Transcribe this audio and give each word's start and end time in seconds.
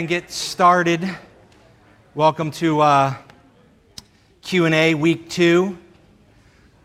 and 0.00 0.08
get 0.08 0.30
started. 0.30 1.06
Welcome 2.14 2.52
to 2.52 2.80
uh, 2.80 3.14
Q&A 4.40 4.94
week 4.94 5.28
two. 5.28 5.76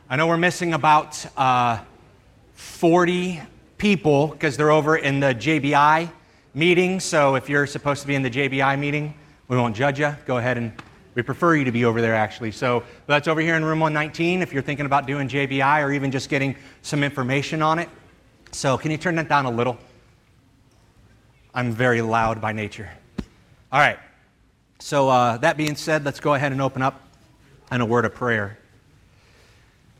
I 0.09 0.17
know 0.17 0.27
we're 0.27 0.35
missing 0.35 0.73
about 0.73 1.25
uh, 1.37 1.79
40 2.55 3.41
people 3.77 4.27
because 4.27 4.57
they're 4.57 4.69
over 4.69 4.97
in 4.97 5.21
the 5.21 5.27
JBI 5.27 6.11
meeting. 6.53 6.99
So 6.99 7.35
if 7.35 7.47
you're 7.47 7.65
supposed 7.65 8.01
to 8.01 8.07
be 8.09 8.15
in 8.15 8.21
the 8.21 8.29
JBI 8.29 8.77
meeting, 8.77 9.13
we 9.47 9.55
won't 9.55 9.77
judge 9.77 9.97
you. 9.97 10.13
Go 10.25 10.35
ahead 10.35 10.57
and 10.57 10.73
we 11.13 11.21
prefer 11.21 11.55
you 11.55 11.63
to 11.63 11.71
be 11.71 11.85
over 11.85 12.01
there 12.01 12.15
actually. 12.15 12.51
So 12.51 12.83
that's 13.07 13.29
over 13.29 13.39
here 13.39 13.55
in 13.55 13.63
room 13.63 13.79
119 13.79 14.41
if 14.41 14.51
you're 14.51 14.61
thinking 14.61 14.85
about 14.85 15.07
doing 15.07 15.29
JBI 15.29 15.81
or 15.85 15.93
even 15.93 16.11
just 16.11 16.27
getting 16.27 16.53
some 16.81 17.01
information 17.01 17.61
on 17.61 17.79
it. 17.79 17.87
So 18.51 18.77
can 18.77 18.91
you 18.91 18.97
turn 18.97 19.15
that 19.15 19.29
down 19.29 19.45
a 19.45 19.51
little? 19.51 19.77
I'm 21.53 21.71
very 21.71 22.01
loud 22.01 22.41
by 22.41 22.51
nature. 22.51 22.91
All 23.75 23.81
right. 23.81 23.99
So, 24.79 25.09
uh, 25.09 25.35
that 25.39 25.57
being 25.57 25.75
said, 25.75 26.05
let's 26.05 26.21
go 26.21 26.33
ahead 26.33 26.53
and 26.53 26.61
open 26.61 26.81
up 26.81 27.01
in 27.69 27.81
a 27.81 27.85
word 27.85 28.05
of 28.05 28.15
prayer. 28.15 28.57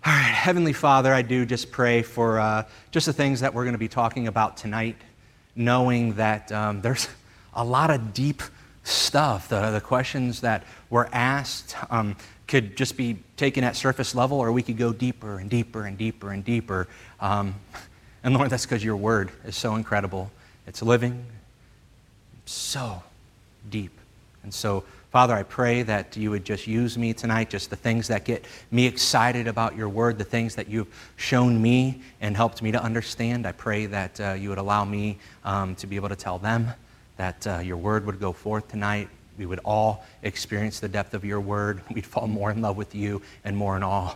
All 0.05 0.13
right, 0.13 0.21
Heavenly 0.21 0.71
Father, 0.71 1.13
I 1.13 1.23
do 1.23 1.45
just 1.45 1.71
pray 1.71 2.01
for 2.01 2.39
uh, 2.39 2.63
just 2.91 3.05
the 3.05 3.11
things 3.11 3.41
that 3.41 3.53
we're 3.53 3.65
going 3.65 3.73
to 3.73 3.77
be 3.77 3.89
talking 3.89 4.29
about 4.29 4.55
tonight, 4.55 4.95
knowing 5.57 6.13
that 6.13 6.53
um, 6.53 6.79
there's 6.79 7.09
a 7.53 7.65
lot 7.65 7.91
of 7.91 8.13
deep 8.13 8.43
stuff. 8.85 9.49
The, 9.49 9.71
the 9.71 9.81
questions 9.81 10.39
that 10.39 10.63
were 10.89 11.09
asked 11.11 11.75
um, 11.89 12.15
could 12.47 12.77
just 12.77 12.95
be 12.95 13.17
taken 13.35 13.65
at 13.65 13.75
surface 13.75 14.15
level, 14.15 14.39
or 14.39 14.53
we 14.53 14.63
could 14.63 14.77
go 14.77 14.93
deeper 14.93 15.37
and 15.37 15.49
deeper 15.49 15.83
and 15.83 15.97
deeper 15.97 16.31
and 16.31 16.45
deeper. 16.45 16.87
Um, 17.19 17.55
and 18.23 18.35
Lord, 18.35 18.51
that's 18.51 18.65
because 18.65 18.85
your 18.85 18.95
word 18.95 19.31
is 19.43 19.57
so 19.57 19.75
incredible. 19.75 20.31
It's 20.65 20.81
living, 20.81 21.25
so 22.45 23.03
deep. 23.69 23.91
And 24.43 24.53
so, 24.53 24.83
Father, 25.11 25.33
I 25.33 25.43
pray 25.43 25.81
that 25.83 26.17
you 26.17 26.29
would 26.31 26.43
just 26.43 26.67
use 26.67 26.97
me 26.97 27.13
tonight, 27.13 27.49
just 27.49 27.69
the 27.69 27.75
things 27.75 28.09
that 28.09 28.25
get 28.25 28.45
me 28.69 28.85
excited 28.85 29.47
about 29.47 29.75
your 29.75 29.89
word, 29.89 30.17
the 30.17 30.25
things 30.25 30.55
that 30.55 30.67
you've 30.67 30.87
shown 31.15 31.61
me 31.61 32.01
and 32.21 32.35
helped 32.35 32.61
me 32.61 32.71
to 32.71 32.83
understand. 32.83 33.47
I 33.47 33.53
pray 33.53 33.85
that 33.85 34.19
uh, 34.19 34.33
you 34.33 34.49
would 34.49 34.57
allow 34.57 34.83
me 34.83 35.17
um, 35.43 35.75
to 35.75 35.87
be 35.87 35.95
able 35.95 36.09
to 36.09 36.15
tell 36.15 36.37
them 36.37 36.67
that 37.17 37.47
uh, 37.47 37.59
your 37.59 37.77
word 37.77 38.05
would 38.05 38.19
go 38.19 38.33
forth 38.33 38.67
tonight. 38.67 39.07
We 39.37 39.45
would 39.45 39.61
all 39.63 40.05
experience 40.21 40.79
the 40.79 40.89
depth 40.89 41.13
of 41.13 41.23
your 41.23 41.39
word. 41.39 41.81
We'd 41.93 42.05
fall 42.05 42.27
more 42.27 42.51
in 42.51 42.61
love 42.61 42.77
with 42.77 42.93
you 42.93 43.21
and 43.43 43.55
more 43.55 43.77
in 43.77 43.83
awe 43.83 44.15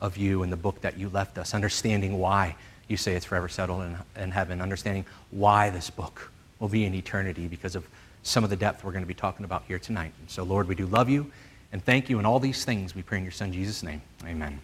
of 0.00 0.16
you 0.16 0.42
and 0.42 0.52
the 0.52 0.56
book 0.56 0.80
that 0.82 0.96
you 0.96 1.08
left 1.08 1.38
us, 1.38 1.52
understanding 1.52 2.18
why 2.18 2.54
you 2.86 2.96
say 2.96 3.14
it's 3.14 3.24
forever 3.24 3.48
settled 3.48 3.82
in, 3.82 3.96
in 4.22 4.30
heaven, 4.30 4.60
understanding 4.60 5.04
why 5.30 5.70
this 5.70 5.90
book 5.90 6.30
will 6.58 6.68
be 6.68 6.84
in 6.84 6.94
eternity 6.94 7.46
because 7.48 7.74
of 7.74 7.86
some 8.28 8.44
of 8.44 8.50
the 8.50 8.56
depth 8.56 8.84
we're 8.84 8.92
going 8.92 9.02
to 9.02 9.08
be 9.08 9.14
talking 9.14 9.44
about 9.44 9.64
here 9.66 9.78
tonight. 9.78 10.12
And 10.20 10.30
so, 10.30 10.42
Lord, 10.42 10.68
we 10.68 10.74
do 10.74 10.86
love 10.86 11.08
you 11.08 11.30
and 11.72 11.82
thank 11.84 12.10
you 12.10 12.18
in 12.18 12.26
all 12.26 12.38
these 12.38 12.64
things. 12.64 12.94
We 12.94 13.02
pray 13.02 13.18
in 13.18 13.24
your 13.24 13.32
Son, 13.32 13.52
Jesus' 13.52 13.82
name. 13.82 14.02
Amen. 14.24 14.60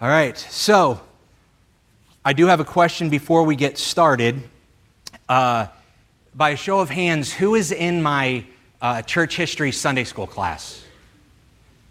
All 0.00 0.08
right, 0.08 0.38
so 0.38 1.00
I 2.24 2.32
do 2.32 2.46
have 2.46 2.60
a 2.60 2.64
question 2.64 3.10
before 3.10 3.42
we 3.42 3.56
get 3.56 3.78
started. 3.78 4.42
Uh, 5.28 5.66
by 6.34 6.50
a 6.50 6.56
show 6.56 6.80
of 6.80 6.90
hands, 6.90 7.32
who 7.32 7.54
is 7.54 7.72
in 7.72 8.02
my 8.02 8.44
uh, 8.80 9.02
church 9.02 9.36
history 9.36 9.72
Sunday 9.72 10.04
school 10.04 10.26
class? 10.26 10.84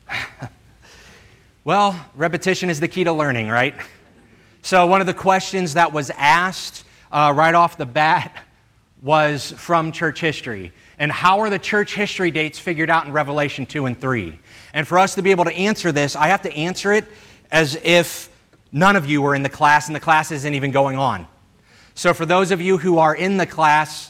well, 1.64 2.00
repetition 2.16 2.70
is 2.70 2.80
the 2.80 2.88
key 2.88 3.04
to 3.04 3.12
learning, 3.12 3.50
right? 3.50 3.76
So, 4.62 4.86
one 4.86 5.02
of 5.02 5.08
the 5.08 5.14
questions 5.14 5.74
that 5.74 5.92
was 5.92 6.12
asked 6.12 6.86
uh, 7.12 7.34
right 7.36 7.56
off 7.56 7.76
the 7.78 7.88
bat 7.88 8.46
was 9.06 9.52
from 9.52 9.92
church 9.92 10.20
history. 10.20 10.74
And 10.98 11.12
how 11.12 11.42
are 11.42 11.52
the 11.52 11.60
church 11.60 11.94
history 11.94 12.32
dates 12.32 12.58
figured 12.58 12.90
out 12.90 13.06
in 13.06 13.14
Revelation 13.14 13.68
2 13.68 13.86
and 13.86 14.02
3? 14.02 14.40
And 14.74 14.88
for 14.88 14.98
us 14.98 15.14
to 15.14 15.22
be 15.22 15.30
able 15.30 15.46
to 15.46 15.54
answer 15.54 15.92
this, 15.92 16.16
I 16.16 16.30
have 16.30 16.42
to 16.42 16.52
answer 16.52 16.92
it 16.92 17.06
as 17.52 17.76
if 17.84 18.30
none 18.72 18.96
of 18.96 19.06
you 19.08 19.22
were 19.22 19.36
in 19.36 19.44
the 19.44 19.50
class 19.50 19.86
and 19.86 19.96
the 19.96 20.00
class 20.00 20.32
isn't 20.32 20.56
even 20.56 20.72
going 20.72 20.98
on. 20.98 21.28
So, 21.94 22.16
for 22.16 22.26
those 22.26 22.50
of 22.50 22.62
you 22.62 22.80
who 22.80 22.98
are 22.98 23.16
in 23.16 23.38
the 23.38 23.46
class, 23.46 24.10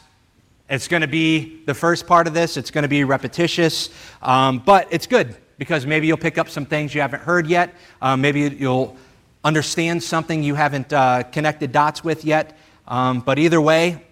it's 0.69 0.87
going 0.87 1.01
to 1.01 1.07
be 1.07 1.61
the 1.65 1.73
first 1.73 2.07
part 2.07 2.25
of 2.25 2.33
this. 2.33 2.55
It's 2.55 2.71
going 2.71 2.83
to 2.83 2.87
be 2.87 3.03
repetitious, 3.03 3.89
um, 4.21 4.59
but 4.59 4.87
it's 4.91 5.07
good 5.07 5.35
because 5.57 5.85
maybe 5.85 6.07
you'll 6.07 6.15
pick 6.15 6.37
up 6.37 6.47
some 6.47 6.65
things 6.65 6.95
you 6.95 7.01
haven't 7.01 7.21
heard 7.21 7.47
yet. 7.47 7.75
Um, 8.01 8.21
maybe 8.21 8.43
you'll 8.43 8.95
understand 9.43 10.01
something 10.01 10.41
you 10.41 10.55
haven't 10.55 10.93
uh, 10.93 11.23
connected 11.23 11.73
dots 11.73 12.01
with 12.01 12.23
yet. 12.23 12.57
Um, 12.87 13.19
but 13.19 13.39
either 13.39 13.59
way, 13.59 14.04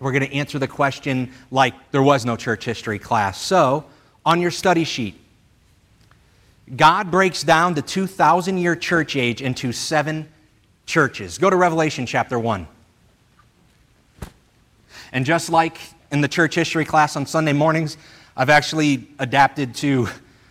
we're 0.00 0.12
going 0.12 0.26
to 0.28 0.34
answer 0.34 0.58
the 0.58 0.68
question 0.68 1.30
like 1.50 1.74
there 1.92 2.02
was 2.02 2.24
no 2.24 2.36
church 2.36 2.64
history 2.64 2.98
class. 2.98 3.40
So, 3.40 3.84
on 4.26 4.40
your 4.40 4.50
study 4.50 4.84
sheet, 4.84 5.20
God 6.74 7.10
breaks 7.10 7.42
down 7.42 7.74
the 7.74 7.82
2,000 7.82 8.58
year 8.58 8.74
church 8.74 9.16
age 9.16 9.42
into 9.42 9.72
seven 9.72 10.28
churches. 10.86 11.38
Go 11.38 11.50
to 11.50 11.56
Revelation 11.56 12.06
chapter 12.06 12.38
1. 12.38 12.66
And 15.12 15.24
just 15.24 15.50
like 15.50 15.78
in 16.10 16.20
the 16.20 16.28
church 16.28 16.54
history 16.54 16.84
class 16.84 17.16
on 17.16 17.26
Sunday 17.26 17.52
mornings, 17.52 17.96
I've 18.36 18.50
actually 18.50 19.08
adapted 19.18 19.74
to 19.76 20.08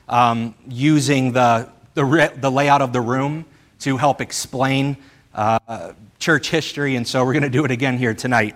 um, 0.07 0.55
using 0.69 1.33
the, 1.33 1.69
the, 1.95 2.33
the, 2.37 2.49
layout 2.49 2.81
of 2.81 2.93
the 2.93 3.01
room 3.01 3.45
to 3.79 3.97
help 3.97 4.21
explain 4.21 4.97
uh, 5.33 5.93
church 6.19 6.49
history, 6.49 6.95
and 6.95 7.07
so 7.07 7.25
we're 7.25 7.33
going 7.33 7.43
to 7.43 7.49
do 7.49 7.65
it 7.65 7.71
again 7.71 7.97
here 7.97 8.13
tonight. 8.13 8.55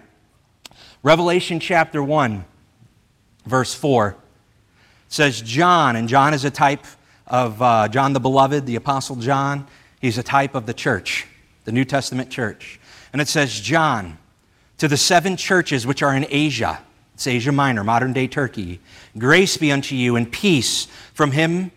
Revelation 1.03 1.59
chapter 1.59 2.01
1, 2.03 2.43
verse 3.45 3.73
4 3.73 4.15
says, 5.09 5.41
John, 5.41 5.95
and 5.95 6.09
John 6.09 6.33
is 6.33 6.43
a 6.43 6.51
type 6.51 6.85
of 7.27 7.61
uh, 7.61 7.87
John 7.87 8.13
the 8.13 8.19
Beloved, 8.19 8.65
the 8.65 8.75
Apostle 8.75 9.15
John. 9.17 9.67
He's 10.01 10.17
a 10.17 10.23
type 10.23 10.55
of 10.55 10.65
the 10.65 10.73
church, 10.73 11.27
the 11.65 11.71
New 11.71 11.85
Testament 11.85 12.29
church. 12.29 12.79
And 13.13 13.21
it 13.21 13.27
says, 13.27 13.59
John, 13.59 14.17
to 14.79 14.87
the 14.87 14.97
seven 14.97 15.37
churches 15.37 15.85
which 15.85 16.01
are 16.01 16.15
in 16.15 16.25
Asia, 16.29 16.81
it's 17.13 17.27
Asia 17.27 17.51
Minor, 17.51 17.83
modern 17.83 18.13
day 18.13 18.27
Turkey, 18.27 18.79
grace 19.17 19.55
be 19.57 19.71
unto 19.71 19.95
you 19.95 20.15
and 20.15 20.31
peace 20.31 20.87
from 21.13 21.31
him 21.31 21.71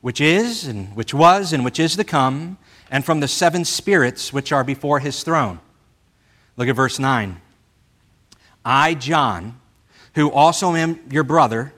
which 0.00 0.20
is, 0.20 0.64
and 0.64 0.94
which 0.94 1.12
was, 1.12 1.52
and 1.52 1.64
which 1.64 1.80
is 1.80 1.96
to 1.96 2.04
come, 2.04 2.58
and 2.90 3.04
from 3.04 3.18
the 3.18 3.26
seven 3.26 3.64
spirits 3.64 4.32
which 4.32 4.52
are 4.52 4.62
before 4.62 5.00
his 5.00 5.24
throne. 5.24 5.58
Look 6.56 6.68
at 6.68 6.76
verse 6.76 7.00
9. 7.00 7.40
I, 8.66 8.94
John, 8.94 9.60
who 10.16 10.28
also 10.30 10.74
am 10.74 10.98
your 11.08 11.22
brother 11.22 11.72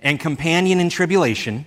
and 0.00 0.20
companion 0.20 0.78
in 0.78 0.88
tribulation 0.88 1.66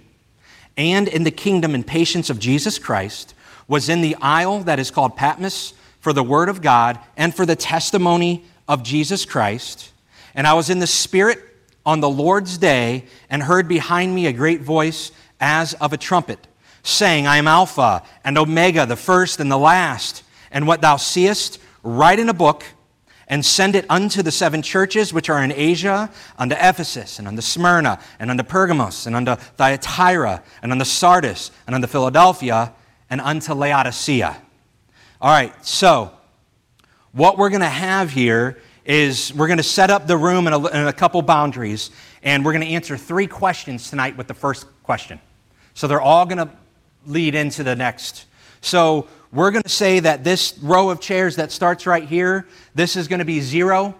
and 0.77 1.09
in 1.09 1.23
the 1.23 1.31
kingdom 1.31 1.75
and 1.75 1.85
patience 1.85 2.29
of 2.29 2.39
Jesus 2.39 2.79
Christ, 2.79 3.35
was 3.67 3.89
in 3.89 3.99
the 3.99 4.15
isle 4.21 4.61
that 4.61 4.79
is 4.79 4.89
called 4.89 5.17
Patmos 5.17 5.73
for 5.99 6.13
the 6.13 6.23
word 6.23 6.47
of 6.47 6.61
God 6.61 6.99
and 7.17 7.35
for 7.35 7.45
the 7.45 7.55
testimony 7.57 8.45
of 8.65 8.81
Jesus 8.81 9.25
Christ. 9.25 9.91
And 10.33 10.47
I 10.47 10.53
was 10.53 10.69
in 10.69 10.79
the 10.79 10.87
Spirit 10.87 11.39
on 11.85 11.99
the 11.99 12.09
Lord's 12.09 12.57
day 12.57 13.03
and 13.29 13.43
heard 13.43 13.67
behind 13.67 14.15
me 14.15 14.25
a 14.27 14.33
great 14.33 14.61
voice 14.61 15.11
as 15.41 15.73
of 15.75 15.91
a 15.91 15.97
trumpet, 15.97 16.47
saying, 16.81 17.27
I 17.27 17.37
am 17.37 17.47
Alpha 17.47 18.03
and 18.23 18.37
Omega, 18.37 18.85
the 18.85 18.95
first 18.95 19.41
and 19.41 19.51
the 19.51 19.57
last. 19.57 20.23
And 20.49 20.65
what 20.65 20.79
thou 20.79 20.95
seest, 20.95 21.59
write 21.83 22.19
in 22.19 22.29
a 22.29 22.33
book 22.33 22.63
and 23.31 23.45
send 23.45 23.77
it 23.77 23.85
unto 23.89 24.21
the 24.21 24.29
seven 24.29 24.61
churches 24.61 25.13
which 25.13 25.29
are 25.29 25.41
in 25.41 25.53
Asia, 25.53 26.11
unto 26.37 26.53
Ephesus, 26.53 27.17
and 27.17 27.29
unto 27.29 27.41
Smyrna, 27.41 27.97
and 28.19 28.29
unto 28.29 28.43
Pergamos, 28.43 29.07
and 29.07 29.15
unto 29.15 29.37
Thyatira, 29.37 30.43
and 30.61 30.73
unto 30.73 30.83
Sardis, 30.83 31.49
and 31.65 31.73
unto 31.73 31.87
Philadelphia, 31.87 32.73
and 33.09 33.21
unto 33.21 33.53
Laodicea. 33.53 34.35
All 35.21 35.31
right, 35.31 35.65
so 35.65 36.11
what 37.13 37.37
we're 37.37 37.49
going 37.49 37.61
to 37.61 37.67
have 37.67 38.11
here 38.11 38.59
is 38.83 39.33
we're 39.33 39.47
going 39.47 39.57
to 39.57 39.63
set 39.63 39.89
up 39.89 40.07
the 40.07 40.17
room 40.17 40.45
in 40.47 40.53
a, 40.53 40.67
in 40.67 40.87
a 40.87 40.93
couple 40.93 41.21
boundaries, 41.21 41.89
and 42.23 42.43
we're 42.43 42.51
going 42.51 42.65
to 42.65 42.73
answer 42.73 42.97
three 42.97 43.27
questions 43.27 43.89
tonight 43.89 44.17
with 44.17 44.27
the 44.27 44.33
first 44.33 44.65
question. 44.83 45.21
So 45.73 45.87
they're 45.87 46.01
all 46.01 46.25
going 46.25 46.39
to 46.39 46.49
lead 47.05 47.35
into 47.35 47.63
the 47.63 47.77
next. 47.77 48.25
So 48.59 49.07
we're 49.31 49.51
going 49.51 49.63
to 49.63 49.69
say 49.69 49.99
that 49.99 50.23
this 50.23 50.57
row 50.61 50.89
of 50.89 50.99
chairs 50.99 51.37
that 51.37 51.51
starts 51.51 51.87
right 51.87 52.07
here, 52.07 52.47
this 52.75 52.95
is 52.95 53.07
going 53.07 53.19
to 53.19 53.25
be 53.25 53.39
zero 53.39 53.95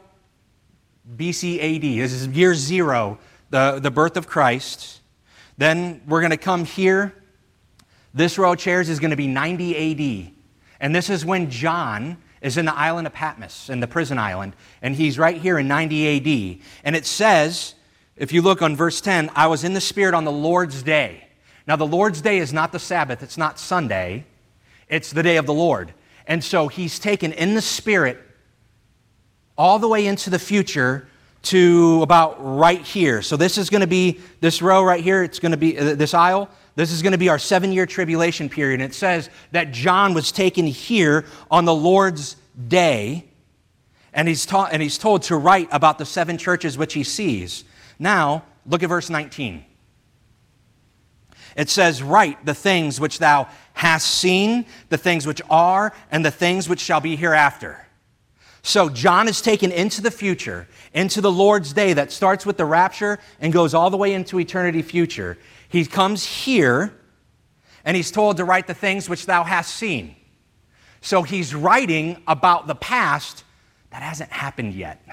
BC 1.16 1.58
AD. 1.58 1.82
This 1.82 2.14
is 2.14 2.28
year 2.28 2.54
zero, 2.54 3.18
the, 3.50 3.80
the 3.82 3.92
birth 3.92 4.18
of 4.18 4.28
Christ. 4.28 5.00
Then 5.58 6.02
we're 6.08 6.22
going 6.22 6.32
to 6.32 6.38
come 6.38 6.66
here. 6.66 7.14
This 8.14 8.38
row 8.38 8.54
of 8.54 8.60
chairs 8.60 8.90
is 8.90 9.00
going 9.00 9.12
to 9.12 9.18
be 9.18 9.28
90 9.28 10.28
AD. 10.28 10.34
And 10.80 10.96
this 10.96 11.10
is 11.10 11.26
when 11.26 11.50
John 11.50 12.18
is 12.42 12.58
in 12.58 12.66
the 12.66 12.76
island 12.76 13.08
of 13.08 13.14
Patmos, 13.14 13.70
in 13.70 13.80
the 13.80 13.88
prison 13.88 14.18
island. 14.18 14.54
And 14.82 14.96
he's 14.96 15.18
right 15.18 15.38
here 15.40 15.60
in 15.60 15.68
90 15.68 16.58
AD. 16.58 16.66
And 16.84 16.96
it 16.96 17.06
says, 17.06 17.76
if 18.18 18.34
you 18.34 18.42
look 18.42 18.62
on 18.62 18.76
verse 18.76 19.00
10, 19.00 19.30
I 19.36 19.48
was 19.48 19.64
in 19.64 19.74
the 19.74 19.82
Spirit 19.82 20.14
on 20.14 20.26
the 20.26 20.32
Lord's 20.32 20.84
day. 20.84 21.28
Now, 21.68 21.76
the 21.76 21.88
Lord's 21.88 22.22
day 22.22 22.40
is 22.40 22.52
not 22.52 22.72
the 22.72 22.80
Sabbath, 22.80 23.24
it's 23.24 23.38
not 23.38 23.60
Sunday. 23.60 24.26
It's 24.92 25.12
the 25.12 25.24
day 25.24 25.38
of 25.38 25.48
the 25.48 25.54
Lord. 25.54 25.94
And 26.28 26.44
so 26.44 26.68
he's 26.68 27.00
taken 27.00 27.32
in 27.32 27.56
the 27.56 27.62
Spirit 27.62 28.20
all 29.58 29.80
the 29.80 29.88
way 29.88 30.06
into 30.06 30.30
the 30.30 30.38
future 30.38 31.08
to 31.44 32.02
about 32.04 32.36
right 32.40 32.82
here. 32.82 33.22
So 33.22 33.38
this 33.38 33.58
is 33.58 33.70
going 33.70 33.82
to 33.82 33.88
be 33.88 34.20
this 34.42 34.62
row 34.62 34.84
right 34.84 35.04
here. 35.04 35.24
It's 35.24 35.40
going 35.40 35.54
to 35.54 35.58
be 35.58 35.80
uh, 35.80 35.96
this 35.96 36.14
aisle. 36.14 36.50
This 36.76 36.92
is 36.92 37.02
going 37.02 37.14
to 37.14 37.18
be 37.18 37.30
our 37.30 37.40
seven 37.40 37.72
year 37.72 37.86
tribulation 37.86 38.50
period. 38.50 38.82
And 38.82 38.92
it 38.92 38.94
says 38.94 39.30
that 39.52 39.72
John 39.72 40.14
was 40.14 40.32
taken 40.32 40.68
here 40.68 41.26
on 41.50 41.66
the 41.66 41.74
Lord's 41.74 42.36
day. 42.68 43.26
And 44.14 44.28
he's, 44.28 44.46
ta- 44.46 44.70
and 44.72 44.82
he's 44.82 44.98
told 44.98 45.24
to 45.24 45.38
write 45.38 45.70
about 45.72 45.98
the 45.98 46.06
seven 46.06 46.38
churches 46.38 46.78
which 46.78 46.94
he 46.94 47.04
sees. 47.04 47.64
Now, 47.98 48.44
look 48.66 48.84
at 48.84 48.90
verse 48.90 49.10
19. 49.10 49.66
It 51.56 51.70
says, 51.70 52.02
Write 52.02 52.46
the 52.46 52.54
things 52.54 53.00
which 53.00 53.20
thou 53.20 53.48
hast 53.74 54.08
seen, 54.08 54.66
the 54.90 54.98
things 54.98 55.26
which 55.26 55.42
are, 55.50 55.94
and 56.12 56.26
the 56.26 56.32
things 56.32 56.70
which 56.70 56.80
shall 56.80 57.02
be 57.02 57.16
hereafter. 57.16 57.88
So 58.64 58.90
John 58.90 59.28
is 59.28 59.42
taken 59.42 59.72
into 59.72 60.02
the 60.02 60.12
future, 60.12 60.68
into 60.94 61.20
the 61.20 61.32
Lord's 61.32 61.74
day 61.74 61.94
that 61.94 62.12
starts 62.12 62.46
with 62.46 62.58
the 62.58 62.66
rapture 62.66 63.20
and 63.40 63.52
goes 63.52 63.74
all 63.74 63.90
the 63.90 63.98
way 63.98 64.14
into 64.14 64.40
eternity 64.40 64.82
future. 64.82 65.38
He 65.68 65.86
comes 65.86 66.26
here 66.26 66.94
and 67.84 67.98
he's 67.98 68.12
told 68.12 68.38
to 68.38 68.46
write 68.46 68.68
the 68.68 68.76
things 68.76 69.10
which 69.10 69.26
thou 69.26 69.44
hast 69.44 69.74
seen. 69.74 70.16
So 71.02 71.24
he's 71.24 71.56
writing 71.56 72.22
about 72.28 72.68
the 72.68 72.76
past 72.76 73.44
that 73.90 74.04
hasn't 74.04 74.32
happened 74.32 74.76
yet. 74.76 75.04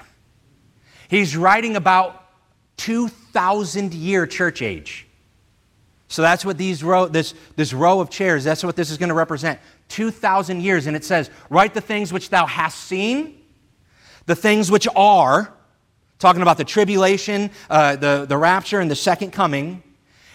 He's 1.09 1.35
writing 1.35 1.75
about 1.75 2.23
2,000 2.77 3.95
year 3.95 4.27
church 4.27 4.61
age. 4.61 5.07
So 6.09 6.23
that's 6.23 6.43
what 6.43 6.57
these 6.57 6.83
row, 6.83 7.07
this, 7.07 7.35
this 7.55 7.71
row 7.71 8.01
of 8.01 8.09
chairs, 8.09 8.43
that's 8.43 8.63
what 8.63 8.75
this 8.75 8.89
is 8.89 8.97
going 8.97 9.09
to 9.09 9.15
represent. 9.15 9.59
2,000 9.89 10.61
years. 10.61 10.87
And 10.87 10.97
it 10.97 11.05
says, 11.05 11.29
Write 11.49 11.75
the 11.75 11.81
things 11.81 12.11
which 12.11 12.29
thou 12.31 12.47
hast 12.47 12.79
seen, 12.79 13.39
the 14.25 14.35
things 14.35 14.71
which 14.71 14.87
are, 14.95 15.53
talking 16.17 16.41
about 16.41 16.57
the 16.57 16.65
tribulation, 16.65 17.51
uh, 17.69 17.95
the, 17.95 18.25
the 18.27 18.37
rapture, 18.37 18.79
and 18.79 18.89
the 18.89 18.95
second 18.95 19.31
coming, 19.31 19.83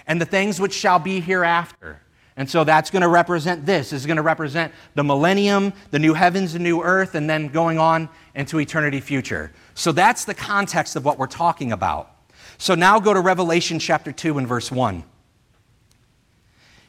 and 0.07 0.21
the 0.21 0.25
things 0.25 0.61
which 0.61 0.73
shall 0.73 1.01
be 1.01 1.21
hereafter. 1.21 2.01
And 2.37 2.49
so 2.49 2.63
that's 2.63 2.91
going 2.91 3.03
to 3.03 3.09
represent 3.09 3.67
this. 3.67 3.91
This 3.91 4.01
is 4.01 4.07
going 4.07 4.17
to 4.17 4.23
represent 4.23 4.73
the 4.95 5.05
millennium, 5.05 5.73
the 5.91 5.99
new 5.99 6.15
heavens, 6.15 6.53
the 6.53 6.59
new 6.61 6.83
earth, 6.83 7.17
and 7.17 7.29
then 7.29 7.49
going 7.49 7.79
on 7.79 8.09
into 8.35 8.61
eternity 8.61 9.01
future. 9.01 9.53
So 9.75 9.91
that's 9.91 10.25
the 10.25 10.35
context 10.35 10.95
of 10.95 11.05
what 11.05 11.19
we're 11.19 11.27
talking 11.27 11.73
about. 11.73 12.11
So 12.59 12.77
now 12.77 13.01
go 13.01 13.13
to 13.13 13.21
Revelation 13.21 13.81
chapter 13.81 14.13
2 14.13 14.39
and 14.39 14.47
verse 14.47 14.71
1. 14.71 15.05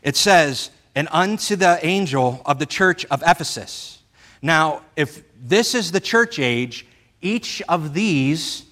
It 0.05 0.15
says, 0.15 0.69
And 0.93 1.09
unto 1.11 1.57
the 1.57 1.83
angel 1.85 2.41
of 2.45 2.59
the 2.59 2.65
church 2.65 3.03
of 3.05 3.21
Ephesus. 3.25 3.99
Now, 4.41 4.83
if 4.95 5.23
this 5.35 5.75
is 5.75 5.91
the 5.91 5.99
church 5.99 6.39
age, 6.39 6.85
each 7.21 7.61
of 7.67 7.93
these, 7.93 8.65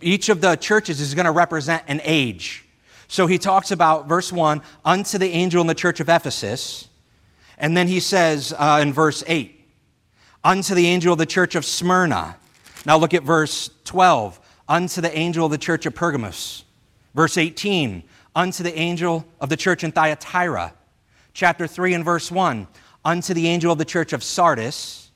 each 0.00 0.30
of 0.30 0.40
the 0.40 0.56
churches 0.56 1.00
is 1.00 1.14
going 1.14 1.26
to 1.26 1.30
represent 1.30 1.84
an 1.86 2.00
age. 2.02 2.64
So 3.06 3.26
he 3.26 3.38
talks 3.38 3.70
about, 3.70 4.08
verse 4.08 4.32
1, 4.32 4.62
unto 4.84 5.18
the 5.18 5.28
angel 5.28 5.60
in 5.60 5.66
the 5.66 5.74
church 5.74 6.00
of 6.00 6.08
Ephesus. 6.08 6.88
And 7.58 7.76
then 7.76 7.86
he 7.86 8.00
says 8.00 8.54
uh, 8.56 8.80
in 8.82 8.92
verse 8.94 9.22
8, 9.26 9.52
unto 10.42 10.74
the 10.74 10.86
angel 10.86 11.12
of 11.12 11.18
the 11.18 11.26
church 11.26 11.54
of 11.54 11.66
Smyrna. 11.66 12.36
Now 12.86 12.96
look 12.96 13.12
at 13.12 13.22
verse 13.22 13.70
12, 13.84 14.40
unto 14.68 15.00
the 15.02 15.16
angel 15.16 15.44
of 15.44 15.52
the 15.52 15.58
church 15.58 15.84
of 15.84 15.94
Pergamos. 15.94 16.64
Verse 17.14 17.36
18, 17.36 18.02
unto 18.36 18.62
the 18.62 18.78
angel 18.78 19.26
of 19.40 19.48
the 19.48 19.56
church 19.56 19.82
in 19.82 19.90
Thyatira. 19.90 20.74
Chapter 21.32 21.66
3 21.66 21.94
and 21.94 22.04
verse 22.04 22.30
1, 22.30 22.68
unto 23.04 23.34
the 23.34 23.48
angel 23.48 23.72
of 23.72 23.78
the 23.78 23.84
church 23.84 24.12
of 24.12 24.22
Sardis. 24.22 25.10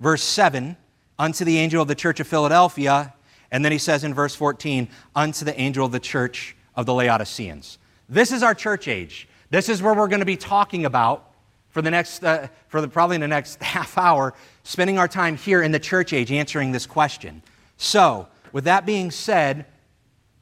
Verse 0.00 0.22
7, 0.22 0.76
unto 1.18 1.44
the 1.44 1.58
angel 1.58 1.80
of 1.80 1.88
the 1.88 1.94
church 1.94 2.18
of 2.18 2.26
Philadelphia. 2.26 3.14
And 3.52 3.64
then 3.64 3.72
he 3.72 3.78
says 3.78 4.04
in 4.04 4.14
verse 4.14 4.34
14, 4.34 4.88
unto 5.14 5.44
the 5.44 5.58
angel 5.58 5.86
of 5.86 5.92
the 5.92 6.00
church 6.00 6.56
of 6.74 6.86
the 6.86 6.94
Laodiceans. 6.94 7.78
This 8.08 8.32
is 8.32 8.42
our 8.42 8.54
church 8.54 8.88
age. 8.88 9.28
This 9.50 9.68
is 9.68 9.80
where 9.82 9.94
we're 9.94 10.08
going 10.08 10.20
to 10.20 10.26
be 10.26 10.36
talking 10.36 10.84
about 10.84 11.32
for 11.68 11.82
the 11.82 11.90
next, 11.90 12.24
uh, 12.24 12.48
for 12.68 12.80
the, 12.80 12.88
probably 12.88 13.14
in 13.14 13.20
the 13.20 13.28
next 13.28 13.62
half 13.62 13.96
hour, 13.96 14.34
spending 14.64 14.98
our 14.98 15.08
time 15.08 15.36
here 15.36 15.62
in 15.62 15.70
the 15.70 15.78
church 15.78 16.12
age 16.12 16.32
answering 16.32 16.72
this 16.72 16.86
question. 16.86 17.42
So, 17.76 18.26
with 18.52 18.64
that 18.64 18.84
being 18.84 19.12
said, 19.12 19.66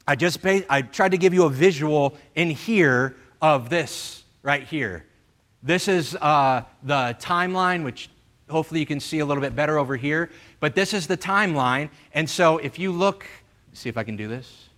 I 0.09 0.15
just 0.15 0.43
I 0.43 0.81
tried 0.81 1.11
to 1.11 1.19
give 1.19 1.35
you 1.35 1.43
a 1.43 1.51
visual 1.51 2.17
in 2.33 2.49
here 2.49 3.15
of 3.43 3.69
this 3.69 4.23
right 4.41 4.63
here. 4.63 5.05
This 5.61 5.87
is 5.87 6.15
uh, 6.15 6.63
the 6.81 7.15
timeline, 7.19 7.83
which 7.83 8.09
hopefully 8.49 8.79
you 8.79 8.87
can 8.87 8.99
see 8.99 9.19
a 9.19 9.25
little 9.27 9.39
bit 9.39 9.55
better 9.55 9.77
over 9.77 9.95
here. 9.95 10.31
But 10.59 10.73
this 10.73 10.95
is 10.95 11.05
the 11.05 11.15
timeline. 11.15 11.91
And 12.11 12.27
so 12.27 12.57
if 12.57 12.79
you 12.79 12.91
look, 12.91 13.23
see 13.73 13.87
if 13.87 13.99
I 13.99 14.03
can 14.03 14.15
do 14.15 14.27
this. 14.27 14.69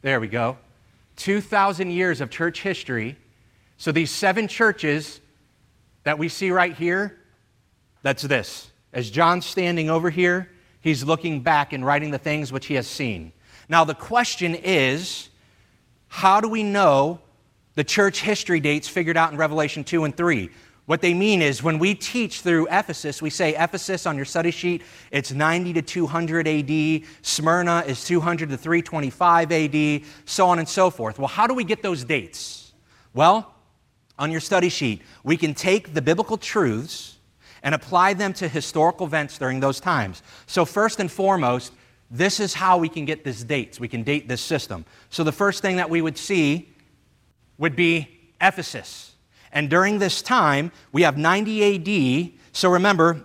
There 0.00 0.20
we 0.20 0.28
go. 0.28 0.56
2,000 1.16 1.90
years 1.90 2.22
of 2.22 2.30
church 2.30 2.62
history. 2.62 3.18
So 3.76 3.92
these 3.92 4.10
seven 4.10 4.48
churches 4.48 5.20
that 6.04 6.18
we 6.18 6.30
see 6.30 6.50
right 6.50 6.74
here, 6.74 7.18
that's 8.02 8.22
this. 8.22 8.70
As 8.96 9.10
John's 9.10 9.44
standing 9.44 9.90
over 9.90 10.08
here, 10.08 10.48
he's 10.80 11.04
looking 11.04 11.42
back 11.42 11.74
and 11.74 11.84
writing 11.84 12.12
the 12.12 12.18
things 12.18 12.50
which 12.50 12.64
he 12.64 12.76
has 12.76 12.86
seen. 12.86 13.30
Now, 13.68 13.84
the 13.84 13.94
question 13.94 14.54
is 14.54 15.28
how 16.08 16.40
do 16.40 16.48
we 16.48 16.62
know 16.62 17.20
the 17.74 17.84
church 17.84 18.22
history 18.22 18.58
dates 18.58 18.88
figured 18.88 19.18
out 19.18 19.32
in 19.32 19.36
Revelation 19.36 19.84
2 19.84 20.04
and 20.04 20.16
3? 20.16 20.48
What 20.86 21.02
they 21.02 21.12
mean 21.12 21.42
is 21.42 21.62
when 21.62 21.78
we 21.78 21.94
teach 21.94 22.40
through 22.40 22.68
Ephesus, 22.70 23.20
we 23.20 23.28
say 23.28 23.54
Ephesus 23.54 24.06
on 24.06 24.16
your 24.16 24.24
study 24.24 24.50
sheet, 24.50 24.80
it's 25.10 25.30
90 25.30 25.74
to 25.74 25.82
200 25.82 26.48
AD. 26.48 27.02
Smyrna 27.20 27.84
is 27.86 28.02
200 28.02 28.48
to 28.48 28.56
325 28.56 29.52
AD, 29.52 30.02
so 30.24 30.48
on 30.48 30.58
and 30.58 30.66
so 30.66 30.88
forth. 30.88 31.18
Well, 31.18 31.28
how 31.28 31.46
do 31.46 31.52
we 31.52 31.64
get 31.64 31.82
those 31.82 32.02
dates? 32.02 32.72
Well, 33.12 33.52
on 34.18 34.30
your 34.30 34.40
study 34.40 34.70
sheet, 34.70 35.02
we 35.22 35.36
can 35.36 35.52
take 35.52 35.92
the 35.92 36.00
biblical 36.00 36.38
truths 36.38 37.15
and 37.62 37.74
apply 37.74 38.14
them 38.14 38.32
to 38.34 38.48
historical 38.48 39.06
events 39.06 39.38
during 39.38 39.60
those 39.60 39.80
times. 39.80 40.22
So, 40.46 40.64
first 40.64 41.00
and 41.00 41.10
foremost, 41.10 41.72
this 42.10 42.38
is 42.40 42.54
how 42.54 42.78
we 42.78 42.88
can 42.88 43.04
get 43.04 43.24
these 43.24 43.42
dates. 43.44 43.80
We 43.80 43.88
can 43.88 44.02
date 44.02 44.28
this 44.28 44.40
system. 44.40 44.84
So, 45.10 45.24
the 45.24 45.32
first 45.32 45.62
thing 45.62 45.76
that 45.76 45.90
we 45.90 46.02
would 46.02 46.18
see 46.18 46.68
would 47.58 47.76
be 47.76 48.08
Ephesus. 48.40 49.14
And 49.52 49.70
during 49.70 49.98
this 49.98 50.22
time, 50.22 50.72
we 50.92 51.02
have 51.02 51.16
90 51.16 52.26
AD. 52.26 52.32
So 52.52 52.70
remember, 52.70 53.22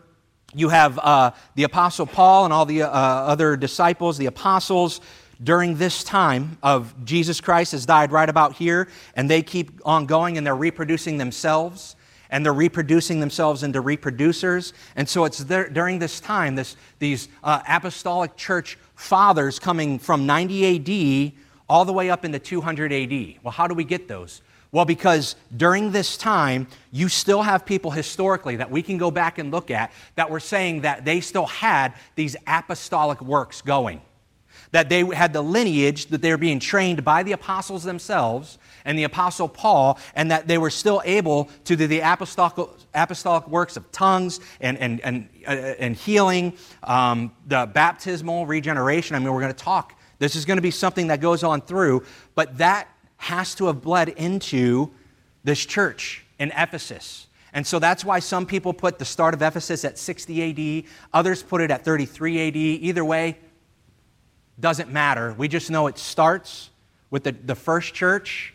you 0.54 0.70
have 0.70 1.00
uh, 1.00 1.32
the 1.56 1.64
Apostle 1.64 2.06
Paul 2.06 2.46
and 2.46 2.54
all 2.54 2.66
the 2.66 2.84
uh, 2.84 2.90
other 2.90 3.58
disciples, 3.58 4.18
the 4.18 4.28
apostles, 4.28 5.02
during 5.44 5.76
this 5.76 6.04
time 6.04 6.58
of 6.62 6.94
Jesus 7.04 7.42
Christ 7.42 7.72
has 7.72 7.86
died 7.86 8.12
right 8.12 8.30
about 8.30 8.56
here, 8.56 8.88
and 9.16 9.30
they 9.30 9.42
keep 9.42 9.82
on 9.84 10.06
going 10.06 10.38
and 10.38 10.46
they're 10.46 10.56
reproducing 10.56 11.18
themselves 11.18 11.96
and 12.32 12.46
they're 12.46 12.54
reproducing 12.54 13.20
themselves 13.20 13.62
into 13.62 13.84
reproducers. 13.84 14.74
And 14.96 15.08
so 15.08 15.26
it's 15.26 15.40
there, 15.40 15.70
during 15.70 16.00
this 16.00 16.20
time, 16.20 16.56
this, 16.56 16.78
these 16.98 17.28
uh, 17.44 17.62
apostolic 17.68 18.36
church 18.38 18.78
fathers 18.96 19.60
coming 19.60 20.00
from 20.00 20.26
90 20.26 21.28
AD 21.28 21.34
all 21.70 21.86
the 21.86 21.94
way 21.94 22.10
up 22.10 22.26
into 22.26 22.40
200 22.40 22.92
AD. 22.92 23.36
Well, 23.44 23.52
how 23.52 23.68
do 23.68 23.76
we 23.76 23.84
get 23.84 24.08
those? 24.08 24.42
Well, 24.72 24.86
because 24.86 25.36
during 25.56 25.92
this 25.92 26.16
time, 26.16 26.68
you 26.92 27.10
still 27.10 27.42
have 27.42 27.66
people 27.66 27.92
historically 27.92 28.56
that 28.56 28.72
we 28.72 28.82
can 28.82 28.98
go 28.98 29.12
back 29.12 29.38
and 29.38 29.52
look 29.52 29.70
at 29.70 29.92
that 30.16 30.30
were 30.30 30.40
saying 30.40 30.82
that 30.82 31.04
they 31.04 31.20
still 31.20 31.46
had 31.46 31.94
these 32.16 32.38
apostolic 32.48 33.22
works 33.22 33.62
going. 33.62 34.02
That 34.72 34.88
they 34.88 35.04
had 35.04 35.34
the 35.34 35.42
lineage, 35.42 36.06
that 36.08 36.22
they 36.22 36.32
were 36.32 36.38
being 36.38 36.62
trained 36.62 37.04
by 37.04 37.24
the 37.24 37.34
apostles 37.34 37.84
themselves 37.84 38.58
and 38.86 38.98
the 38.98 39.04
apostle 39.04 39.48
Paul, 39.48 40.00
and 40.16 40.32
that 40.32 40.48
they 40.48 40.58
were 40.58 40.70
still 40.70 41.02
able 41.06 41.50
to 41.66 41.76
do 41.76 41.88
the 41.88 42.00
apostolic, 42.00 42.70
apostolic 42.94 43.48
works 43.48 43.78
of 43.78 43.92
tongues 43.92 44.40
and, 44.60 44.78
and, 44.78 45.02
and, 45.02 45.30
uh, 45.48 45.52
and 45.52 45.96
healing, 45.96 46.54
um, 46.84 47.32
the 47.48 47.70
baptismal 47.74 48.46
regeneration. 48.46 49.16
I 49.16 49.20
mean, 49.20 49.32
we're 49.32 49.42
going 49.42 49.54
to 49.54 49.64
talk. 49.64 49.96
This 50.20 50.36
is 50.36 50.46
going 50.46 50.58
to 50.58 50.62
be 50.62 50.72
something 50.72 51.08
that 51.08 51.20
goes 51.22 51.44
on 51.44 51.62
through, 51.62 52.04
but 52.36 52.58
that 52.60 52.88
has 53.18 53.56
to 53.56 53.68
have 53.68 53.82
bled 53.82 54.10
into 54.10 54.92
this 55.44 55.66
church 55.66 56.26
in 56.40 56.52
Ephesus. 56.56 57.28
And 57.54 57.68
so 57.68 57.80
that's 57.80 58.06
why 58.06 58.20
some 58.20 58.46
people 58.46 58.74
put 58.74 58.98
the 58.98 59.06
start 59.06 59.34
of 59.34 59.42
Ephesus 59.42 59.84
at 59.84 59.98
60 59.98 60.84
AD, 60.84 60.92
others 61.14 61.44
put 61.44 61.62
it 61.62 61.70
at 61.70 61.84
33 61.84 62.48
AD. 62.48 62.56
Either 62.56 63.04
way, 63.04 63.38
doesn't 64.60 64.92
matter. 64.92 65.34
We 65.38 65.48
just 65.48 65.70
know 65.70 65.88
it 65.88 65.98
starts 65.98 66.70
with 67.10 67.24
the, 67.24 67.32
the 67.32 67.56
first 67.56 67.94
church, 67.94 68.54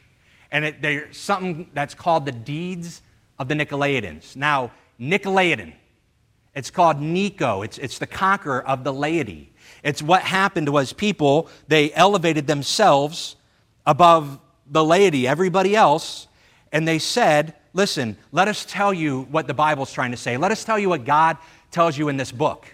and 0.50 0.64
it, 0.64 0.82
there's 0.82 1.16
something 1.16 1.70
that's 1.74 1.94
called 1.94 2.26
the 2.26 2.32
deeds 2.32 3.02
of 3.38 3.48
the 3.48 3.54
Nicolaitans. 3.54 4.36
Now, 4.36 4.70
Nicolaitan, 5.00 5.72
it's 6.54 6.70
called 6.70 7.00
Nico, 7.00 7.62
it's, 7.62 7.78
it's 7.78 7.98
the 7.98 8.06
conqueror 8.06 8.66
of 8.66 8.84
the 8.84 8.92
laity. 8.92 9.52
It's 9.82 10.02
what 10.02 10.22
happened 10.22 10.68
was 10.68 10.92
people, 10.92 11.48
they 11.68 11.92
elevated 11.92 12.46
themselves 12.46 13.36
above 13.84 14.38
the 14.68 14.84
laity, 14.84 15.28
everybody 15.28 15.76
else, 15.76 16.28
and 16.72 16.88
they 16.88 16.98
said, 16.98 17.54
listen, 17.72 18.16
let 18.32 18.48
us 18.48 18.64
tell 18.64 18.92
you 18.92 19.22
what 19.30 19.46
the 19.46 19.54
Bible's 19.54 19.92
trying 19.92 20.10
to 20.10 20.16
say. 20.16 20.36
Let 20.36 20.50
us 20.50 20.64
tell 20.64 20.78
you 20.78 20.88
what 20.88 21.04
God 21.04 21.36
tells 21.70 21.96
you 21.96 22.08
in 22.08 22.16
this 22.16 22.32
book. 22.32 22.66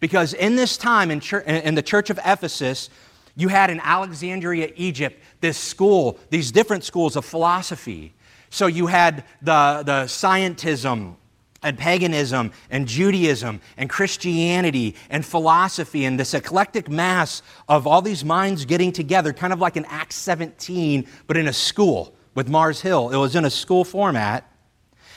Because 0.00 0.32
in 0.32 0.56
this 0.56 0.76
time 0.76 1.10
in, 1.10 1.20
church, 1.20 1.46
in 1.46 1.74
the 1.74 1.82
church 1.82 2.10
of 2.10 2.18
Ephesus, 2.24 2.88
you 3.38 3.46
had 3.46 3.70
in 3.70 3.78
Alexandria, 3.78 4.72
Egypt, 4.74 5.22
this 5.40 5.56
school, 5.56 6.18
these 6.28 6.50
different 6.50 6.82
schools 6.82 7.14
of 7.14 7.24
philosophy. 7.24 8.12
So 8.50 8.66
you 8.66 8.88
had 8.88 9.24
the, 9.40 9.84
the 9.86 10.04
scientism 10.06 11.14
and 11.62 11.78
paganism 11.78 12.50
and 12.68 12.88
Judaism 12.88 13.60
and 13.76 13.88
Christianity 13.88 14.96
and 15.08 15.24
philosophy 15.24 16.04
and 16.04 16.18
this 16.18 16.34
eclectic 16.34 16.90
mass 16.90 17.42
of 17.68 17.86
all 17.86 18.02
these 18.02 18.24
minds 18.24 18.64
getting 18.64 18.90
together, 18.90 19.32
kind 19.32 19.52
of 19.52 19.60
like 19.60 19.76
an 19.76 19.84
Acts 19.84 20.16
17, 20.16 21.06
but 21.28 21.36
in 21.36 21.46
a 21.46 21.52
school 21.52 22.16
with 22.34 22.48
Mars 22.48 22.80
Hill. 22.80 23.10
It 23.10 23.18
was 23.18 23.36
in 23.36 23.44
a 23.44 23.50
school 23.50 23.84
format. 23.84 24.52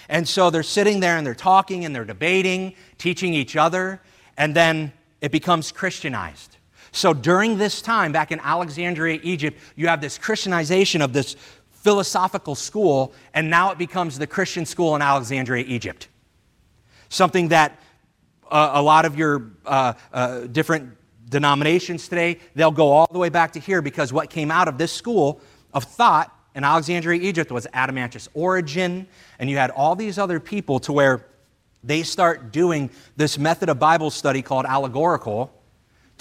And 0.10 0.30
so 0.30 0.52
they're 0.52 0.62
sitting 0.62 1.00
there 1.00 1.18
and 1.18 1.26
they're 1.26 1.34
talking 1.34 1.86
and 1.86 1.96
they're 1.96 2.06
debating, 2.06 2.76
teaching 3.00 3.34
each 3.34 3.56
other, 3.56 4.00
and 4.38 4.56
then 4.56 4.94
it 5.22 5.32
becomes 5.32 5.72
Christianized. 5.72 6.58
So 6.92 7.14
during 7.14 7.58
this 7.58 7.82
time, 7.82 8.12
back 8.12 8.32
in 8.32 8.40
Alexandria, 8.40 9.20
Egypt, 9.24 9.58
you 9.76 9.88
have 9.88 10.02
this 10.02 10.18
Christianization 10.18 11.02
of 11.02 11.14
this 11.14 11.36
philosophical 11.72 12.54
school, 12.54 13.14
and 13.34 13.50
now 13.50 13.72
it 13.72 13.78
becomes 13.78 14.20
the 14.20 14.28
Christian 14.28 14.66
school 14.66 14.96
in 14.96 15.02
Alexandria, 15.02 15.66
Egypt. 15.68 16.10
Something 17.10 17.50
that 17.50 17.80
uh, 18.50 18.72
a 18.74 18.82
lot 18.82 19.06
of 19.06 19.18
your 19.18 19.52
uh, 19.66 19.94
uh, 20.14 20.40
different 20.42 20.98
denominations 21.30 22.08
today, 22.08 22.40
they'll 22.56 22.72
go 22.72 22.92
all 22.92 23.08
the 23.12 23.18
way 23.18 23.30
back 23.30 23.54
to 23.54 23.60
here 23.60 23.82
because 23.82 24.12
what 24.12 24.30
came 24.30 24.52
out 24.52 24.68
of 24.68 24.78
this 24.78 24.92
school 24.92 25.40
of 25.74 25.86
thought 25.86 26.38
in 26.54 26.66
Alexandria, 26.66 27.22
Egypt 27.22 27.52
was 27.52 27.66
Adamantius 27.74 28.28
Origen, 28.34 29.08
and 29.40 29.50
you 29.50 29.58
had 29.58 29.72
all 29.72 29.96
these 29.96 30.18
other 30.18 30.40
people 30.40 30.80
to 30.82 30.92
where 30.92 31.26
they 31.84 32.04
start 32.04 32.52
doing 32.52 32.90
this 33.16 33.38
method 33.38 33.70
of 33.70 33.80
Bible 33.80 34.12
study 34.12 34.42
called 34.42 34.66
allegorical, 34.66 35.52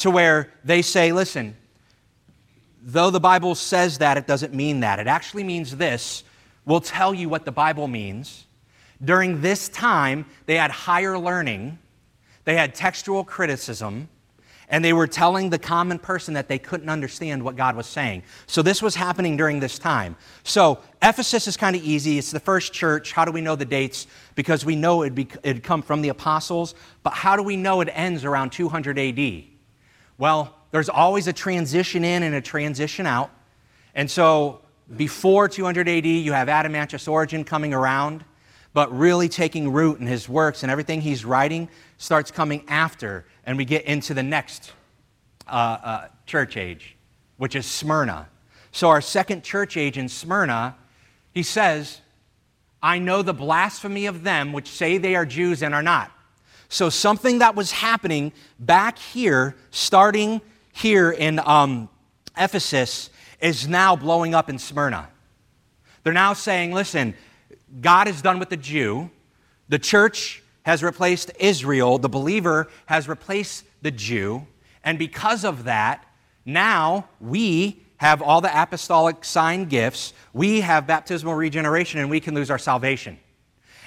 to 0.00 0.10
where 0.10 0.52
they 0.64 0.82
say, 0.82 1.12
listen, 1.12 1.56
though 2.82 3.10
the 3.10 3.20
Bible 3.20 3.54
says 3.54 3.98
that, 3.98 4.16
it 4.16 4.26
doesn't 4.26 4.54
mean 4.54 4.80
that. 4.80 4.98
It 4.98 5.06
actually 5.06 5.44
means 5.44 5.76
this. 5.76 6.24
We'll 6.64 6.80
tell 6.80 7.14
you 7.14 7.28
what 7.28 7.44
the 7.44 7.52
Bible 7.52 7.88
means. 7.88 8.46
During 9.02 9.40
this 9.40 9.68
time, 9.68 10.26
they 10.46 10.56
had 10.56 10.70
higher 10.70 11.18
learning, 11.18 11.78
they 12.44 12.54
had 12.56 12.74
textual 12.74 13.24
criticism, 13.24 14.08
and 14.68 14.84
they 14.84 14.92
were 14.92 15.06
telling 15.06 15.50
the 15.50 15.58
common 15.58 15.98
person 15.98 16.34
that 16.34 16.48
they 16.48 16.58
couldn't 16.58 16.88
understand 16.88 17.42
what 17.42 17.56
God 17.56 17.74
was 17.74 17.86
saying. 17.86 18.22
So 18.46 18.62
this 18.62 18.80
was 18.80 18.94
happening 18.94 19.36
during 19.36 19.58
this 19.58 19.78
time. 19.78 20.16
So 20.44 20.78
Ephesus 21.02 21.48
is 21.48 21.56
kind 21.56 21.74
of 21.74 21.82
easy. 21.82 22.18
It's 22.18 22.30
the 22.30 22.38
first 22.40 22.72
church. 22.72 23.10
How 23.12 23.24
do 23.24 23.32
we 23.32 23.40
know 23.40 23.56
the 23.56 23.64
dates? 23.64 24.06
Because 24.36 24.64
we 24.64 24.76
know 24.76 25.02
it'd 25.02 25.62
come 25.64 25.82
from 25.82 26.02
the 26.02 26.10
apostles. 26.10 26.76
But 27.02 27.14
how 27.14 27.36
do 27.36 27.42
we 27.42 27.56
know 27.56 27.80
it 27.80 27.88
ends 27.92 28.24
around 28.24 28.50
200 28.50 28.96
AD? 28.96 29.44
Well, 30.20 30.54
there's 30.70 30.90
always 30.90 31.28
a 31.28 31.32
transition 31.32 32.04
in 32.04 32.22
and 32.22 32.34
a 32.34 32.42
transition 32.42 33.06
out. 33.06 33.30
And 33.94 34.08
so 34.10 34.60
before 34.94 35.48
200 35.48 35.88
AD, 35.88 36.04
you 36.04 36.34
have 36.34 36.46
Adamantius 36.46 37.08
Origen 37.08 37.42
coming 37.42 37.72
around, 37.72 38.26
but 38.74 38.94
really 38.94 39.30
taking 39.30 39.72
root 39.72 39.98
in 39.98 40.06
his 40.06 40.28
works 40.28 40.62
and 40.62 40.70
everything 40.70 41.00
he's 41.00 41.24
writing 41.24 41.70
starts 41.96 42.30
coming 42.30 42.64
after 42.68 43.24
and 43.46 43.56
we 43.56 43.64
get 43.64 43.86
into 43.86 44.12
the 44.12 44.22
next 44.22 44.74
uh, 45.48 45.78
uh, 45.82 46.08
church 46.26 46.58
age, 46.58 46.96
which 47.38 47.56
is 47.56 47.64
Smyrna. 47.64 48.28
So, 48.72 48.90
our 48.90 49.00
second 49.00 49.42
church 49.42 49.78
age 49.78 49.96
in 49.96 50.10
Smyrna, 50.10 50.76
he 51.32 51.42
says, 51.42 52.02
I 52.82 52.98
know 52.98 53.22
the 53.22 53.32
blasphemy 53.32 54.04
of 54.04 54.22
them 54.22 54.52
which 54.52 54.68
say 54.68 54.98
they 54.98 55.16
are 55.16 55.24
Jews 55.24 55.62
and 55.62 55.74
are 55.74 55.82
not. 55.82 56.12
So, 56.72 56.88
something 56.88 57.40
that 57.40 57.56
was 57.56 57.72
happening 57.72 58.32
back 58.60 58.96
here, 58.96 59.56
starting 59.72 60.40
here 60.72 61.10
in 61.10 61.40
um, 61.40 61.88
Ephesus, 62.38 63.10
is 63.40 63.66
now 63.66 63.96
blowing 63.96 64.36
up 64.36 64.48
in 64.48 64.56
Smyrna. 64.56 65.08
They're 66.04 66.12
now 66.12 66.32
saying, 66.32 66.72
listen, 66.72 67.14
God 67.80 68.06
is 68.06 68.22
done 68.22 68.38
with 68.38 68.50
the 68.50 68.56
Jew. 68.56 69.10
The 69.68 69.80
church 69.80 70.44
has 70.62 70.84
replaced 70.84 71.32
Israel, 71.40 71.98
the 71.98 72.08
believer 72.08 72.68
has 72.86 73.08
replaced 73.08 73.64
the 73.82 73.90
Jew, 73.90 74.46
and 74.84 74.96
because 74.96 75.44
of 75.44 75.64
that, 75.64 76.06
now 76.44 77.08
we 77.20 77.82
have 77.96 78.22
all 78.22 78.40
the 78.40 78.62
apostolic 78.62 79.24
sign 79.24 79.64
gifts, 79.64 80.12
we 80.32 80.60
have 80.60 80.86
baptismal 80.86 81.34
regeneration, 81.34 81.98
and 81.98 82.08
we 82.08 82.20
can 82.20 82.34
lose 82.34 82.48
our 82.48 82.58
salvation. 82.58 83.18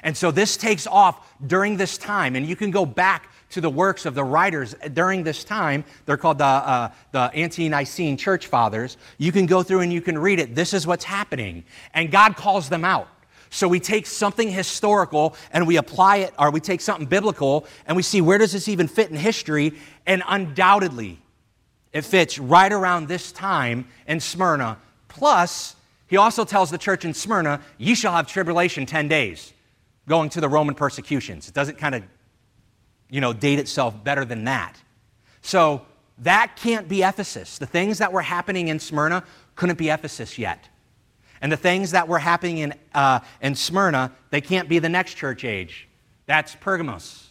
And 0.04 0.16
so 0.16 0.32
this 0.32 0.58
takes 0.58 0.86
off 0.86 1.34
during 1.48 1.78
this 1.78 1.98
time, 1.98 2.36
and 2.36 2.46
you 2.46 2.56
can 2.56 2.72
go 2.72 2.86
back 2.86 3.30
to 3.52 3.62
the 3.62 3.70
works 3.70 4.06
of 4.06 4.16
the 4.16 4.24
writers 4.24 4.76
during 4.94 5.24
this 5.24 5.44
time. 5.44 5.86
They're 6.06 6.18
called 6.18 6.40
the, 6.40 6.46
uh, 6.46 6.92
the 7.12 7.32
Ante 7.34 7.70
Nicene 7.70 8.18
Church 8.18 8.48
Fathers. 8.48 8.98
You 9.18 9.32
can 9.32 9.46
go 9.46 9.64
through 9.64 9.82
and 9.82 9.94
you 9.94 10.02
can 10.02 10.18
read 10.18 10.40
it. 10.40 10.56
This 10.56 10.74
is 10.74 10.86
what's 10.88 11.04
happening. 11.04 11.64
And 11.94 12.12
God 12.12 12.36
calls 12.36 12.68
them 12.70 12.84
out. 12.84 13.08
So 13.52 13.68
we 13.68 13.80
take 13.80 14.08
something 14.08 14.50
historical 14.50 15.36
and 15.52 15.68
we 15.68 15.78
apply 15.78 16.18
it, 16.18 16.34
or 16.40 16.50
we 16.50 16.60
take 16.60 16.82
something 16.82 17.06
biblical 17.06 17.68
and 17.86 17.96
we 17.96 18.02
see 18.02 18.20
where 18.20 18.40
does 18.40 18.52
this 18.52 18.68
even 18.68 18.88
fit 18.88 19.12
in 19.12 19.16
history, 19.16 19.74
and 20.08 20.24
undoubtedly 20.28 21.20
it 21.94 22.04
fits 22.04 22.40
right 22.40 22.74
around 22.74 23.08
this 23.08 23.32
time 23.32 23.88
in 24.08 24.20
Smyrna. 24.20 24.80
Plus, 25.08 25.76
he 26.08 26.18
also 26.18 26.44
tells 26.44 26.72
the 26.72 26.80
church 26.80 27.06
in 27.06 27.14
Smyrna, 27.14 27.62
ye 27.78 27.94
shall 27.94 28.14
have 28.14 28.28
tribulation 28.28 28.88
10 28.88 29.08
days, 29.08 29.53
going 30.08 30.30
to 30.30 30.42
the 30.42 30.50
Roman 30.50 30.76
persecutions. 30.76 31.48
It 31.48 31.54
doesn't 31.54 31.78
kind 31.78 31.96
of, 31.96 32.04
you 33.10 33.22
know, 33.22 33.34
date 33.34 33.60
itself 33.60 34.04
better 34.04 34.26
than 34.26 34.46
that. 34.46 34.82
So 35.42 35.86
that 36.20 36.56
can't 36.56 36.88
be 36.88 37.04
Ephesus. 37.04 37.58
The 37.58 37.66
things 37.66 37.98
that 37.98 38.12
were 38.12 38.22
happening 38.22 38.68
in 38.68 38.80
Smyrna 38.80 39.24
couldn't 39.56 39.78
be 39.78 39.90
Ephesus 39.90 40.38
yet. 40.38 40.70
And 41.42 41.52
the 41.52 41.58
things 41.58 41.92
that 41.92 42.08
were 42.08 42.20
happening 42.20 42.60
in, 42.60 42.74
uh, 42.94 43.20
in 43.42 43.56
Smyrna, 43.56 44.14
they 44.30 44.42
can't 44.42 44.70
be 44.70 44.80
the 44.80 44.90
next 44.90 45.16
church 45.16 45.44
age. 45.44 45.90
That's 46.26 46.56
Pergamos. 46.56 47.28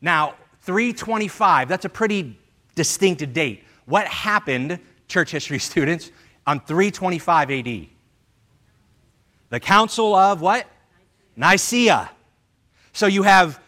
Now, 0.00 0.34
325, 0.62 1.68
that's 1.68 1.84
a 1.84 1.88
pretty 1.88 2.38
distinct 2.74 3.32
date. 3.32 3.64
What 3.86 4.06
happened, 4.06 4.78
church 5.08 5.32
history 5.32 5.58
students, 5.70 6.12
on 6.46 6.60
325 6.60 7.50
AD? 7.50 7.86
The 9.48 9.60
Council 9.60 10.14
of 10.14 10.40
what? 10.40 10.66
Nicaea. 11.40 12.10
So 12.92 13.06
you 13.06 13.22
have 13.22 13.58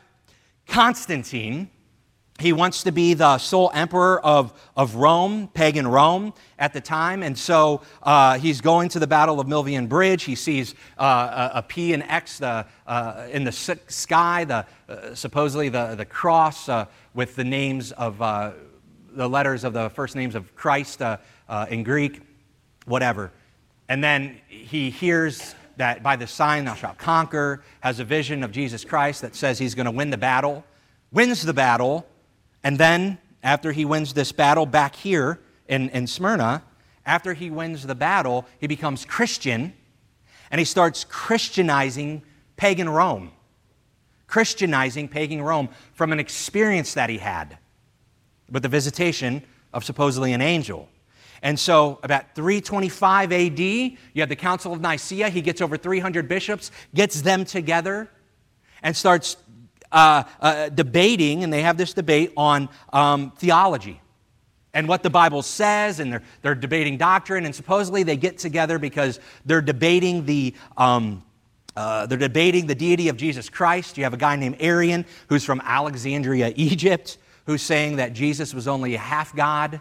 Constantine, 0.67 1.71
he 2.39 2.53
wants 2.53 2.83
to 2.83 2.93
be 2.93 3.15
the 3.15 3.39
sole 3.39 3.71
emperor 3.73 4.21
of, 4.21 4.53
of 4.77 4.97
Rome, 4.97 5.49
pagan 5.55 5.87
Rome 5.87 6.35
at 6.59 6.75
the 6.75 6.83
time. 6.83 7.23
And 7.23 7.39
so 7.39 7.81
uh, 8.03 8.39
he's 8.39 8.61
going 8.61 8.91
to 8.91 8.99
the 8.99 9.07
Battle 9.07 9.41
of 9.41 9.47
Milvian 9.47 9.89
Bridge. 9.89 10.25
He 10.25 10.35
sees 10.35 10.75
uh, 10.99 11.51
a, 11.55 11.59
a 11.59 11.63
P 11.63 11.95
and 11.95 12.03
X 12.03 12.39
the, 12.39 12.67
uh, 12.87 13.29
in 13.31 13.45
the 13.45 13.53
sky, 13.53 14.45
the, 14.45 14.67
uh, 14.89 15.15
supposedly 15.15 15.71
the, 15.71 15.95
the 15.95 16.05
cross 16.05 16.69
uh, 16.69 16.85
with 17.15 17.37
the 17.37 17.45
names 17.45 17.93
of 17.93 18.21
uh, 18.21 18.53
the 19.13 19.29
letters 19.29 19.65
of 19.65 19.73
the 19.73 19.89
first 19.91 20.15
names 20.15 20.35
of 20.35 20.55
Christ 20.55 21.01
in 21.71 21.85
Greek, 21.85 22.21
whatever. 22.85 23.31
And 23.89 24.05
then 24.05 24.41
he 24.49 24.91
hears 24.91 25.55
that 25.83 26.01
by 26.01 26.15
the 26.15 26.29
sign 26.29 26.65
thou 26.65 26.75
shalt 26.75 26.97
conquer, 26.97 27.61
has 27.81 27.99
a 27.99 28.05
vision 28.05 28.45
of 28.45 28.53
Jesus 28.53 28.85
Christ 28.85 29.23
that 29.23 29.35
says 29.35 29.59
he's 29.59 29.75
going 29.75 29.87
to 29.87 29.91
win 29.91 30.11
the 30.11 30.17
battle, 30.17 30.65
wins 31.11 31.43
the 31.43 31.53
battle 31.53 32.07
and 32.63 32.79
then, 32.79 33.19
after 33.43 33.73
he 33.73 33.85
wins 33.85 34.15
this 34.15 34.31
battle 34.31 34.65
back 34.65 34.95
here 34.95 35.41
in, 35.67 35.89
in 35.89 36.07
Smyrna, 36.07 36.63
after 37.05 37.35
he 37.35 37.51
wins 37.51 37.85
the 37.85 37.97
battle, 37.97 38.47
he 38.61 38.69
becomes 38.69 39.05
Christian 39.05 39.73
and 40.53 40.59
he 40.61 40.65
starts 40.65 41.03
Christianizing 41.03 42.23
pagan 42.57 42.89
Rome. 42.89 43.33
Christianizing 44.29 45.09
pagan 45.09 45.43
Rome 45.43 45.69
from 45.95 46.13
an 46.13 46.21
experience 46.21 46.95
that 46.95 47.11
he 47.11 47.19
had 47.19 47.59
with 48.49 48.63
the 48.63 48.69
visitation 48.69 49.43
of 49.73 49.83
supposedly 49.83 50.33
an 50.33 50.41
angel. 50.41 50.89
And 51.43 51.59
so, 51.59 51.99
about 52.03 52.35
325 52.35 53.33
AD, 53.33 53.59
you 53.59 53.97
have 54.17 54.29
the 54.29 54.37
Council 54.37 54.73
of 54.73 54.81
Nicaea. 54.81 55.29
He 55.29 55.43
gets 55.43 55.61
over 55.61 55.77
300 55.77 56.29
bishops, 56.29 56.71
gets 56.95 57.21
them 57.23 57.45
together, 57.45 58.09
and 58.83 58.97
starts 58.97 59.37
uh, 59.91 60.23
uh, 60.41 60.69
debating, 60.69 61.43
and 61.43 61.53
they 61.53 61.63
have 61.63 61.77
this 61.77 61.95
debate 61.95 62.33
on 62.37 62.69
um, 62.93 63.33
theology 63.33 64.01
and 64.75 64.89
what 64.89 65.03
the 65.03 65.11
Bible 65.11 65.43
says, 65.43 66.01
and 66.01 66.13
they're, 66.13 66.23
they're 66.41 66.55
debating 66.55 66.97
doctrine, 66.97 67.45
and 67.45 67.55
supposedly 67.55 68.03
they 68.03 68.17
get 68.17 68.39
together 68.39 68.79
because 68.79 69.21
they're 69.45 69.63
debating 69.63 70.25
the. 70.25 70.55
Um, 70.77 71.25
uh, 71.75 72.05
they're 72.05 72.19
debating 72.19 72.67
the 72.67 72.75
deity 72.75 73.09
of 73.09 73.17
Jesus 73.17 73.49
Christ. 73.49 73.97
You 73.97 74.05
have 74.05 74.13
a 74.13 74.19
guy 74.19 74.37
named 74.37 74.57
Arian 74.61 75.07
who's 75.29 75.43
from 75.43 75.63
Alexandria, 75.65 76.53
Egypt, 76.55 77.17
who's 77.47 77.63
saying 77.63 77.97
that 77.97 78.13
Jesus 78.13 78.53
was 78.53 78.69
only 78.69 78.95
a 78.95 78.99
half 78.99 79.35
God. 79.35 79.81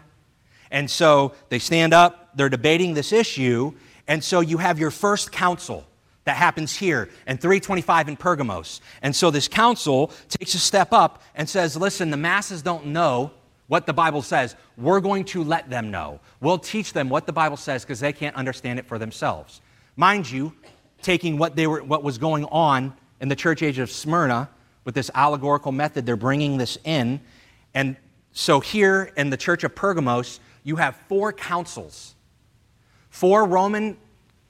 And 0.72 0.90
so 0.90 1.34
they 1.50 1.60
stand 1.60 1.94
up, 1.94 2.30
they're 2.34 2.48
debating 2.48 2.94
this 2.94 3.12
issue, 3.12 3.72
and 4.08 4.24
so 4.24 4.40
you 4.40 4.58
have 4.58 4.80
your 4.80 4.90
first 4.90 5.30
council 5.30 5.86
that 6.24 6.36
happens 6.36 6.74
here 6.74 7.08
and 7.26 7.40
325 7.40 8.08
in 8.08 8.16
Pergamos. 8.16 8.80
And 9.02 9.14
so 9.14 9.30
this 9.30 9.48
council 9.48 10.10
takes 10.28 10.54
a 10.54 10.58
step 10.58 10.92
up 10.92 11.22
and 11.34 11.48
says, 11.48 11.76
listen, 11.76 12.10
the 12.10 12.16
masses 12.16 12.62
don't 12.62 12.86
know 12.86 13.32
what 13.66 13.86
the 13.86 13.92
Bible 13.92 14.22
says. 14.22 14.56
We're 14.76 15.00
going 15.00 15.24
to 15.26 15.44
let 15.44 15.68
them 15.68 15.90
know. 15.90 16.20
We'll 16.40 16.58
teach 16.58 16.92
them 16.92 17.08
what 17.08 17.26
the 17.26 17.32
Bible 17.32 17.56
says 17.56 17.84
because 17.84 18.00
they 18.00 18.12
can't 18.12 18.36
understand 18.36 18.78
it 18.78 18.86
for 18.86 18.98
themselves. 18.98 19.60
Mind 19.96 20.30
you, 20.30 20.54
taking 21.02 21.36
what, 21.36 21.54
they 21.54 21.66
were, 21.66 21.82
what 21.82 22.02
was 22.02 22.18
going 22.18 22.44
on 22.46 22.94
in 23.20 23.28
the 23.28 23.36
church 23.36 23.62
age 23.62 23.78
of 23.78 23.90
Smyrna 23.90 24.48
with 24.84 24.94
this 24.94 25.10
allegorical 25.14 25.70
method, 25.70 26.06
they're 26.06 26.16
bringing 26.16 26.56
this 26.56 26.78
in. 26.84 27.20
And 27.74 27.96
so 28.32 28.60
here 28.60 29.12
in 29.16 29.30
the 29.30 29.36
church 29.36 29.64
of 29.64 29.74
Pergamos, 29.74 30.40
you 30.62 30.76
have 30.76 30.96
four 31.08 31.32
councils, 31.32 32.14
four 33.10 33.44
Roman 33.44 33.96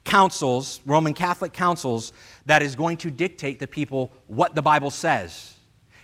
councils, 0.04 0.80
Roman 0.84 1.14
Catholic 1.14 1.52
councils, 1.52 2.12
that 2.46 2.62
is 2.62 2.74
going 2.76 2.96
to 2.98 3.10
dictate 3.10 3.60
to 3.60 3.66
people 3.66 4.12
what 4.26 4.54
the 4.54 4.62
Bible 4.62 4.90
says. 4.90 5.54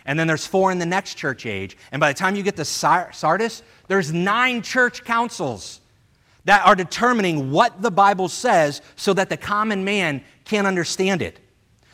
And 0.07 0.19
then 0.19 0.27
there's 0.27 0.47
four 0.47 0.73
in 0.73 0.79
the 0.79 0.87
next 0.87 1.15
church 1.15 1.45
age. 1.45 1.77
And 1.93 2.01
by 2.01 2.13
the 2.13 2.19
time 2.19 2.35
you 2.35 2.43
get 2.43 2.57
to 2.57 2.65
Sardis, 2.65 3.63
there's 3.89 4.13
nine 4.13 4.63
church 4.63 5.05
councils 5.05 5.81
that 6.45 6.65
are 6.65 6.75
determining 6.75 7.51
what 7.51 7.83
the 7.83 7.91
Bible 7.91 8.29
says 8.29 8.81
so 8.97 9.13
that 9.13 9.29
the 9.29 9.37
common 9.37 9.85
man 9.85 10.23
can 10.45 10.65
understand 10.65 11.21
it. 11.21 11.41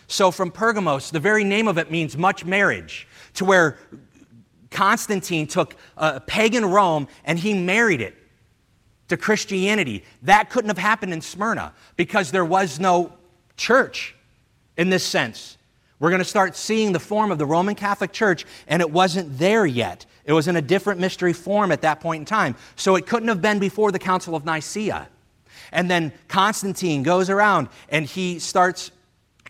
So 0.07 0.31
from 0.31 0.53
Pergamos, 0.53 1.11
the 1.11 1.19
very 1.19 1.43
name 1.43 1.67
of 1.67 1.77
it 1.79 1.91
means 1.91 2.17
much 2.17 2.45
marriage, 2.45 3.09
to 3.35 3.45
where 3.45 3.79
Constantine 4.75 5.47
took 5.47 5.77
a 5.97 6.21
pagan 6.21 6.67
Rome 6.67 7.09
and 7.25 7.39
he 7.39 7.55
married 7.55 8.03
it 8.03 8.15
to 9.09 9.17
Christianity. 9.17 10.05
That 10.23 10.51
couldn't 10.51 10.69
have 10.69 10.79
happened 10.79 11.15
in 11.15 11.23
Smyrna 11.23 11.73
because 11.97 12.31
there 12.31 12.45
was 12.45 12.79
no 12.79 13.13
church 13.57 14.15
in 14.77 14.91
this 14.91 15.05
sense. 15.05 15.57
We're 16.01 16.11
going 16.11 16.21
to 16.21 16.29
start 16.29 16.57
seeing 16.57 16.93
the 16.93 17.01
form 17.01 17.31
of 17.31 17.39
the 17.39 17.47
Roman 17.47 17.77
Catholic 17.77 18.13
Church, 18.13 18.45
and 18.67 18.83
it 18.83 18.91
wasn't 18.91 19.39
there 19.39 19.65
yet. 19.65 20.05
It 20.25 20.33
was 20.33 20.49
in 20.49 20.57
a 20.57 20.63
different 20.63 21.01
mystery 21.01 21.33
form 21.33 21.71
at 21.71 21.83
that 21.83 22.01
point 22.01 22.21
in 22.23 22.27
time. 22.27 22.57
So 22.77 22.97
it 22.97 23.07
couldn't 23.07 23.29
have 23.29 23.41
been 23.41 23.59
before 23.59 23.93
the 23.93 23.99
Council 23.99 24.35
of 24.35 24.45
Nicaea. 24.45 25.09
And 25.71 25.91
then 25.91 26.13
Constantine 26.29 27.03
goes 27.05 27.31
around 27.31 27.69
and 27.89 28.07
he 28.07 28.39
starts 28.39 28.91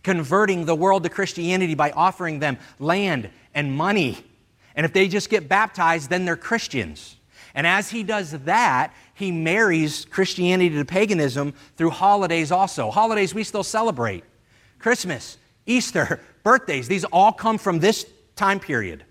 converting 0.02 0.66
the 0.66 0.75
world 0.75 1.02
to 1.04 1.09
Christianity 1.09 1.75
by 1.75 1.90
offering 1.93 2.38
them 2.38 2.59
land 2.78 3.31
and 3.54 3.75
money. 3.75 4.25
And 4.75 4.85
if 4.85 4.93
they 4.93 5.09
just 5.09 5.31
get 5.31 5.49
baptized, 5.49 6.11
then 6.11 6.25
they're 6.25 6.37
Christians. 6.37 7.16
And 7.54 7.66
as 7.66 7.90
he 7.90 8.02
does 8.02 8.33
that, 8.33 8.93
he 9.14 9.31
marries 9.31 10.04
Christianity 10.07 10.75
to 10.76 10.85
paganism 10.85 11.54
through 11.76 11.90
holidays 11.90 12.50
also. 12.50 12.90
Holidays 12.90 13.33
we 13.33 13.45
still 13.45 13.62
celebrate 13.62 14.25
Christmas, 14.78 15.38
Easter, 15.66 16.21
birthdays, 16.43 16.88
these 16.88 17.04
all 17.04 17.33
come 17.33 17.59
from 17.59 17.78
this 17.78 18.07
time 18.37 18.59
period. 18.59 19.04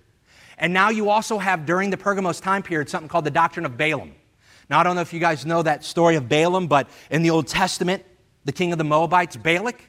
And 0.58 0.74
now 0.74 0.90
you 0.90 1.10
also 1.10 1.40
have 1.40 1.66
during 1.66 1.90
the 1.90 1.98
Pergamos 1.98 2.40
time 2.40 2.62
period 2.62 2.90
something 2.90 3.08
called 3.08 3.26
the 3.26 3.32
doctrine 3.32 3.66
of 3.66 3.78
Balaam. 3.78 4.14
Now, 4.70 4.80
I 4.80 4.84
don't 4.84 4.96
know 4.96 5.02
if 5.02 5.14
you 5.14 5.20
guys 5.20 5.46
know 5.46 5.62
that 5.64 5.84
story 5.84 6.16
of 6.16 6.30
Balaam, 6.30 6.68
but 6.68 6.90
in 7.10 7.22
the 7.22 7.30
Old 7.30 7.48
Testament, 7.48 8.04
the 8.46 8.52
king 8.52 8.72
of 8.72 8.78
the 8.78 8.84
Moabites, 8.84 9.36
Balak, 9.36 9.82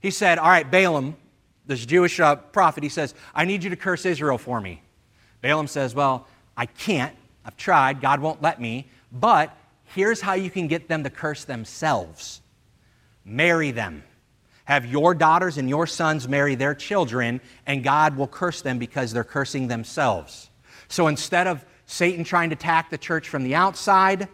he 0.00 0.10
said, 0.10 0.38
All 0.38 0.48
right, 0.48 0.68
Balaam, 0.68 1.16
this 1.66 1.86
Jewish 1.86 2.18
uh, 2.18 2.36
prophet, 2.36 2.82
he 2.82 2.88
says, 2.88 3.14
I 3.34 3.44
need 3.44 3.62
you 3.62 3.70
to 3.70 3.76
curse 3.76 4.04
Israel 4.04 4.38
for 4.38 4.60
me. 4.60 4.82
Balaam 5.42 5.66
says, 5.66 5.94
Well, 5.94 6.26
I 6.56 6.66
can't. 6.66 7.14
I've 7.44 7.56
tried. 7.56 8.00
God 8.00 8.20
won't 8.20 8.40
let 8.40 8.60
me. 8.60 8.86
But 9.12 9.54
here's 9.84 10.20
how 10.20 10.34
you 10.34 10.50
can 10.50 10.68
get 10.68 10.88
them 10.88 11.04
to 11.04 11.10
curse 11.10 11.44
themselves 11.44 12.40
marry 13.24 13.70
them. 13.70 14.02
Have 14.64 14.86
your 14.86 15.14
daughters 15.14 15.58
and 15.58 15.68
your 15.68 15.86
sons 15.86 16.28
marry 16.28 16.54
their 16.54 16.74
children, 16.74 17.40
and 17.66 17.84
God 17.84 18.16
will 18.16 18.28
curse 18.28 18.62
them 18.62 18.78
because 18.78 19.12
they're 19.12 19.24
cursing 19.24 19.68
themselves. 19.68 20.50
So 20.88 21.08
instead 21.08 21.46
of 21.46 21.64
Satan 21.86 22.24
trying 22.24 22.50
to 22.50 22.54
attack 22.54 22.90
the 22.90 22.98
church 22.98 23.28
from 23.28 23.44
the 23.44 23.54
outside, 23.54 24.28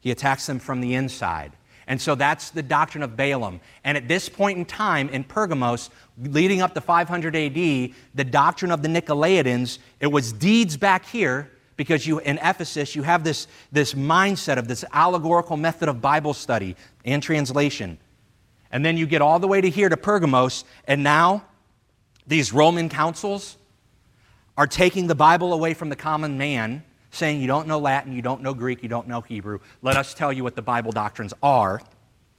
he 0.00 0.10
attacks 0.10 0.46
them 0.46 0.58
from 0.58 0.80
the 0.80 0.94
inside. 0.94 1.52
And 1.86 2.00
so 2.00 2.14
that's 2.14 2.50
the 2.50 2.62
doctrine 2.62 3.04
of 3.04 3.16
Balaam. 3.16 3.60
And 3.84 3.96
at 3.96 4.08
this 4.08 4.28
point 4.28 4.58
in 4.58 4.64
time 4.64 5.08
in 5.10 5.22
Pergamos, 5.22 5.90
leading 6.18 6.62
up 6.62 6.74
to 6.74 6.80
500 6.80 7.36
AD, 7.36 7.54
the 8.14 8.24
doctrine 8.24 8.70
of 8.70 8.82
the 8.82 8.88
Nicolaitans, 8.88 9.78
it 10.00 10.06
was 10.06 10.32
deeds 10.32 10.76
back 10.76 11.04
here 11.06 11.50
because 11.76 12.06
you 12.06 12.18
in 12.20 12.38
Ephesus 12.38 12.94
you 12.94 13.02
have 13.02 13.22
this, 13.22 13.46
this 13.70 13.94
mindset 13.94 14.56
of 14.56 14.66
this 14.66 14.84
allegorical 14.92 15.56
method 15.56 15.88
of 15.88 16.00
Bible 16.00 16.34
study 16.34 16.76
and 17.04 17.22
translation. 17.22 17.98
And 18.72 18.84
then 18.84 18.96
you 18.96 19.06
get 19.06 19.22
all 19.22 19.38
the 19.38 19.46
way 19.46 19.60
to 19.60 19.70
here 19.70 19.88
to 19.88 19.96
Pergamos, 19.96 20.64
and 20.86 21.02
now 21.02 21.44
these 22.26 22.52
Roman 22.52 22.88
councils 22.88 23.56
are 24.56 24.66
taking 24.66 25.06
the 25.06 25.14
Bible 25.14 25.52
away 25.52 25.74
from 25.74 25.90
the 25.90 25.96
common 25.96 26.38
man 26.38 26.82
saying, 27.10 27.40
You 27.40 27.46
don't 27.46 27.68
know 27.68 27.78
Latin, 27.78 28.12
you 28.12 28.22
don't 28.22 28.42
know 28.42 28.54
Greek, 28.54 28.82
you 28.82 28.88
don't 28.88 29.06
know 29.06 29.20
Hebrew. 29.20 29.60
Let 29.82 29.96
us 29.96 30.14
tell 30.14 30.32
you 30.32 30.42
what 30.42 30.56
the 30.56 30.62
Bible 30.62 30.92
doctrines 30.92 31.34
are. 31.42 31.80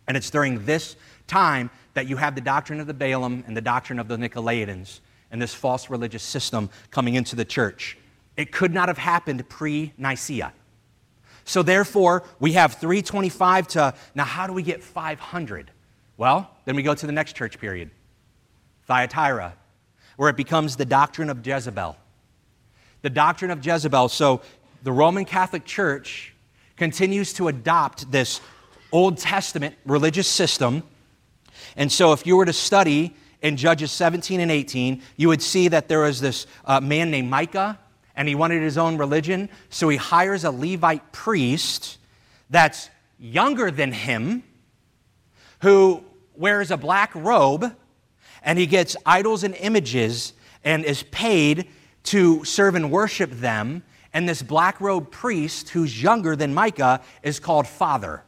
And 0.07 0.15
it's 0.17 0.29
during 0.29 0.65
this 0.65 0.95
time 1.27 1.69
that 1.97 2.07
you 2.07 2.17
have 2.17 2.35
the 2.35 2.41
doctrine 2.41 2.79
of 2.79 2.87
the 2.87 2.93
Balaam 2.93 3.43
and 3.47 3.57
the 3.57 3.61
doctrine 3.61 3.99
of 3.99 4.07
the 4.07 4.17
Nicolaitans 4.17 4.99
and 5.31 5.41
this 5.41 5.53
false 5.53 5.89
religious 5.89 6.23
system 6.23 6.69
coming 6.91 7.15
into 7.15 7.35
the 7.35 7.43
church. 7.43 7.97
It 8.35 8.51
could 8.51 8.73
not 8.73 8.87
have 8.87 8.97
happened 8.97 9.47
pre 9.49 9.93
Nicaea. 9.97 10.53
So, 11.43 11.63
therefore, 11.63 12.23
we 12.39 12.53
have 12.53 12.73
325 12.75 13.67
to 13.69 13.93
now, 14.15 14.25
how 14.25 14.47
do 14.47 14.53
we 14.53 14.63
get 14.63 14.83
500? 14.83 15.71
Well, 16.17 16.49
then 16.65 16.75
we 16.75 16.83
go 16.83 16.93
to 16.93 17.05
the 17.05 17.11
next 17.11 17.33
church 17.35 17.59
period, 17.59 17.89
Thyatira, 18.85 19.53
where 20.17 20.29
it 20.29 20.37
becomes 20.37 20.75
the 20.75 20.85
doctrine 20.85 21.29
of 21.29 21.45
Jezebel 21.45 21.95
the 23.01 23.09
doctrine 23.09 23.51
of 23.51 23.65
Jezebel. 23.65 24.09
So 24.09 24.41
the 24.83 24.91
Roman 24.91 25.25
Catholic 25.25 25.65
Church 25.65 26.33
continues 26.75 27.33
to 27.33 27.47
adopt 27.47 28.11
this 28.11 28.41
Old 28.91 29.17
Testament 29.17 29.75
religious 29.85 30.27
system. 30.27 30.83
And 31.75 31.91
so 31.91 32.13
if 32.13 32.25
you 32.25 32.37
were 32.37 32.45
to 32.45 32.53
study 32.53 33.15
in 33.41 33.57
Judges 33.57 33.91
17 33.91 34.39
and 34.39 34.51
18, 34.51 35.01
you 35.15 35.27
would 35.27 35.41
see 35.41 35.67
that 35.67 35.87
there 35.87 36.01
was 36.01 36.19
this 36.19 36.47
uh, 36.65 36.79
man 36.79 37.11
named 37.11 37.29
Micah, 37.29 37.79
and 38.15 38.27
he 38.27 38.35
wanted 38.35 38.61
his 38.61 38.77
own 38.77 38.97
religion. 38.97 39.49
So 39.69 39.89
he 39.89 39.97
hires 39.97 40.43
a 40.43 40.51
Levite 40.51 41.11
priest 41.11 41.97
that's 42.49 42.89
younger 43.19 43.71
than 43.71 43.91
him, 43.91 44.43
who 45.61 46.03
wears 46.35 46.71
a 46.71 46.77
black 46.77 47.13
robe, 47.13 47.75
and 48.43 48.57
he 48.57 48.65
gets 48.65 48.95
idols 49.05 49.43
and 49.43 49.55
images 49.55 50.33
and 50.63 50.85
is 50.85 51.03
paid 51.03 51.67
to 52.03 52.43
serve 52.43 52.75
and 52.75 52.91
worship 52.91 53.31
them. 53.31 53.83
And 54.13 54.27
this 54.27 54.41
black 54.41 54.79
robed 54.81 55.11
priest, 55.11 55.69
who's 55.69 56.01
younger 56.01 56.35
than 56.35 56.53
Micah, 56.53 57.01
is 57.21 57.39
called 57.39 57.67
Father. 57.67 58.23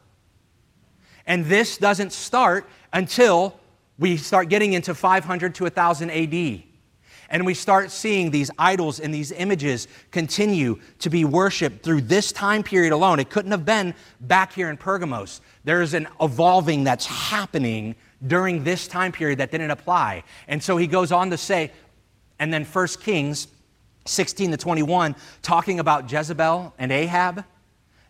And 1.30 1.44
this 1.44 1.76
doesn't 1.76 2.12
start 2.12 2.68
until 2.92 3.54
we 4.00 4.16
start 4.16 4.48
getting 4.48 4.72
into 4.72 4.96
500 4.96 5.54
to 5.54 5.62
1000 5.62 6.10
AD. 6.10 6.62
And 7.28 7.46
we 7.46 7.54
start 7.54 7.92
seeing 7.92 8.32
these 8.32 8.50
idols 8.58 8.98
and 8.98 9.14
these 9.14 9.30
images 9.30 9.86
continue 10.10 10.80
to 10.98 11.08
be 11.08 11.24
worshiped 11.24 11.84
through 11.84 12.00
this 12.00 12.32
time 12.32 12.64
period 12.64 12.92
alone. 12.92 13.20
It 13.20 13.30
couldn't 13.30 13.52
have 13.52 13.64
been 13.64 13.94
back 14.22 14.52
here 14.52 14.70
in 14.70 14.76
Pergamos. 14.76 15.40
There's 15.62 15.94
an 15.94 16.08
evolving 16.20 16.82
that's 16.82 17.06
happening 17.06 17.94
during 18.26 18.64
this 18.64 18.88
time 18.88 19.12
period 19.12 19.38
that 19.38 19.52
didn't 19.52 19.70
apply. 19.70 20.24
And 20.48 20.60
so 20.60 20.78
he 20.78 20.88
goes 20.88 21.12
on 21.12 21.30
to 21.30 21.36
say, 21.36 21.70
and 22.40 22.52
then 22.52 22.64
First 22.64 23.00
Kings 23.00 23.46
16 24.04 24.50
to 24.50 24.56
21, 24.56 25.14
talking 25.42 25.78
about 25.78 26.10
Jezebel 26.10 26.74
and 26.76 26.90
Ahab 26.90 27.44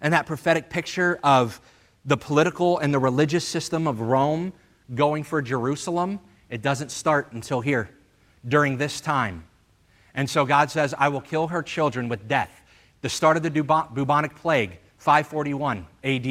and 0.00 0.14
that 0.14 0.24
prophetic 0.24 0.70
picture 0.70 1.20
of 1.22 1.60
the 2.04 2.16
political 2.16 2.78
and 2.78 2.92
the 2.92 2.98
religious 2.98 3.46
system 3.46 3.86
of 3.86 4.00
Rome 4.00 4.52
going 4.94 5.22
for 5.22 5.42
Jerusalem. 5.42 6.20
It 6.48 6.62
doesn't 6.62 6.90
start 6.90 7.32
until 7.32 7.60
here, 7.60 7.90
during 8.46 8.78
this 8.78 9.00
time. 9.00 9.44
And 10.14 10.28
so 10.28 10.44
God 10.44 10.70
says, 10.70 10.94
I 10.98 11.08
will 11.08 11.20
kill 11.20 11.48
her 11.48 11.62
children 11.62 12.08
with 12.08 12.26
death. 12.26 12.50
The 13.02 13.08
start 13.08 13.36
of 13.36 13.42
the 13.42 13.50
bubonic 13.50 14.36
plague, 14.36 14.78
541 14.98 15.86
AD, 16.04 16.22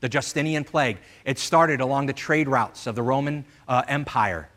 the 0.00 0.08
Justinian 0.08 0.64
plague, 0.64 0.98
it 1.24 1.38
started 1.38 1.80
along 1.80 2.06
the 2.06 2.12
trade 2.12 2.48
routes 2.48 2.86
of 2.86 2.94
the 2.94 3.02
Roman 3.02 3.44
uh, 3.68 3.82
Empire. 3.88 4.48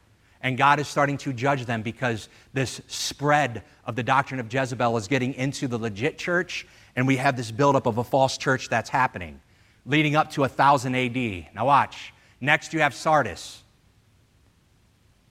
And 0.42 0.58
God 0.58 0.80
is 0.80 0.88
starting 0.88 1.18
to 1.20 1.34
judge 1.34 1.66
them 1.66 1.82
because 1.82 2.30
this 2.54 2.82
spread 2.88 3.64
of 3.86 3.96
the 3.96 4.04
doctrine 4.04 4.40
of 4.40 4.52
Jezebel 4.52 4.98
is 4.98 5.08
getting 5.08 5.34
into 5.36 5.68
the 5.68 5.78
legit 5.78 6.18
church, 6.18 6.68
and 6.96 7.08
we 7.08 7.16
have 7.18 7.38
this 7.38 7.52
buildup 7.52 7.86
of 7.86 7.98
a 7.98 8.04
false 8.04 8.38
church 8.38 8.70
that's 8.70 8.90
happening, 8.90 9.40
leading 9.86 10.16
up 10.16 10.32
to 10.32 10.42
1000 10.42 10.96
AD. 10.96 11.48
Now, 11.54 11.66
watch. 11.66 12.14
Next, 12.42 12.74
you 12.74 12.82
have 12.82 12.94
Sardis. 12.94 13.62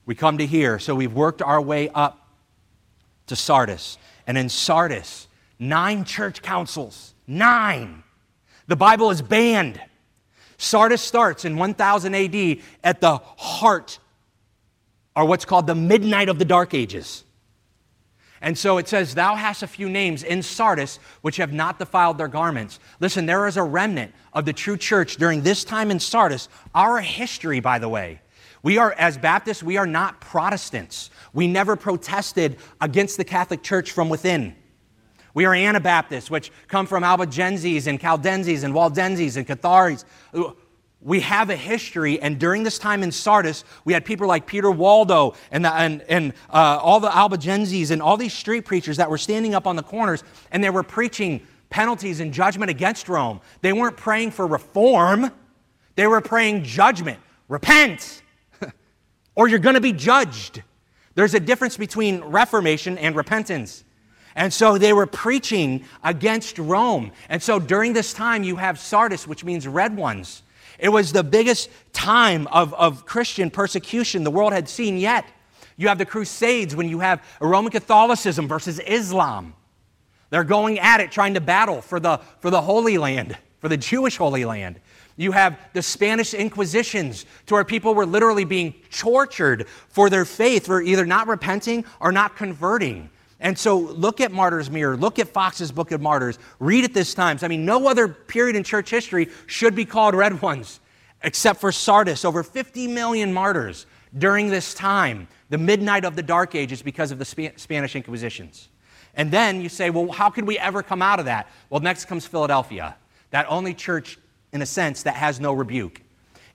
We 0.05 0.15
come 0.15 0.37
to 0.37 0.45
here, 0.45 0.79
so 0.79 0.95
we've 0.95 1.13
worked 1.13 1.41
our 1.41 1.61
way 1.61 1.89
up 1.89 2.29
to 3.27 3.35
Sardis. 3.35 3.97
And 4.27 4.37
in 4.37 4.49
Sardis, 4.49 5.27
nine 5.59 6.05
church 6.05 6.41
councils, 6.41 7.13
nine. 7.27 8.03
The 8.67 8.75
Bible 8.75 9.11
is 9.11 9.21
banned. 9.21 9.81
Sardis 10.57 11.01
starts 11.01 11.45
in 11.45 11.57
1000 11.57 12.15
AD 12.15 12.59
at 12.83 13.01
the 13.01 13.17
heart, 13.37 13.99
or 15.15 15.25
what's 15.25 15.45
called 15.45 15.67
the 15.67 15.75
midnight 15.75 16.29
of 16.29 16.39
the 16.39 16.45
Dark 16.45 16.73
Ages. 16.73 17.23
And 18.45 18.55
so 18.55 18.77
it 18.77 18.87
says, 18.87 19.15
Thou 19.15 19.33
hast 19.33 19.63
a 19.63 19.67
few 19.67 19.89
names 19.89 20.21
in 20.21 20.43
Sardis 20.43 20.99
which 21.23 21.37
have 21.37 21.51
not 21.51 21.79
defiled 21.79 22.19
their 22.19 22.27
garments. 22.27 22.79
Listen, 22.99 23.25
there 23.25 23.47
is 23.47 23.57
a 23.57 23.63
remnant 23.63 24.13
of 24.33 24.45
the 24.45 24.53
true 24.53 24.77
church 24.77 25.17
during 25.17 25.41
this 25.41 25.63
time 25.63 25.89
in 25.89 25.99
Sardis. 25.99 26.47
Our 26.75 27.01
history, 27.01 27.59
by 27.59 27.79
the 27.79 27.89
way, 27.89 28.21
we 28.61 28.77
are, 28.77 28.93
as 28.99 29.17
Baptists, 29.17 29.63
we 29.63 29.77
are 29.77 29.87
not 29.87 30.21
Protestants. 30.21 31.09
We 31.33 31.47
never 31.47 31.75
protested 31.75 32.57
against 32.79 33.17
the 33.17 33.23
Catholic 33.23 33.63
Church 33.63 33.91
from 33.91 34.09
within. 34.09 34.55
We 35.33 35.45
are 35.45 35.55
Anabaptists, 35.55 36.29
which 36.29 36.51
come 36.67 36.85
from 36.85 37.03
Albigenses 37.03 37.87
and 37.87 37.99
Caldenses 37.99 38.63
and 38.63 38.75
Waldenses 38.75 39.37
and 39.37 39.47
Catharis. 39.47 40.05
We 41.01 41.19
have 41.19 41.49
a 41.49 41.55
history, 41.55 42.19
and 42.19 42.39
during 42.39 42.63
this 42.63 42.79
time 42.79 43.03
in 43.03 43.11
Sardis, 43.11 43.63
we 43.83 43.93
had 43.93 44.05
people 44.05 44.27
like 44.27 44.47
Peter 44.47 44.71
Waldo 44.71 45.35
and, 45.51 45.63
the, 45.63 45.71
and, 45.71 46.01
and 46.03 46.33
uh, 46.49 46.79
all 46.81 46.99
the 46.99 47.09
Albigenses 47.09 47.91
and 47.91 48.01
all 48.01 48.17
these 48.17 48.33
street 48.33 48.65
preachers 48.65 48.97
that 48.97 49.09
were 49.09 49.19
standing 49.19 49.53
up 49.53 49.67
on 49.67 49.75
the 49.75 49.83
corners, 49.83 50.23
and 50.51 50.63
they 50.63 50.71
were 50.71 50.83
preaching 50.83 51.45
penalties 51.69 52.21
and 52.21 52.33
judgment 52.33 52.71
against 52.71 53.07
Rome. 53.07 53.41
They 53.61 53.73
weren't 53.73 53.97
praying 53.97 54.31
for 54.31 54.47
reform, 54.47 55.31
they 55.95 56.07
were 56.07 56.21
praying 56.21 56.63
judgment. 56.63 57.19
Repent, 57.47 58.23
or 59.35 59.47
you're 59.47 59.59
going 59.59 59.75
to 59.75 59.81
be 59.81 59.93
judged. 59.93 60.63
There's 61.13 61.35
a 61.35 61.39
difference 61.39 61.77
between 61.77 62.21
reformation 62.21 62.97
and 62.97 63.15
repentance. 63.15 63.83
And 64.35 64.51
so 64.51 64.77
they 64.77 64.91
were 64.91 65.05
preaching 65.05 65.85
against 66.03 66.59
Rome. 66.59 67.11
And 67.29 67.41
so 67.41 67.57
during 67.59 67.93
this 67.93 68.13
time, 68.13 68.43
you 68.43 68.57
have 68.57 68.77
Sardis, 68.77 69.27
which 69.27 69.45
means 69.45 69.67
red 69.67 69.95
ones. 69.95 70.43
It 70.79 70.89
was 70.89 71.11
the 71.11 71.23
biggest 71.23 71.69
time 71.93 72.47
of, 72.47 72.73
of 72.73 73.05
Christian 73.05 73.49
persecution 73.49 74.23
the 74.23 74.31
world 74.31 74.53
had 74.53 74.67
seen 74.67 74.97
yet. 74.97 75.25
You 75.77 75.87
have 75.89 75.97
the 75.97 76.05
Crusades 76.05 76.75
when 76.75 76.89
you 76.89 76.99
have 76.99 77.23
Roman 77.39 77.71
Catholicism 77.71 78.47
versus 78.47 78.79
Islam. 78.79 79.53
They're 80.29 80.43
going 80.43 80.79
at 80.79 81.01
it, 81.01 81.11
trying 81.11 81.35
to 81.35 81.41
battle 81.41 81.81
for 81.81 81.99
the, 81.99 82.19
for 82.39 82.49
the 82.49 82.61
Holy 82.61 82.97
Land, 82.97 83.37
for 83.59 83.69
the 83.69 83.77
Jewish 83.77 84.17
Holy 84.17 84.45
Land. 84.45 84.79
You 85.17 85.31
have 85.31 85.57
the 85.73 85.81
Spanish 85.81 86.33
Inquisitions, 86.33 87.25
to 87.45 87.53
where 87.53 87.63
people 87.63 87.95
were 87.95 88.05
literally 88.05 88.43
being 88.43 88.73
tortured 88.91 89.67
for 89.87 90.09
their 90.09 90.25
faith, 90.25 90.65
for 90.65 90.81
either 90.81 91.05
not 91.05 91.27
repenting 91.27 91.85
or 91.99 92.11
not 92.11 92.35
converting. 92.35 93.09
And 93.39 93.57
so 93.57 93.77
look 93.77 94.21
at 94.21 94.31
Martyr's 94.31 94.69
Mirror, 94.69 94.97
look 94.97 95.19
at 95.19 95.27
Foxe's 95.27 95.71
Book 95.71 95.91
of 95.91 96.01
Martyrs, 96.01 96.39
read 96.59 96.85
it 96.85 96.93
this 96.93 97.13
time. 97.13 97.37
I 97.41 97.47
mean, 97.47 97.65
no 97.65 97.87
other 97.87 98.07
period 98.07 98.55
in 98.55 98.63
church 98.63 98.89
history 98.89 99.29
should 99.45 99.75
be 99.75 99.85
called 99.85 100.15
red 100.15 100.41
ones 100.41 100.79
except 101.21 101.59
for 101.59 101.71
Sardis. 101.71 102.23
Over 102.23 102.43
50 102.43 102.87
million 102.87 103.33
martyrs 103.33 103.87
during 104.17 104.49
this 104.49 104.73
time, 104.73 105.27
the 105.49 105.57
midnight 105.57 106.05
of 106.05 106.15
the 106.15 106.23
Dark 106.23 106.55
Ages, 106.55 106.81
because 106.81 107.11
of 107.11 107.19
the 107.19 107.25
Spanish 107.25 107.95
Inquisitions. 107.95 108.69
And 109.15 109.31
then 109.31 109.61
you 109.61 109.69
say, 109.69 109.89
well, 109.89 110.11
how 110.11 110.29
could 110.29 110.45
we 110.45 110.57
ever 110.57 110.81
come 110.83 111.01
out 111.01 111.19
of 111.19 111.25
that? 111.25 111.49
Well, 111.69 111.81
next 111.81 112.05
comes 112.05 112.25
Philadelphia, 112.25 112.95
that 113.31 113.45
only 113.49 113.73
church, 113.73 114.17
in 114.53 114.61
a 114.61 114.65
sense, 114.65 115.03
that 115.03 115.15
has 115.15 115.39
no 115.39 115.51
rebuke. 115.53 116.01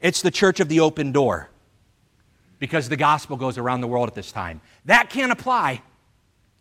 It's 0.00 0.22
the 0.22 0.30
church 0.30 0.60
of 0.60 0.68
the 0.68 0.80
open 0.80 1.12
door 1.12 1.50
because 2.58 2.88
the 2.88 2.96
gospel 2.96 3.36
goes 3.36 3.58
around 3.58 3.80
the 3.80 3.86
world 3.86 4.08
at 4.08 4.14
this 4.14 4.32
time. 4.32 4.60
That 4.86 5.10
can't 5.10 5.32
apply 5.32 5.82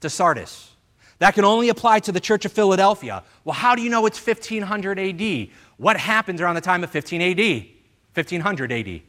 to 0.02 0.10
Sardis. 0.10 0.72
That 1.20 1.34
can 1.34 1.44
only 1.44 1.70
apply 1.70 2.00
to 2.02 2.12
the 2.12 2.20
church 2.20 2.46
of 2.46 2.52
Philadelphia. 2.52 3.24
Well, 3.44 3.54
how 3.54 3.76
do 3.76 3.82
you 3.82 3.90
know 3.90 4.06
it's 4.06 4.26
1500 4.26 4.98
AD? 4.98 5.50
What 5.78 5.98
happens 5.98 6.40
around 6.42 6.56
the 6.56 6.62
time 6.62 6.84
of 6.84 6.90
15 6.90 7.22
AD? 7.22 7.66
1500 8.14 8.72
AD. 8.72 9.02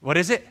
What 0.00 0.16
is 0.16 0.30
it? 0.30 0.46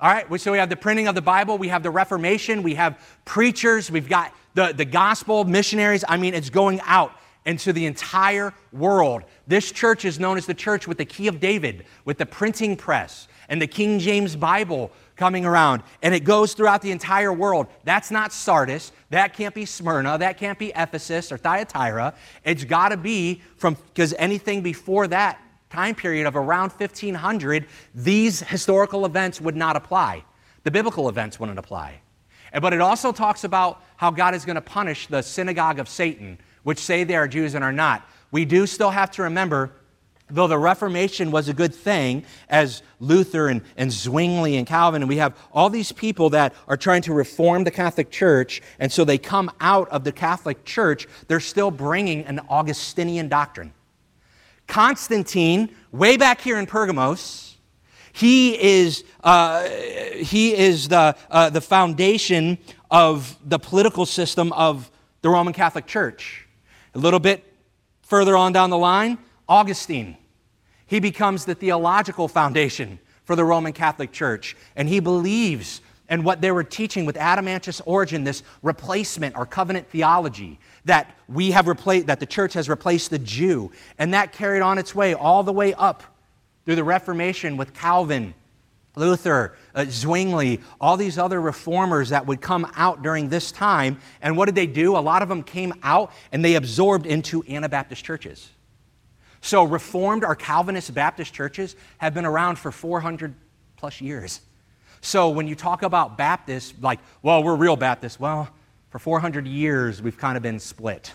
All 0.00 0.10
right, 0.10 0.40
so 0.40 0.52
we 0.52 0.58
have 0.58 0.68
the 0.68 0.76
printing 0.76 1.08
of 1.08 1.16
the 1.16 1.22
Bible, 1.22 1.58
we 1.58 1.68
have 1.68 1.82
the 1.82 1.90
Reformation, 1.90 2.62
we 2.62 2.76
have 2.76 3.04
preachers, 3.24 3.90
we've 3.90 4.08
got 4.08 4.32
the, 4.54 4.72
the 4.72 4.84
gospel, 4.84 5.44
missionaries. 5.44 6.04
I 6.08 6.16
mean, 6.16 6.34
it's 6.34 6.50
going 6.50 6.80
out 6.84 7.12
into 7.44 7.72
the 7.72 7.84
entire 7.84 8.54
world. 8.70 9.24
This 9.48 9.72
church 9.72 10.04
is 10.04 10.20
known 10.20 10.38
as 10.38 10.46
the 10.46 10.54
church 10.54 10.86
with 10.86 10.98
the 10.98 11.04
key 11.04 11.26
of 11.26 11.40
David, 11.40 11.84
with 12.04 12.18
the 12.18 12.26
printing 12.26 12.76
press 12.76 13.26
and 13.48 13.60
the 13.60 13.66
King 13.66 13.98
James 13.98 14.36
Bible 14.36 14.92
coming 15.18 15.44
around, 15.44 15.82
and 16.02 16.14
it 16.14 16.20
goes 16.20 16.54
throughout 16.54 16.80
the 16.80 16.90
entire 16.90 17.32
world. 17.32 17.66
That's 17.84 18.10
not 18.10 18.32
Sardis. 18.32 18.92
That 19.10 19.34
can't 19.34 19.54
be 19.54 19.66
Smyrna. 19.66 20.16
That 20.16 20.38
can't 20.38 20.58
be 20.58 20.72
Ephesus 20.74 21.30
or 21.30 21.36
Thyatira. 21.36 22.14
It's 22.44 22.64
got 22.64 22.90
to 22.90 22.96
be 22.96 23.42
from, 23.56 23.76
because 23.88 24.14
anything 24.18 24.62
before 24.62 25.08
that 25.08 25.38
time 25.68 25.94
period 25.94 26.26
of 26.26 26.36
around 26.36 26.70
1500, 26.70 27.66
these 27.94 28.40
historical 28.40 29.04
events 29.04 29.40
would 29.40 29.56
not 29.56 29.76
apply. 29.76 30.24
The 30.62 30.70
biblical 30.70 31.08
events 31.08 31.38
wouldn't 31.38 31.58
apply. 31.58 32.00
But 32.62 32.72
it 32.72 32.80
also 32.80 33.12
talks 33.12 33.44
about 33.44 33.82
how 33.96 34.10
God 34.10 34.34
is 34.34 34.44
going 34.44 34.54
to 34.54 34.62
punish 34.62 35.08
the 35.08 35.20
synagogue 35.20 35.78
of 35.78 35.88
Satan, 35.88 36.38
which 36.62 36.78
say 36.78 37.04
they 37.04 37.16
are 37.16 37.28
Jews 37.28 37.54
and 37.54 37.62
are 37.62 37.72
not. 37.72 38.08
We 38.30 38.44
do 38.44 38.66
still 38.66 38.90
have 38.90 39.10
to 39.12 39.22
remember 39.22 39.72
though 40.30 40.46
the 40.46 40.58
Reformation 40.58 41.30
was 41.30 41.48
a 41.48 41.54
good 41.54 41.74
thing, 41.74 42.24
as 42.48 42.82
Luther 43.00 43.48
and, 43.48 43.62
and 43.76 43.90
Zwingli 43.90 44.56
and 44.56 44.66
Calvin, 44.66 45.02
and 45.02 45.08
we 45.08 45.16
have 45.16 45.36
all 45.52 45.70
these 45.70 45.92
people 45.92 46.30
that 46.30 46.54
are 46.66 46.76
trying 46.76 47.02
to 47.02 47.12
reform 47.12 47.64
the 47.64 47.70
Catholic 47.70 48.10
Church, 48.10 48.60
and 48.78 48.92
so 48.92 49.04
they 49.04 49.18
come 49.18 49.50
out 49.60 49.88
of 49.88 50.04
the 50.04 50.12
Catholic 50.12 50.64
Church, 50.64 51.06
they're 51.28 51.40
still 51.40 51.70
bringing 51.70 52.24
an 52.24 52.40
Augustinian 52.48 53.28
doctrine. 53.28 53.72
Constantine, 54.66 55.74
way 55.92 56.16
back 56.16 56.40
here 56.40 56.58
in 56.58 56.66
Pergamos, 56.66 57.56
he 58.12 58.60
is, 58.60 59.04
uh, 59.22 59.62
he 59.62 60.54
is 60.54 60.88
the, 60.88 61.16
uh, 61.30 61.50
the 61.50 61.60
foundation 61.60 62.58
of 62.90 63.38
the 63.44 63.58
political 63.58 64.04
system 64.04 64.52
of 64.52 64.90
the 65.22 65.28
Roman 65.28 65.54
Catholic 65.54 65.86
Church. 65.86 66.46
A 66.94 66.98
little 66.98 67.20
bit 67.20 67.44
further 68.02 68.36
on 68.36 68.52
down 68.52 68.70
the 68.70 68.78
line, 68.78 69.18
Augustine. 69.48 70.16
He 70.86 71.00
becomes 71.00 71.44
the 71.44 71.54
theological 71.54 72.28
foundation 72.28 72.98
for 73.24 73.36
the 73.36 73.44
Roman 73.44 73.72
Catholic 73.72 74.12
Church, 74.12 74.56
and 74.74 74.88
he 74.88 75.00
believes 75.00 75.80
in 76.08 76.22
what 76.22 76.40
they 76.40 76.50
were 76.50 76.64
teaching 76.64 77.04
with 77.04 77.16
Adamantius 77.16 77.82
Origen, 77.84 78.24
this 78.24 78.42
replacement 78.62 79.36
or 79.36 79.44
covenant 79.44 79.88
theology 79.90 80.58
that 80.86 81.14
we 81.28 81.50
have 81.50 81.68
replaced, 81.68 82.06
that 82.06 82.20
the 82.20 82.26
church 82.26 82.54
has 82.54 82.68
replaced 82.68 83.10
the 83.10 83.18
Jew, 83.18 83.70
and 83.98 84.14
that 84.14 84.32
carried 84.32 84.62
on 84.62 84.78
its 84.78 84.94
way 84.94 85.12
all 85.14 85.42
the 85.42 85.52
way 85.52 85.74
up 85.74 86.02
through 86.64 86.76
the 86.76 86.84
Reformation 86.84 87.56
with 87.56 87.74
Calvin, 87.74 88.32
Luther, 88.96 89.56
uh, 89.74 89.84
Zwingli, 89.88 90.60
all 90.80 90.96
these 90.96 91.18
other 91.18 91.40
reformers 91.40 92.08
that 92.08 92.26
would 92.26 92.40
come 92.40 92.70
out 92.74 93.02
during 93.02 93.28
this 93.28 93.52
time. 93.52 94.00
And 94.22 94.36
what 94.36 94.46
did 94.46 94.54
they 94.54 94.66
do? 94.66 94.96
A 94.96 94.98
lot 94.98 95.22
of 95.22 95.28
them 95.28 95.42
came 95.42 95.72
out 95.82 96.12
and 96.32 96.44
they 96.44 96.56
absorbed 96.56 97.06
into 97.06 97.44
Anabaptist 97.44 98.04
churches. 98.04 98.50
So, 99.40 99.64
Reformed 99.64 100.24
or 100.24 100.34
Calvinist 100.34 100.92
Baptist 100.94 101.32
churches 101.32 101.76
have 101.98 102.14
been 102.14 102.24
around 102.24 102.58
for 102.58 102.72
400 102.72 103.34
plus 103.76 104.00
years. 104.00 104.40
So, 105.00 105.28
when 105.30 105.46
you 105.46 105.54
talk 105.54 105.82
about 105.82 106.18
Baptists, 106.18 106.74
like, 106.80 106.98
well, 107.22 107.42
we're 107.42 107.56
real 107.56 107.76
Baptists, 107.76 108.18
well, 108.18 108.48
for 108.90 108.98
400 108.98 109.46
years, 109.46 110.02
we've 110.02 110.18
kind 110.18 110.36
of 110.36 110.42
been 110.42 110.58
split. 110.58 111.14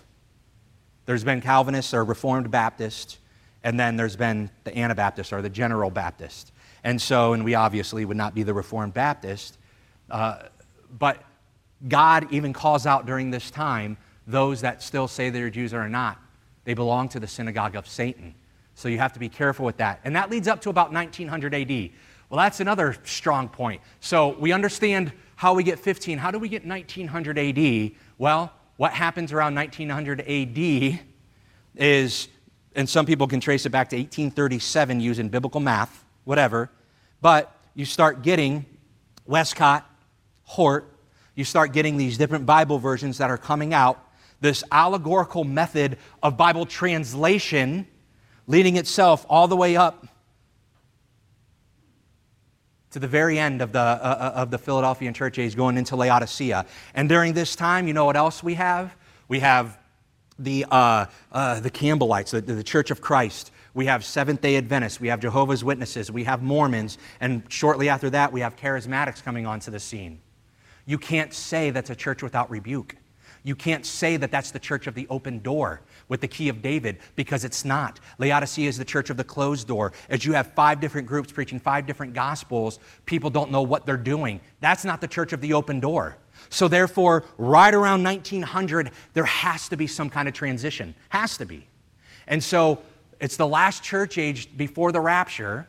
There's 1.06 1.24
been 1.24 1.40
Calvinists 1.40 1.92
or 1.92 2.04
Reformed 2.04 2.50
Baptists, 2.50 3.18
and 3.62 3.78
then 3.78 3.96
there's 3.96 4.16
been 4.16 4.50
the 4.64 4.76
Anabaptist 4.76 5.32
or 5.32 5.42
the 5.42 5.50
General 5.50 5.90
Baptist. 5.90 6.52
And 6.82 7.00
so, 7.00 7.32
and 7.32 7.44
we 7.44 7.54
obviously 7.54 8.04
would 8.04 8.16
not 8.16 8.34
be 8.34 8.42
the 8.42 8.54
Reformed 8.54 8.94
Baptist, 8.94 9.58
uh, 10.10 10.44
but 10.98 11.22
God 11.88 12.32
even 12.32 12.52
calls 12.52 12.86
out 12.86 13.06
during 13.06 13.30
this 13.30 13.50
time 13.50 13.96
those 14.26 14.62
that 14.62 14.82
still 14.82 15.08
say 15.08 15.30
they're 15.30 15.50
Jews 15.50 15.74
or 15.74 15.88
not. 15.88 16.18
They 16.64 16.74
belong 16.74 17.08
to 17.10 17.20
the 17.20 17.26
synagogue 17.26 17.76
of 17.76 17.86
Satan. 17.86 18.34
So 18.74 18.88
you 18.88 18.98
have 18.98 19.12
to 19.12 19.20
be 19.20 19.28
careful 19.28 19.64
with 19.64 19.76
that. 19.76 20.00
And 20.04 20.16
that 20.16 20.30
leads 20.30 20.48
up 20.48 20.60
to 20.62 20.70
about 20.70 20.92
1900 20.92 21.54
AD. 21.54 21.90
Well, 22.28 22.38
that's 22.38 22.60
another 22.60 22.96
strong 23.04 23.48
point. 23.48 23.80
So 24.00 24.36
we 24.38 24.52
understand 24.52 25.12
how 25.36 25.54
we 25.54 25.62
get 25.62 25.78
15. 25.78 26.18
How 26.18 26.30
do 26.30 26.38
we 26.38 26.48
get 26.48 26.66
1900 26.66 27.38
AD? 27.38 27.92
Well, 28.18 28.52
what 28.76 28.92
happens 28.92 29.32
around 29.32 29.54
1900 29.54 30.20
AD 30.22 31.00
is, 31.76 32.28
and 32.74 32.88
some 32.88 33.06
people 33.06 33.26
can 33.28 33.40
trace 33.40 33.66
it 33.66 33.70
back 33.70 33.90
to 33.90 33.96
1837 33.96 35.00
using 35.00 35.28
biblical 35.28 35.60
math, 35.60 36.04
whatever, 36.24 36.70
but 37.20 37.56
you 37.74 37.84
start 37.84 38.22
getting 38.22 38.64
Westcott, 39.26 39.88
Hort, 40.44 40.90
you 41.34 41.44
start 41.44 41.72
getting 41.72 41.96
these 41.96 42.18
different 42.18 42.46
Bible 42.46 42.78
versions 42.78 43.18
that 43.18 43.30
are 43.30 43.38
coming 43.38 43.74
out 43.74 44.08
this 44.40 44.64
allegorical 44.70 45.44
method 45.44 45.98
of 46.22 46.36
Bible 46.36 46.66
translation, 46.66 47.86
leading 48.46 48.76
itself 48.76 49.24
all 49.28 49.48
the 49.48 49.56
way 49.56 49.76
up 49.76 50.06
to 52.90 53.00
the 53.00 53.08
very 53.08 53.40
end 53.40 53.60
of 53.60 53.72
the, 53.72 53.80
uh, 53.80 53.82
uh, 53.82 54.32
of 54.36 54.52
the 54.52 54.58
Philadelphian 54.58 55.12
church 55.14 55.38
age, 55.38 55.56
going 55.56 55.76
into 55.76 55.96
Laodicea. 55.96 56.64
And 56.94 57.08
during 57.08 57.32
this 57.32 57.56
time, 57.56 57.88
you 57.88 57.92
know 57.92 58.04
what 58.04 58.16
else 58.16 58.40
we 58.40 58.54
have? 58.54 58.96
We 59.26 59.40
have 59.40 59.78
the, 60.38 60.64
uh, 60.70 61.06
uh, 61.32 61.58
the 61.58 61.70
Campbellites, 61.70 62.30
the, 62.30 62.40
the 62.40 62.62
Church 62.62 62.92
of 62.92 63.00
Christ. 63.00 63.50
We 63.74 63.86
have 63.86 64.04
Seventh 64.04 64.42
day 64.42 64.56
Adventists. 64.56 65.00
We 65.00 65.08
have 65.08 65.18
Jehovah's 65.18 65.64
Witnesses. 65.64 66.10
We 66.10 66.22
have 66.24 66.42
Mormons. 66.42 66.98
And 67.18 67.42
shortly 67.48 67.88
after 67.88 68.10
that, 68.10 68.32
we 68.32 68.40
have 68.42 68.54
Charismatics 68.54 69.22
coming 69.24 69.44
onto 69.44 69.72
the 69.72 69.80
scene. 69.80 70.20
You 70.86 70.98
can't 70.98 71.34
say 71.34 71.70
that's 71.70 71.90
a 71.90 71.96
church 71.96 72.22
without 72.22 72.48
rebuke. 72.48 72.94
You 73.46 73.54
can't 73.54 73.84
say 73.84 74.16
that 74.16 74.30
that's 74.30 74.50
the 74.50 74.58
church 74.58 74.86
of 74.86 74.94
the 74.94 75.06
open 75.10 75.40
door 75.40 75.82
with 76.08 76.22
the 76.22 76.28
key 76.28 76.48
of 76.48 76.62
David 76.62 76.98
because 77.14 77.44
it's 77.44 77.62
not. 77.62 78.00
Laodicea 78.18 78.66
is 78.66 78.78
the 78.78 78.86
church 78.86 79.10
of 79.10 79.18
the 79.18 79.24
closed 79.24 79.68
door. 79.68 79.92
As 80.08 80.24
you 80.24 80.32
have 80.32 80.54
five 80.54 80.80
different 80.80 81.06
groups 81.06 81.30
preaching 81.30 81.60
five 81.60 81.86
different 81.86 82.14
gospels, 82.14 82.78
people 83.04 83.28
don't 83.28 83.50
know 83.50 83.60
what 83.60 83.84
they're 83.84 83.98
doing. 83.98 84.40
That's 84.60 84.82
not 84.82 85.02
the 85.02 85.08
church 85.08 85.34
of 85.34 85.42
the 85.42 85.52
open 85.52 85.78
door. 85.78 86.16
So, 86.48 86.68
therefore, 86.68 87.24
right 87.36 87.72
around 87.72 88.02
1900, 88.02 88.90
there 89.12 89.24
has 89.24 89.68
to 89.68 89.76
be 89.76 89.86
some 89.86 90.08
kind 90.08 90.26
of 90.26 90.32
transition. 90.32 90.94
Has 91.10 91.36
to 91.36 91.44
be. 91.44 91.66
And 92.26 92.42
so, 92.42 92.80
it's 93.20 93.36
the 93.36 93.46
last 93.46 93.82
church 93.82 94.16
age 94.16 94.56
before 94.56 94.90
the 94.90 95.00
rapture. 95.00 95.68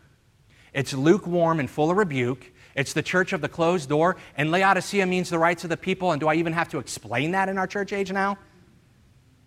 It's 0.74 0.94
lukewarm 0.94 1.60
and 1.60 1.70
full 1.70 1.92
of 1.92 1.98
rebuke. 1.98 2.52
It's 2.76 2.94
the 2.94 3.02
church 3.02 3.34
of 3.34 3.42
the 3.42 3.48
closed 3.48 3.90
door. 3.90 4.18
And 4.38 4.52
Laodicea 4.52 5.06
means 5.06 5.30
the 5.30 5.40
rights 5.40 5.64
of 5.64 5.70
the 5.70 5.78
people. 5.78 6.12
And 6.12 6.20
do 6.20 6.28
I 6.28 6.36
even 6.36 6.54
have 6.54 6.70
to 6.70 6.78
explain 6.78 7.32
that 7.32 7.50
in 7.50 7.58
our 7.58 7.68
church 7.68 7.94
age 7.94 8.12
now? 8.12 8.38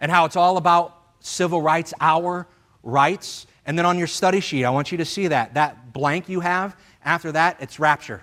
And 0.01 0.11
how 0.11 0.25
it's 0.25 0.37
all 0.37 0.57
about 0.57 0.97
civil 1.21 1.61
rights, 1.61 1.93
our 2.01 2.47
rights. 2.83 3.47
And 3.67 3.77
then 3.77 3.85
on 3.85 3.99
your 3.99 4.07
study 4.07 4.41
sheet, 4.41 4.65
I 4.65 4.71
want 4.71 4.91
you 4.91 4.99
to 4.99 5.05
see 5.05 5.29
that. 5.29 5.55
That 5.55 5.93
blank 5.93 6.29
you 6.29 6.41
have, 6.41 6.77
after 7.05 7.33
that, 7.33 7.59
it's 7.61 7.79
rapture. 7.79 8.23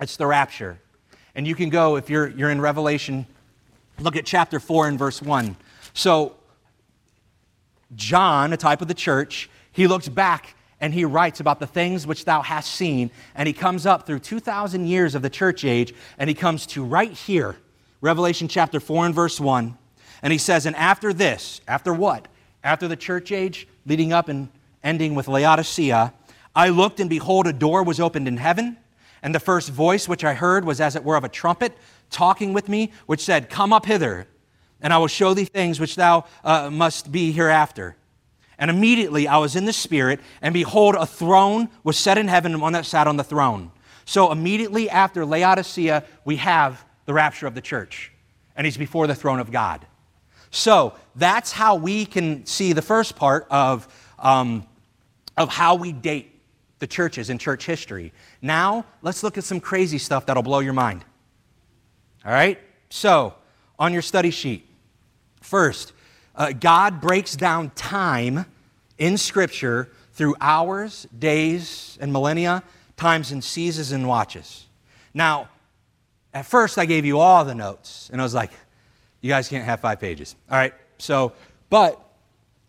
It's 0.00 0.16
the 0.16 0.26
rapture. 0.26 0.78
And 1.34 1.46
you 1.46 1.54
can 1.54 1.70
go, 1.70 1.96
if 1.96 2.10
you're, 2.10 2.28
you're 2.28 2.50
in 2.50 2.60
Revelation, 2.60 3.26
look 4.00 4.16
at 4.16 4.26
chapter 4.26 4.60
4 4.60 4.88
and 4.88 4.98
verse 4.98 5.22
1. 5.22 5.56
So, 5.94 6.36
John, 7.94 8.52
a 8.52 8.56
type 8.56 8.82
of 8.82 8.88
the 8.88 8.94
church, 8.94 9.48
he 9.72 9.86
looks 9.86 10.08
back 10.08 10.54
and 10.80 10.94
he 10.94 11.04
writes 11.04 11.40
about 11.40 11.60
the 11.60 11.66
things 11.66 12.06
which 12.06 12.24
thou 12.24 12.42
hast 12.42 12.72
seen. 12.72 13.10
And 13.34 13.46
he 13.46 13.52
comes 13.52 13.86
up 13.86 14.06
through 14.06 14.20
2,000 14.20 14.86
years 14.86 15.14
of 15.14 15.22
the 15.22 15.30
church 15.30 15.64
age, 15.64 15.94
and 16.18 16.28
he 16.28 16.34
comes 16.34 16.66
to 16.68 16.84
right 16.84 17.12
here, 17.12 17.56
Revelation 18.00 18.48
chapter 18.48 18.80
4 18.80 19.06
and 19.06 19.14
verse 19.14 19.38
1. 19.38 19.76
And 20.22 20.32
he 20.32 20.38
says, 20.38 20.66
And 20.66 20.76
after 20.76 21.12
this, 21.12 21.60
after 21.68 21.92
what? 21.92 22.28
After 22.64 22.88
the 22.88 22.96
church 22.96 23.30
age, 23.30 23.68
leading 23.86 24.12
up 24.12 24.28
and 24.28 24.48
ending 24.82 25.14
with 25.14 25.28
Laodicea, 25.28 26.14
I 26.54 26.68
looked, 26.70 26.98
and 26.98 27.10
behold, 27.10 27.46
a 27.46 27.52
door 27.52 27.82
was 27.82 28.00
opened 28.00 28.26
in 28.26 28.38
heaven. 28.38 28.76
And 29.22 29.34
the 29.34 29.40
first 29.40 29.68
voice 29.68 30.08
which 30.08 30.24
I 30.24 30.32
heard 30.32 30.64
was 30.64 30.80
as 30.80 30.96
it 30.96 31.04
were 31.04 31.16
of 31.16 31.24
a 31.24 31.28
trumpet 31.28 31.76
talking 32.10 32.52
with 32.52 32.68
me, 32.68 32.92
which 33.06 33.20
said, 33.20 33.50
Come 33.50 33.72
up 33.72 33.84
hither, 33.84 34.26
and 34.80 34.92
I 34.92 34.98
will 34.98 35.08
show 35.08 35.34
thee 35.34 35.44
things 35.44 35.78
which 35.78 35.96
thou 35.96 36.24
uh, 36.42 36.70
must 36.70 37.12
be 37.12 37.32
hereafter. 37.32 37.96
And 38.60 38.70
immediately 38.70 39.26
I 39.26 39.38
was 39.38 39.56
in 39.56 39.64
the 39.64 39.72
Spirit, 39.72 40.20
and 40.42 40.52
behold, 40.52 40.94
a 40.94 41.06
throne 41.06 41.70
was 41.82 41.96
set 41.96 42.18
in 42.18 42.28
heaven, 42.28 42.52
and 42.52 42.60
one 42.60 42.74
that 42.74 42.84
sat 42.84 43.06
on 43.06 43.16
the 43.16 43.24
throne. 43.24 43.72
So 44.04 44.30
immediately 44.30 44.90
after 44.90 45.24
Laodicea, 45.24 46.04
we 46.26 46.36
have 46.36 46.84
the 47.06 47.14
rapture 47.14 47.46
of 47.46 47.54
the 47.54 47.62
church, 47.62 48.12
and 48.54 48.66
he's 48.66 48.76
before 48.76 49.06
the 49.06 49.14
throne 49.14 49.40
of 49.40 49.50
God. 49.50 49.86
So 50.50 50.94
that's 51.16 51.52
how 51.52 51.76
we 51.76 52.04
can 52.04 52.44
see 52.44 52.74
the 52.74 52.82
first 52.82 53.16
part 53.16 53.46
of, 53.50 53.88
um, 54.18 54.66
of 55.38 55.48
how 55.48 55.76
we 55.76 55.92
date 55.92 56.30
the 56.80 56.86
churches 56.86 57.30
in 57.30 57.38
church 57.38 57.64
history. 57.64 58.12
Now, 58.42 58.84
let's 59.00 59.22
look 59.22 59.38
at 59.38 59.44
some 59.44 59.60
crazy 59.60 59.98
stuff 59.98 60.26
that'll 60.26 60.42
blow 60.42 60.58
your 60.58 60.72
mind. 60.74 61.02
All 62.26 62.32
right? 62.32 62.58
So, 62.90 63.34
on 63.78 63.94
your 63.94 64.02
study 64.02 64.30
sheet, 64.30 64.68
first, 65.40 65.94
uh, 66.36 66.52
God 66.52 67.00
breaks 67.00 67.36
down 67.36 67.70
time 67.70 68.46
in 68.98 69.16
Scripture 69.16 69.90
through 70.12 70.36
hours, 70.40 71.06
days, 71.18 71.96
and 72.00 72.12
millennia, 72.12 72.62
times 72.96 73.32
and 73.32 73.42
seasons 73.42 73.92
and 73.92 74.06
watches. 74.06 74.66
Now, 75.14 75.48
at 76.34 76.46
first 76.46 76.78
I 76.78 76.84
gave 76.84 77.04
you 77.04 77.18
all 77.18 77.44
the 77.44 77.54
notes, 77.54 78.10
and 78.12 78.20
I 78.20 78.24
was 78.24 78.34
like, 78.34 78.50
you 79.20 79.28
guys 79.28 79.48
can't 79.48 79.64
have 79.64 79.80
five 79.80 80.00
pages. 80.00 80.36
All 80.50 80.56
right, 80.56 80.74
so, 80.98 81.32
but 81.68 82.00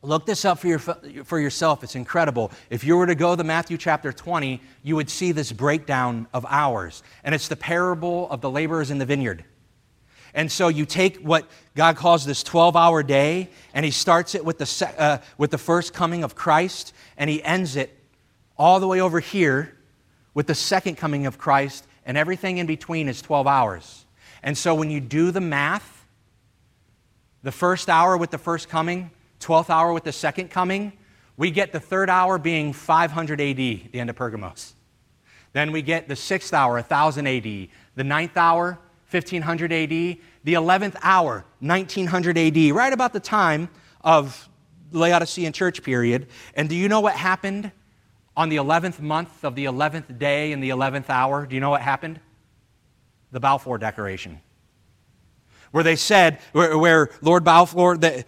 look 0.02 0.26
this 0.26 0.46
up 0.46 0.60
for, 0.60 0.68
your, 0.68 0.80
for 0.80 1.40
yourself. 1.40 1.84
It's 1.84 1.96
incredible. 1.96 2.52
If 2.70 2.84
you 2.84 2.98
were 2.98 3.06
to 3.06 3.16
go 3.16 3.36
to 3.36 3.44
Matthew 3.44 3.78
chapter 3.78 4.12
20, 4.12 4.62
you 4.84 4.96
would 4.96 5.10
see 5.10 5.32
this 5.32 5.52
breakdown 5.52 6.28
of 6.34 6.46
hours, 6.48 7.04
and 7.24 7.36
it's 7.36 7.48
the 7.48 7.56
parable 7.56 8.30
of 8.30 8.42
the 8.42 8.50
laborers 8.50 8.92
in 8.92 8.98
the 8.98 9.06
vineyard. 9.06 9.44
And 10.34 10.52
so 10.52 10.68
you 10.68 10.86
take 10.86 11.18
what 11.18 11.46
God 11.76 11.98
calls 11.98 12.26
this 12.26 12.44
12 12.44 12.76
hour 12.76 13.04
day, 13.04 13.50
and 13.74 13.84
He 13.86 13.92
starts 13.92 14.36
it 14.36 14.46
with 14.46 14.58
the, 14.58 14.94
uh, 14.98 15.18
with 15.38 15.52
the 15.52 15.58
first 15.58 15.94
coming 15.94 16.24
of 16.24 16.36
Christ, 16.36 16.94
and 17.18 17.30
He 17.30 17.44
ends 17.44 17.76
it 17.76 17.98
all 18.58 18.80
the 18.80 18.88
way 18.88 19.02
over 19.02 19.20
here 19.20 19.78
with 20.34 20.48
the 20.48 20.56
second 20.56 20.96
coming 20.96 21.26
of 21.26 21.38
Christ, 21.38 21.86
and 22.06 22.18
everything 22.18 22.58
in 22.58 22.68
between 22.68 23.10
is 23.10 23.22
12 23.22 23.48
hours. 23.48 24.06
And 24.44 24.58
so 24.58 24.74
when 24.74 24.90
you 24.90 25.00
do 25.00 25.32
the 25.32 25.42
math, 25.42 26.06
the 27.44 27.52
first 27.52 27.90
hour 27.90 28.18
with 28.18 28.32
the 28.32 28.38
first 28.38 28.70
coming, 28.70 29.12
12th 29.40 29.70
hour 29.70 29.92
with 29.94 30.04
the 30.04 30.12
second 30.12 30.50
coming, 30.50 30.94
we 31.38 31.52
get 31.52 31.72
the 31.72 31.80
third 31.80 32.10
hour 32.10 32.38
being 32.38 32.74
500 32.74 33.42
AD, 33.42 33.58
the 33.58 33.90
end 33.94 34.10
of 34.10 34.16
Pergamos. 34.16 34.76
Then 35.54 35.72
we 35.72 35.82
get 35.82 36.08
the 36.08 36.16
sixth 36.16 36.54
hour, 36.54 36.76
1000 36.76 37.28
AD. 37.28 37.68
The 37.96 38.04
ninth 38.04 38.38
hour, 38.38 38.80
1500 39.12 39.74
AD, 39.74 39.90
the 39.90 40.18
11th 40.46 40.96
hour, 41.04 41.46
1900 41.60 42.38
AD, 42.38 42.58
right 42.72 42.94
about 42.94 43.14
the 43.14 43.20
time 43.20 43.70
of 44.02 44.50
Laodicean 44.92 45.54
church 45.54 45.84
period. 45.84 46.28
And 46.56 46.70
do 46.70 46.76
you 46.76 46.88
know 46.88 47.02
what 47.02 47.16
happened 47.16 47.72
on 48.36 48.50
the 48.50 48.56
11th 48.56 49.00
month 49.00 49.44
of 49.44 49.56
the 49.56 49.66
11th 49.66 50.18
day 50.18 50.52
in 50.52 50.62
the 50.62 50.70
11th 50.70 51.10
hour? 51.10 51.46
Do 51.46 51.56
you 51.56 51.62
know 51.62 51.70
what 51.70 51.82
happened? 51.82 52.20
The 53.32 53.40
Balfour 53.40 53.78
Declaration. 53.78 54.40
Where 55.72 55.84
they 55.84 55.96
said, 55.96 56.40
where, 56.52 56.78
where 56.78 57.10
Lord 57.22 57.44
Balfour, 57.44 57.98
the, 57.98 58.26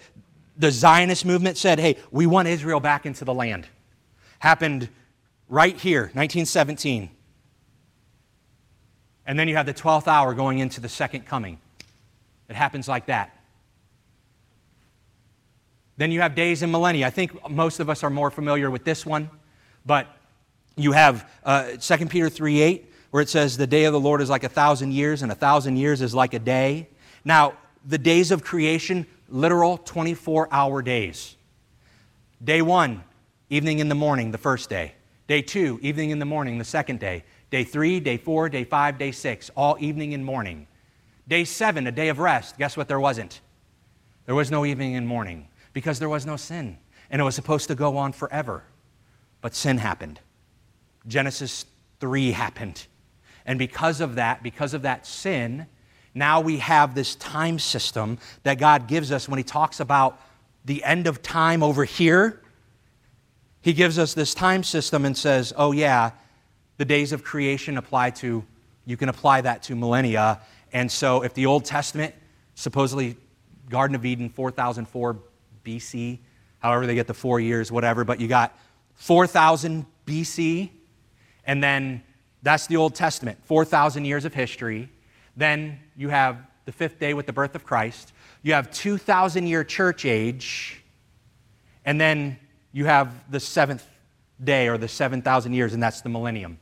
the 0.57 0.71
Zionist 0.71 1.25
movement 1.25 1.57
said, 1.57 1.79
hey, 1.79 1.97
we 2.11 2.25
want 2.25 2.47
Israel 2.47 2.79
back 2.79 3.05
into 3.05 3.25
the 3.25 3.33
land. 3.33 3.67
Happened 4.39 4.89
right 5.49 5.77
here, 5.77 6.03
1917. 6.13 7.09
And 9.25 9.39
then 9.39 9.47
you 9.47 9.55
have 9.55 9.65
the 9.65 9.73
12th 9.73 10.07
hour 10.07 10.33
going 10.33 10.59
into 10.59 10.81
the 10.81 10.89
second 10.89 11.25
coming. 11.25 11.59
It 12.49 12.55
happens 12.55 12.87
like 12.87 13.05
that. 13.07 13.37
Then 15.97 16.11
you 16.11 16.21
have 16.21 16.35
days 16.35 16.63
and 16.63 16.71
millennia. 16.71 17.07
I 17.07 17.09
think 17.09 17.49
most 17.49 17.79
of 17.79 17.89
us 17.89 18.03
are 18.03 18.09
more 18.09 18.31
familiar 18.31 18.71
with 18.71 18.83
this 18.83 19.05
one, 19.05 19.29
but 19.85 20.07
you 20.75 20.91
have 20.91 21.29
uh, 21.43 21.77
2 21.79 22.07
Peter 22.07 22.29
3 22.29 22.61
8, 22.61 22.93
where 23.11 23.21
it 23.21 23.29
says, 23.29 23.57
The 23.57 23.67
day 23.67 23.85
of 23.85 23.93
the 23.93 23.99
Lord 23.99 24.21
is 24.21 24.29
like 24.29 24.43
a 24.43 24.49
thousand 24.49 24.93
years, 24.93 25.21
and 25.21 25.31
a 25.31 25.35
thousand 25.35 25.77
years 25.77 26.01
is 26.01 26.15
like 26.15 26.33
a 26.33 26.39
day. 26.39 26.89
Now, 27.23 27.53
the 27.85 27.97
days 27.97 28.31
of 28.31 28.43
creation, 28.43 29.05
literal 29.29 29.77
24 29.77 30.49
hour 30.51 30.81
days. 30.81 31.35
Day 32.43 32.61
one, 32.61 33.03
evening 33.49 33.79
in 33.79 33.87
the 33.87 33.95
morning, 33.95 34.31
the 34.31 34.37
first 34.37 34.69
day. 34.69 34.93
Day 35.27 35.41
two, 35.41 35.79
evening 35.81 36.09
in 36.09 36.19
the 36.19 36.25
morning, 36.25 36.57
the 36.57 36.65
second 36.65 36.99
day. 36.99 37.23
Day 37.53 37.63
three, 37.63 37.99
day 37.99 38.17
four, 38.17 38.49
day 38.49 38.63
five, 38.63 38.97
day 38.97 39.11
six, 39.11 39.51
all 39.55 39.77
evening 39.79 40.15
and 40.15 40.25
morning. 40.25 40.65
Day 41.27 41.45
seven, 41.45 41.85
a 41.85 41.91
day 41.91 42.09
of 42.09 42.17
rest. 42.17 42.57
Guess 42.57 42.75
what? 42.75 42.87
There 42.87 42.99
wasn't. 42.99 43.41
There 44.25 44.33
was 44.33 44.49
no 44.49 44.65
evening 44.65 44.95
and 44.95 45.07
morning 45.07 45.47
because 45.71 45.99
there 45.99 46.09
was 46.09 46.25
no 46.25 46.35
sin. 46.35 46.79
And 47.11 47.21
it 47.21 47.23
was 47.23 47.35
supposed 47.35 47.67
to 47.67 47.75
go 47.75 47.95
on 47.95 48.11
forever. 48.11 48.63
But 49.41 49.53
sin 49.53 49.77
happened. 49.77 50.19
Genesis 51.05 51.65
3 51.99 52.31
happened. 52.31 52.87
And 53.45 53.59
because 53.59 54.01
of 54.01 54.15
that, 54.15 54.41
because 54.41 54.73
of 54.73 54.81
that 54.81 55.05
sin, 55.05 55.67
now 56.15 56.41
we 56.41 56.57
have 56.57 56.95
this 56.95 57.13
time 57.13 57.59
system 57.59 58.17
that 58.41 58.57
God 58.57 58.87
gives 58.87 59.11
us 59.11 59.29
when 59.29 59.37
He 59.37 59.43
talks 59.43 59.79
about 59.79 60.19
the 60.65 60.83
end 60.83 61.05
of 61.05 61.21
time 61.21 61.61
over 61.61 61.83
here. 61.83 62.41
He 63.61 63.73
gives 63.73 63.99
us 63.99 64.15
this 64.15 64.33
time 64.33 64.63
system 64.63 65.05
and 65.05 65.15
says, 65.15 65.53
oh, 65.55 65.71
yeah, 65.71 66.13
the 66.77 66.85
days 66.85 67.11
of 67.11 67.23
creation 67.23 67.77
apply 67.77 68.11
to, 68.11 68.43
you 68.85 68.97
can 68.97 69.09
apply 69.09 69.41
that 69.41 69.63
to 69.63 69.75
millennia. 69.75 70.41
And 70.71 70.91
so 70.91 71.23
if 71.23 71.33
the 71.33 71.45
Old 71.45 71.65
Testament, 71.65 72.13
supposedly 72.55 73.15
Garden 73.69 73.95
of 73.95 74.05
Eden, 74.05 74.29
4004 74.29 75.17
BC, 75.63 76.19
however 76.59 76.85
they 76.85 76.95
get 76.95 77.07
the 77.07 77.13
four 77.13 77.39
years, 77.39 77.71
whatever, 77.71 78.03
but 78.03 78.19
you 78.19 78.27
got 78.27 78.57
4000 78.95 79.85
BC, 80.05 80.69
and 81.45 81.63
then 81.63 82.03
that's 82.41 82.67
the 82.67 82.77
Old 82.77 82.95
Testament, 82.95 83.37
4,000 83.45 84.05
years 84.05 84.25
of 84.25 84.33
history. 84.33 84.89
Then 85.35 85.79
you 85.95 86.09
have 86.09 86.37
the 86.65 86.71
fifth 86.71 86.99
day 86.99 87.13
with 87.13 87.25
the 87.25 87.33
birth 87.33 87.55
of 87.55 87.63
Christ. 87.63 88.13
You 88.41 88.53
have 88.53 88.71
2,000 88.71 89.47
year 89.47 89.63
church 89.63 90.05
age. 90.05 90.83
And 91.85 91.99
then 91.99 92.37
you 92.71 92.85
have 92.85 93.31
the 93.31 93.39
seventh 93.39 93.85
day 94.43 94.67
or 94.67 94.77
the 94.77 94.87
7,000 94.87 95.53
years, 95.53 95.73
and 95.73 95.81
that's 95.81 96.01
the 96.01 96.09
millennium. 96.09 96.57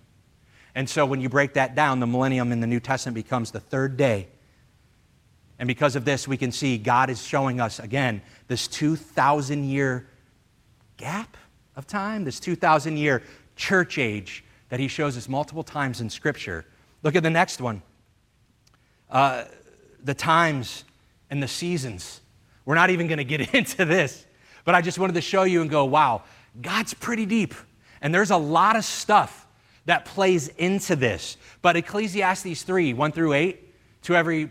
And 0.75 0.89
so 0.89 1.05
when 1.05 1.21
you 1.21 1.29
break 1.29 1.53
that 1.53 1.75
down, 1.75 1.99
the 1.99 2.07
millennium 2.07 2.51
in 2.51 2.62
the 2.62 2.67
New 2.67 2.79
Testament 2.79 3.15
becomes 3.15 3.51
the 3.51 3.60
third 3.60 3.97
day. 3.97 4.27
And 5.60 5.67
because 5.67 5.95
of 5.95 6.05
this, 6.05 6.27
we 6.27 6.38
can 6.38 6.51
see 6.51 6.77
God 6.77 7.10
is 7.10 7.21
showing 7.21 7.60
us 7.60 7.79
again 7.79 8.21
this 8.47 8.67
2,000 8.67 9.63
year 9.65 10.07
gap 10.97 11.38
of 11.75 11.86
time, 11.88 12.23
this 12.23 12.39
2,000 12.39 12.97
year 12.97 13.21
church 13.55 13.97
age 13.97 14.43
that 14.69 14.79
he 14.79 14.88
shows 14.88 15.17
us 15.17 15.27
multiple 15.27 15.63
times 15.63 16.01
in 16.01 16.10
Scripture. 16.10 16.65
Look 17.03 17.15
at 17.15 17.23
the 17.23 17.29
next 17.29 17.62
one 17.62 17.81
uh, 19.12 19.43
the 20.03 20.13
times 20.13 20.86
and 21.29 21.43
the 21.43 21.47
seasons. 21.47 22.21
We're 22.65 22.75
not 22.75 22.89
even 22.89 23.07
going 23.07 23.17
to 23.17 23.23
get 23.23 23.53
into 23.53 23.86
this, 23.86 24.25
but 24.65 24.73
I 24.73 24.81
just 24.81 24.97
wanted 24.97 25.13
to 25.13 25.21
show 25.21 25.43
you 25.43 25.62
and 25.62 25.69
go, 25.69 25.86
wow, 25.86 26.23
God's 26.62 26.93
pretty 26.93 27.25
deep. 27.25 27.53
And 28.01 28.15
there's 28.15 28.31
a 28.31 28.38
lot 28.38 28.75
of 28.75 28.86
stuff 28.86 29.45
that 29.85 30.05
plays 30.05 30.47
into 30.49 30.95
this. 30.95 31.37
But 31.61 31.75
Ecclesiastes 31.75 32.63
3 32.63 32.93
1 32.93 33.11
through 33.11 33.33
8, 33.33 34.01
to 34.03 34.15
every 34.15 34.49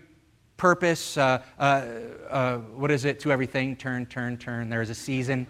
purpose, 0.57 1.17
uh, 1.17 1.43
uh, 1.59 1.63
uh, 2.29 2.59
what 2.59 2.91
is 2.91 3.05
it? 3.05 3.21
To 3.21 3.33
everything, 3.33 3.77
turn, 3.77 4.07
turn, 4.07 4.37
turn. 4.37 4.69
There's 4.69 4.91
a 4.91 4.95
season, 4.95 5.47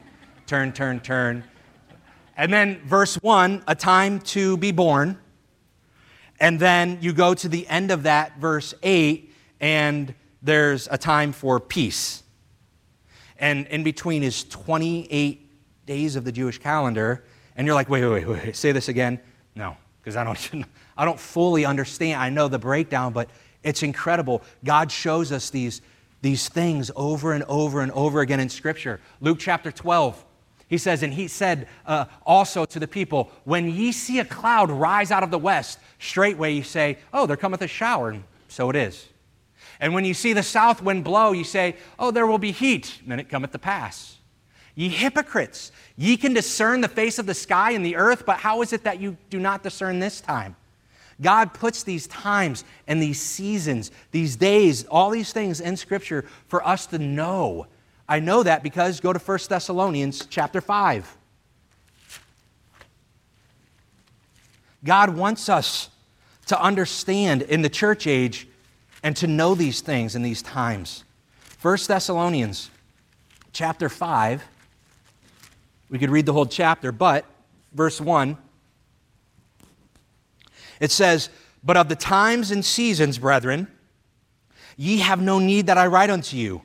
turn, 0.47 0.73
turn, 0.73 1.01
turn. 1.01 1.45
And 2.37 2.53
then 2.53 2.81
verse 2.85 3.17
1, 3.17 3.65
a 3.67 3.75
time 3.75 4.21
to 4.21 4.57
be 4.57 4.73
born. 4.73 5.19
And 6.39 6.59
then 6.59 6.99
you 7.03 7.13
go 7.13 7.35
to 7.35 7.49
the 7.49 7.69
end 7.69 7.91
of 7.91 8.05
that, 8.05 8.39
verse 8.39 8.73
8, 8.83 9.35
and 9.61 10.15
there's 10.41 10.89
a 10.91 10.97
time 10.97 11.33
for 11.33 11.61
peace. 11.61 12.23
And 13.39 13.67
in 13.67 13.83
between 13.83 14.23
is 14.23 14.45
28 14.45 15.87
days 15.87 16.17
of 16.17 16.25
the 16.25 16.33
Jewish 16.33 16.59
calendar. 16.59 17.25
And 17.57 17.67
you're 17.67 17.75
like, 17.75 17.91
wait, 17.91 18.05
wait, 18.05 18.27
wait, 18.27 18.45
wait, 18.45 18.57
say 18.57 18.73
this 18.73 18.89
again. 18.89 19.21
No, 19.61 19.77
because 20.01 20.17
I 20.17 20.25
don't, 20.25 20.65
I 20.97 21.05
don't 21.05 21.21
fully 21.21 21.67
understand. 21.67 22.19
I 22.19 22.31
know 22.31 22.49
the 22.49 22.59
breakdown, 22.59 23.13
but 23.13 23.29
it's 23.63 23.83
incredible. 23.83 24.43
God 24.65 24.91
shows 24.91 25.33
us 25.33 25.51
these, 25.51 25.83
these 26.23 26.49
things 26.49 26.91
over 26.97 27.35
and 27.35 27.45
over 27.45 27.83
and 27.83 27.93
over 27.93 28.23
again 28.23 28.41
in 28.41 28.49
Scripture. 28.49 29.03
Luke 29.21 29.39
chapter 29.39 29.71
12, 29.71 30.25
he 30.67 30.79
says, 30.79 31.03
And 31.03 31.13
he 31.13 31.29
said 31.29 31.69
uh, 31.85 32.07
also 32.25 32.65
to 32.65 32.81
the 32.81 32.89
people, 32.89 33.31
When 33.45 33.71
ye 33.71 33.93
see 33.93 34.19
a 34.19 34.25
cloud 34.25 34.71
rise 34.71 35.11
out 35.11 35.23
of 35.23 35.31
the 35.31 35.39
west, 35.39 35.79
straightway 35.99 36.55
you 36.55 36.63
say, 36.63 36.97
Oh, 37.13 37.27
there 37.27 37.37
cometh 37.37 37.61
a 37.61 37.69
shower. 37.69 38.13
And 38.13 38.25
so 38.49 38.71
it 38.71 38.77
is. 38.77 39.09
And 39.79 39.93
when 39.93 40.07
you 40.07 40.15
see 40.15 40.33
the 40.33 40.43
south 40.43 40.83
wind 40.83 41.05
blow, 41.05 41.33
you 41.33 41.45
say, 41.45 41.77
Oh, 41.99 42.11
there 42.11 42.27
will 42.27 42.39
be 42.39 42.53
heat. 42.53 42.97
And 43.03 43.13
then 43.13 43.21
it 43.21 43.29
cometh 43.29 43.53
to 43.53 43.59
pass. 43.59 44.17
Ye 44.75 44.89
hypocrites, 44.89 45.73
ye 45.97 46.17
can 46.17 46.33
discern 46.33 46.81
the 46.81 46.89
face 46.89 47.19
of 47.19 47.27
the 47.27 47.35
sky 47.35 47.73
and 47.73 47.85
the 47.85 47.97
earth, 47.97 48.25
but 48.25 48.39
how 48.39 48.63
is 48.63 48.73
it 48.73 48.85
that 48.85 49.01
you 49.01 49.17
do 49.29 49.39
not 49.39 49.63
discern 49.63 49.99
this 49.99 50.21
time? 50.21 50.57
God 51.21 51.53
puts 51.53 51.83
these 51.83 52.07
times 52.07 52.65
and 52.87 53.03
these 53.03 53.21
seasons, 53.21 53.91
these 54.11 54.37
days, 54.37 54.85
all 54.87 55.11
these 55.11 55.33
things 55.33 55.61
in 55.61 55.77
Scripture 55.77 56.25
for 56.49 56.67
us 56.67 56.87
to 56.87 56.99
know 56.99 57.67
I 58.11 58.19
know 58.19 58.43
that 58.43 58.65
because 58.65 58.99
go 58.99 59.13
to 59.13 59.21
1 59.21 59.39
Thessalonians 59.49 60.27
chapter 60.27 60.61
5. 60.61 61.17
God 64.85 65.11
wants 65.11 65.49
us 65.49 65.91
to 66.47 66.61
understand 66.61 67.43
in 67.43 67.63
the 67.63 67.69
church 67.69 68.09
age 68.09 68.49
and 69.05 69.17
to 69.17 69.29
know 69.29 69.55
these 69.55 69.81
things 69.81 70.17
in 70.17 70.25
these 70.25 70.43
times. 70.43 71.05
1 71.63 71.79
Thessalonians 71.87 72.69
chapter 73.53 73.89
5. 73.89 74.43
We 75.91 75.99
could 75.99 76.11
read 76.11 76.25
the 76.25 76.33
whole 76.33 76.47
chapter, 76.47 76.93
but 76.93 77.27
verse 77.73 78.01
1 78.01 78.39
it 80.81 80.91
says, 80.91 81.29
But 81.63 81.77
of 81.77 81.89
the 81.89 81.95
times 81.97 82.51
and 82.51 82.65
seasons, 82.65 83.19
brethren, 83.19 83.69
ye 84.77 84.99
have 84.99 85.21
no 85.21 85.39
need 85.39 85.67
that 85.67 85.79
I 85.79 85.87
write 85.87 86.11
unto 86.11 86.37
you. 86.37 86.63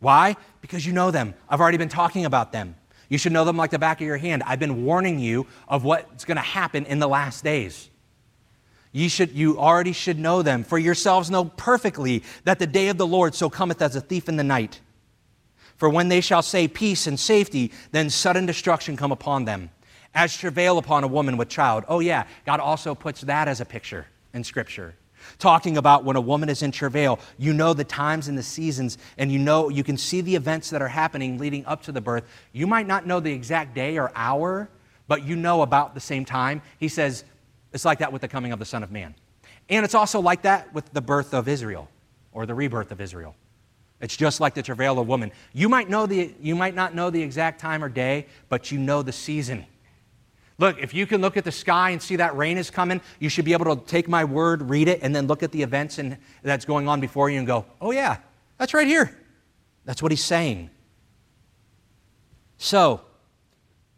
Why? 0.00 0.36
Because 0.60 0.84
you 0.84 0.92
know 0.92 1.10
them. 1.10 1.34
I've 1.48 1.60
already 1.60 1.78
been 1.78 1.88
talking 1.88 2.24
about 2.26 2.52
them. 2.52 2.74
You 3.08 3.16
should 3.16 3.32
know 3.32 3.44
them 3.44 3.56
like 3.56 3.70
the 3.70 3.78
back 3.78 4.00
of 4.00 4.06
your 4.06 4.16
hand. 4.16 4.42
I've 4.44 4.58
been 4.58 4.84
warning 4.84 5.18
you 5.18 5.46
of 5.68 5.84
what's 5.84 6.24
going 6.24 6.36
to 6.36 6.42
happen 6.42 6.84
in 6.86 6.98
the 6.98 7.08
last 7.08 7.44
days. 7.44 7.88
You, 8.92 9.08
should, 9.08 9.32
you 9.32 9.58
already 9.58 9.92
should 9.92 10.18
know 10.18 10.42
them. 10.42 10.64
For 10.64 10.78
yourselves 10.78 11.30
know 11.30 11.44
perfectly 11.44 12.22
that 12.44 12.58
the 12.58 12.66
day 12.66 12.88
of 12.88 12.98
the 12.98 13.06
Lord 13.06 13.34
so 13.34 13.48
cometh 13.48 13.82
as 13.82 13.96
a 13.96 14.00
thief 14.00 14.28
in 14.28 14.36
the 14.36 14.44
night. 14.44 14.80
For 15.76 15.88
when 15.88 16.08
they 16.08 16.20
shall 16.20 16.42
say 16.42 16.68
peace 16.68 17.06
and 17.06 17.18
safety, 17.18 17.72
then 17.90 18.10
sudden 18.10 18.46
destruction 18.46 18.96
come 18.96 19.12
upon 19.12 19.44
them, 19.44 19.70
as 20.14 20.36
travail 20.36 20.78
upon 20.78 21.04
a 21.04 21.08
woman 21.08 21.36
with 21.36 21.48
child. 21.48 21.84
Oh, 21.88 22.00
yeah, 22.00 22.26
God 22.46 22.60
also 22.60 22.94
puts 22.94 23.22
that 23.22 23.48
as 23.48 23.60
a 23.60 23.64
picture 23.64 24.06
in 24.32 24.44
Scripture 24.44 24.94
talking 25.38 25.76
about 25.76 26.04
when 26.04 26.16
a 26.16 26.20
woman 26.20 26.48
is 26.48 26.62
in 26.62 26.70
travail. 26.70 27.18
You 27.38 27.52
know 27.52 27.74
the 27.74 27.84
times 27.84 28.28
and 28.28 28.36
the 28.36 28.42
seasons, 28.42 28.98
and 29.18 29.30
you 29.30 29.38
know 29.38 29.68
you 29.68 29.84
can 29.84 29.96
see 29.96 30.20
the 30.20 30.34
events 30.34 30.70
that 30.70 30.82
are 30.82 30.88
happening 30.88 31.38
leading 31.38 31.64
up 31.66 31.82
to 31.84 31.92
the 31.92 32.00
birth. 32.00 32.24
You 32.52 32.66
might 32.66 32.86
not 32.86 33.06
know 33.06 33.20
the 33.20 33.32
exact 33.32 33.74
day 33.74 33.98
or 33.98 34.12
hour, 34.14 34.68
but 35.08 35.24
you 35.24 35.36
know 35.36 35.62
about 35.62 35.94
the 35.94 36.00
same 36.00 36.24
time. 36.24 36.62
He 36.78 36.88
says 36.88 37.24
it's 37.72 37.84
like 37.84 37.98
that 37.98 38.12
with 38.12 38.22
the 38.22 38.28
coming 38.28 38.52
of 38.52 38.58
the 38.58 38.64
Son 38.64 38.82
of 38.82 38.90
Man. 38.90 39.14
And 39.68 39.84
it's 39.84 39.94
also 39.94 40.20
like 40.20 40.42
that 40.42 40.72
with 40.74 40.92
the 40.92 41.00
birth 41.00 41.34
of 41.34 41.48
Israel 41.48 41.88
or 42.32 42.46
the 42.46 42.54
rebirth 42.54 42.92
of 42.92 43.00
Israel. 43.00 43.34
It's 44.04 44.18
just 44.18 44.38
like 44.38 44.52
the 44.52 44.62
travail 44.62 44.98
of 44.98 45.08
woman. 45.08 45.32
You 45.54 45.66
might, 45.70 45.88
know 45.88 46.04
the, 46.04 46.34
you 46.38 46.54
might 46.54 46.74
not 46.74 46.94
know 46.94 47.08
the 47.08 47.22
exact 47.22 47.58
time 47.58 47.82
or 47.82 47.88
day, 47.88 48.26
but 48.50 48.70
you 48.70 48.76
know 48.76 49.00
the 49.00 49.12
season. 49.12 49.64
Look, 50.58 50.78
if 50.78 50.92
you 50.92 51.06
can 51.06 51.22
look 51.22 51.38
at 51.38 51.44
the 51.44 51.50
sky 51.50 51.88
and 51.88 52.02
see 52.02 52.16
that 52.16 52.36
rain 52.36 52.58
is 52.58 52.70
coming, 52.70 53.00
you 53.18 53.30
should 53.30 53.46
be 53.46 53.54
able 53.54 53.74
to 53.74 53.82
take 53.86 54.06
my 54.06 54.22
word, 54.22 54.68
read 54.68 54.88
it, 54.88 55.00
and 55.02 55.16
then 55.16 55.26
look 55.26 55.42
at 55.42 55.52
the 55.52 55.62
events 55.62 55.96
and, 55.96 56.18
that's 56.42 56.66
going 56.66 56.86
on 56.86 57.00
before 57.00 57.30
you 57.30 57.38
and 57.38 57.46
go, 57.46 57.64
oh, 57.80 57.92
yeah, 57.92 58.18
that's 58.58 58.74
right 58.74 58.86
here. 58.86 59.18
That's 59.86 60.02
what 60.02 60.12
he's 60.12 60.22
saying. 60.22 60.68
So, 62.58 63.00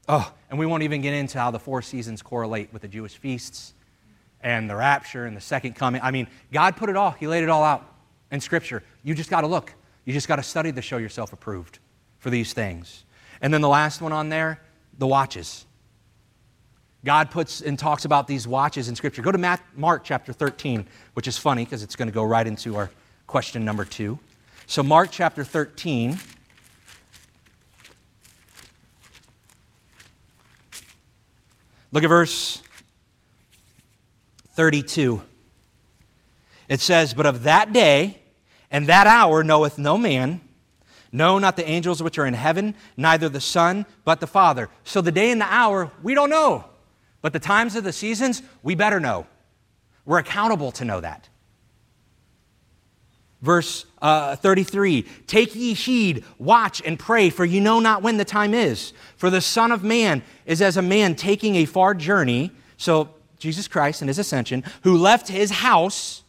oh, 0.08 0.32
and 0.50 0.56
we 0.56 0.66
won't 0.66 0.84
even 0.84 1.02
get 1.02 1.14
into 1.14 1.36
how 1.40 1.50
the 1.50 1.58
four 1.58 1.82
seasons 1.82 2.22
correlate 2.22 2.72
with 2.72 2.82
the 2.82 2.88
Jewish 2.88 3.16
feasts 3.16 3.74
and 4.40 4.70
the 4.70 4.76
rapture 4.76 5.24
and 5.24 5.36
the 5.36 5.40
second 5.40 5.74
coming. 5.74 6.00
I 6.00 6.12
mean, 6.12 6.28
God 6.52 6.76
put 6.76 6.90
it 6.90 6.96
all, 6.96 7.10
He 7.10 7.26
laid 7.26 7.42
it 7.42 7.48
all 7.48 7.64
out 7.64 7.92
in 8.30 8.40
Scripture. 8.40 8.84
You 9.02 9.12
just 9.12 9.30
got 9.30 9.40
to 9.40 9.48
look. 9.48 9.74
You 10.06 10.12
just 10.12 10.28
got 10.28 10.36
to 10.36 10.42
study 10.42 10.72
to 10.72 10.80
show 10.80 10.96
yourself 10.96 11.34
approved 11.34 11.80
for 12.20 12.30
these 12.30 12.54
things. 12.54 13.04
And 13.42 13.52
then 13.52 13.60
the 13.60 13.68
last 13.68 14.00
one 14.00 14.12
on 14.12 14.30
there, 14.30 14.62
the 14.96 15.06
watches. 15.06 15.66
God 17.04 17.30
puts 17.30 17.60
and 17.60 17.78
talks 17.78 18.04
about 18.04 18.26
these 18.26 18.48
watches 18.48 18.88
in 18.88 18.96
Scripture. 18.96 19.20
Go 19.20 19.32
to 19.32 19.58
Mark 19.74 20.04
chapter 20.04 20.32
13, 20.32 20.86
which 21.14 21.28
is 21.28 21.36
funny 21.36 21.64
because 21.64 21.82
it's 21.82 21.96
going 21.96 22.08
to 22.08 22.14
go 22.14 22.24
right 22.24 22.46
into 22.46 22.76
our 22.76 22.90
question 23.26 23.64
number 23.64 23.84
two. 23.84 24.18
So, 24.66 24.82
Mark 24.82 25.10
chapter 25.10 25.44
13. 25.44 26.18
Look 31.92 32.04
at 32.04 32.08
verse 32.08 32.62
32. 34.54 35.20
It 36.68 36.80
says, 36.80 37.12
But 37.14 37.26
of 37.26 37.42
that 37.44 37.72
day 37.72 38.20
and 38.76 38.88
that 38.88 39.06
hour 39.06 39.42
knoweth 39.42 39.78
no 39.78 39.96
man, 39.96 40.42
no, 41.10 41.38
not 41.38 41.56
the 41.56 41.66
angels 41.66 42.02
which 42.02 42.18
are 42.18 42.26
in 42.26 42.34
heaven, 42.34 42.74
neither 42.94 43.26
the 43.26 43.40
Son, 43.40 43.86
but 44.04 44.20
the 44.20 44.26
Father. 44.26 44.68
So 44.84 45.00
the 45.00 45.10
day 45.10 45.30
and 45.30 45.40
the 45.40 45.50
hour, 45.50 45.90
we 46.02 46.12
don't 46.12 46.28
know. 46.28 46.66
But 47.22 47.32
the 47.32 47.38
times 47.38 47.74
of 47.74 47.84
the 47.84 47.92
seasons, 47.94 48.42
we 48.62 48.74
better 48.74 49.00
know. 49.00 49.26
We're 50.04 50.18
accountable 50.18 50.72
to 50.72 50.84
know 50.84 51.00
that. 51.00 51.26
Verse 53.40 53.86
uh, 54.02 54.36
33 54.36 55.06
Take 55.26 55.54
ye 55.54 55.72
heed, 55.72 56.22
watch 56.38 56.82
and 56.84 56.98
pray, 56.98 57.30
for 57.30 57.46
you 57.46 57.62
know 57.62 57.80
not 57.80 58.02
when 58.02 58.18
the 58.18 58.26
time 58.26 58.52
is. 58.52 58.92
For 59.16 59.30
the 59.30 59.40
Son 59.40 59.72
of 59.72 59.84
Man 59.84 60.22
is 60.44 60.60
as 60.60 60.76
a 60.76 60.82
man 60.82 61.14
taking 61.14 61.56
a 61.56 61.64
far 61.64 61.94
journey. 61.94 62.50
So, 62.76 63.08
Jesus 63.38 63.68
Christ 63.68 64.02
and 64.02 64.10
his 64.10 64.18
ascension, 64.18 64.64
who 64.82 64.98
left 64.98 65.28
his 65.28 65.50
house 65.50 66.24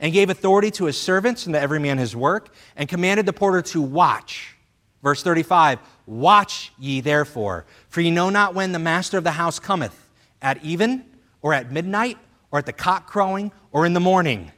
and 0.00 0.12
gave 0.12 0.30
authority 0.30 0.70
to 0.72 0.84
his 0.84 0.96
servants 0.96 1.46
and 1.46 1.54
to 1.54 1.60
every 1.60 1.78
man 1.78 1.98
his 1.98 2.14
work, 2.16 2.54
and 2.76 2.88
commanded 2.88 3.26
the 3.26 3.32
porter 3.32 3.62
to 3.62 3.80
watch. 3.80 4.56
Verse 5.02 5.22
35 5.22 5.78
Watch 6.06 6.72
ye 6.78 7.00
therefore, 7.00 7.64
for 7.88 8.00
ye 8.00 8.10
know 8.10 8.30
not 8.30 8.54
when 8.54 8.72
the 8.72 8.78
master 8.78 9.18
of 9.18 9.24
the 9.24 9.32
house 9.32 9.58
cometh 9.58 10.08
at 10.42 10.62
even, 10.64 11.04
or 11.40 11.54
at 11.54 11.72
midnight, 11.72 12.18
or 12.50 12.58
at 12.58 12.66
the 12.66 12.72
cock 12.72 13.06
crowing, 13.06 13.50
or 13.72 13.86
in 13.86 13.94
the 13.94 14.00
morning. 14.00 14.52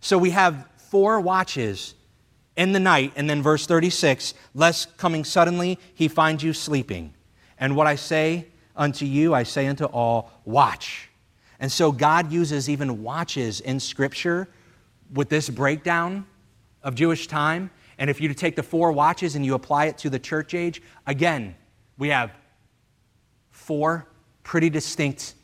So 0.00 0.18
we 0.18 0.30
have 0.30 0.68
four 0.76 1.20
watches 1.20 1.94
in 2.56 2.72
the 2.72 2.80
night, 2.80 3.12
and 3.16 3.28
then 3.28 3.42
verse 3.42 3.66
36 3.66 4.34
lest 4.54 4.96
coming 4.96 5.24
suddenly 5.24 5.78
he 5.94 6.08
find 6.08 6.42
you 6.42 6.52
sleeping. 6.52 7.14
And 7.58 7.76
what 7.76 7.86
I 7.86 7.96
say 7.96 8.46
unto 8.74 9.06
you, 9.06 9.34
I 9.34 9.42
say 9.42 9.66
unto 9.66 9.84
all, 9.84 10.30
watch. 10.44 11.08
And 11.58 11.72
so 11.72 11.90
God 11.90 12.30
uses 12.30 12.68
even 12.68 13.02
watches 13.02 13.60
in 13.60 13.80
Scripture 13.80 14.48
with 15.12 15.28
this 15.28 15.48
breakdown 15.48 16.26
of 16.82 16.94
Jewish 16.94 17.26
time. 17.26 17.70
And 17.98 18.10
if 18.10 18.20
you 18.20 18.32
take 18.34 18.56
the 18.56 18.62
four 18.62 18.92
watches 18.92 19.36
and 19.36 19.44
you 19.44 19.54
apply 19.54 19.86
it 19.86 19.98
to 19.98 20.10
the 20.10 20.18
church 20.18 20.54
age, 20.54 20.82
again, 21.06 21.54
we 21.98 22.08
have 22.08 22.32
four 23.50 24.06
pretty 24.42 24.70
distinct 24.70 25.34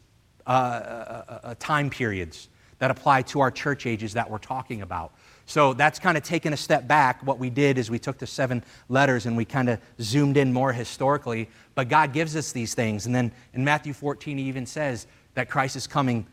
uh, 0.46 0.50
uh, 0.50 1.24
uh, 1.28 1.38
uh, 1.42 1.54
time 1.58 1.88
periods 1.88 2.48
that 2.78 2.90
apply 2.90 3.22
to 3.22 3.40
our 3.40 3.50
church 3.50 3.86
ages 3.86 4.12
that 4.12 4.28
we're 4.28 4.38
talking 4.38 4.82
about. 4.82 5.12
So 5.46 5.72
that's 5.72 5.98
kind 5.98 6.16
of 6.16 6.22
taking 6.22 6.52
a 6.52 6.56
step 6.56 6.86
back. 6.86 7.24
What 7.24 7.38
we 7.38 7.50
did 7.50 7.78
is 7.78 7.90
we 7.90 7.98
took 7.98 8.18
the 8.18 8.26
seven 8.26 8.64
letters 8.88 9.26
and 9.26 9.36
we 9.36 9.44
kind 9.44 9.68
of 9.68 9.80
zoomed 10.00 10.36
in 10.36 10.52
more 10.52 10.72
historically. 10.72 11.48
But 11.74 11.88
God 11.88 12.12
gives 12.12 12.36
us 12.36 12.52
these 12.52 12.74
things. 12.74 13.06
And 13.06 13.14
then 13.14 13.32
in 13.54 13.64
Matthew 13.64 13.92
14, 13.92 14.38
he 14.38 14.44
even 14.44 14.66
says 14.66 15.06
that 15.34 15.48
Christ 15.48 15.76
is 15.76 15.86
coming 15.86 16.26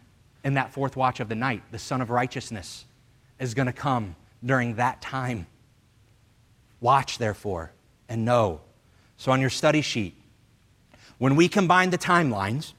in 0.43 0.55
that 0.55 0.73
fourth 0.73 0.95
watch 0.95 1.19
of 1.19 1.29
the 1.29 1.35
night. 1.35 1.61
The 1.71 1.79
Son 1.79 2.01
of 2.01 2.09
Righteousness 2.09 2.85
is 3.39 3.53
going 3.53 3.67
to 3.67 3.73
come 3.73 4.15
during 4.43 4.75
that 4.75 5.01
time. 5.01 5.47
Watch, 6.81 7.17
therefore, 7.17 7.71
and 8.07 8.25
know. 8.25 8.61
So 9.17 9.31
on 9.31 9.41
your 9.41 9.49
study 9.49 9.81
sheet, 9.81 10.15
when 11.17 11.35
we 11.35 11.47
combine 11.47 11.89
the 11.89 11.97
timelines, 11.97 12.73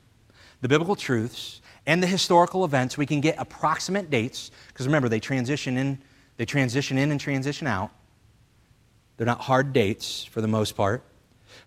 the 0.60 0.68
biblical 0.68 0.96
truths, 0.96 1.60
and 1.86 2.02
the 2.02 2.06
historical 2.06 2.64
events, 2.64 2.96
we 2.96 3.06
can 3.06 3.20
get 3.20 3.36
approximate 3.38 4.10
dates. 4.10 4.50
Because 4.68 4.86
remember, 4.86 5.08
they 5.08 5.20
transition 5.20 5.76
in, 5.76 5.98
they 6.36 6.44
transition 6.44 6.98
in 6.98 7.10
and 7.10 7.20
transition 7.20 7.66
out. 7.66 7.90
They're 9.16 9.26
not 9.26 9.40
hard 9.40 9.72
dates 9.72 10.24
for 10.24 10.40
the 10.40 10.48
most 10.48 10.76
part. 10.76 11.02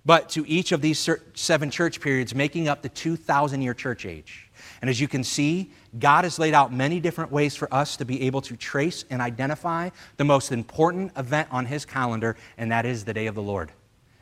But 0.06 0.30
to 0.30 0.48
each 0.48 0.72
of 0.72 0.82
these 0.82 1.10
seven 1.34 1.70
church 1.70 2.02
periods, 2.02 2.34
making 2.34 2.68
up 2.68 2.82
the 2.82 2.90
2,000 2.90 3.62
year 3.62 3.74
church 3.74 4.06
age. 4.06 4.50
And 4.84 4.90
as 4.90 5.00
you 5.00 5.08
can 5.08 5.24
see, 5.24 5.72
God 5.98 6.26
has 6.26 6.38
laid 6.38 6.54
out 6.54 6.74
many 6.74 7.00
different 7.00 7.32
ways 7.32 7.56
for 7.56 7.74
us 7.74 7.96
to 7.96 8.04
be 8.04 8.24
able 8.24 8.42
to 8.42 8.58
trace 8.58 9.06
and 9.10 9.22
identify 9.22 9.92
the 10.18 10.26
most 10.26 10.52
important 10.52 11.14
event 11.16 11.48
on 11.52 11.66
His 11.66 11.86
calendar, 11.86 12.36
and 12.58 12.70
that 12.74 12.86
is 12.86 13.06
the 13.06 13.14
day 13.14 13.28
of 13.28 13.34
the 13.34 13.42
Lord. 13.42 13.72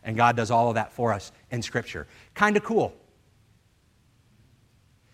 And 0.03 0.15
God 0.15 0.37
does 0.37 0.51
all 0.51 0.69
of 0.69 0.75
that 0.75 0.93
for 0.93 1.13
us 1.13 1.31
in 1.49 1.63
Scripture. 1.63 2.05
Kind 2.35 2.57
of 2.57 2.63
cool. 2.63 2.93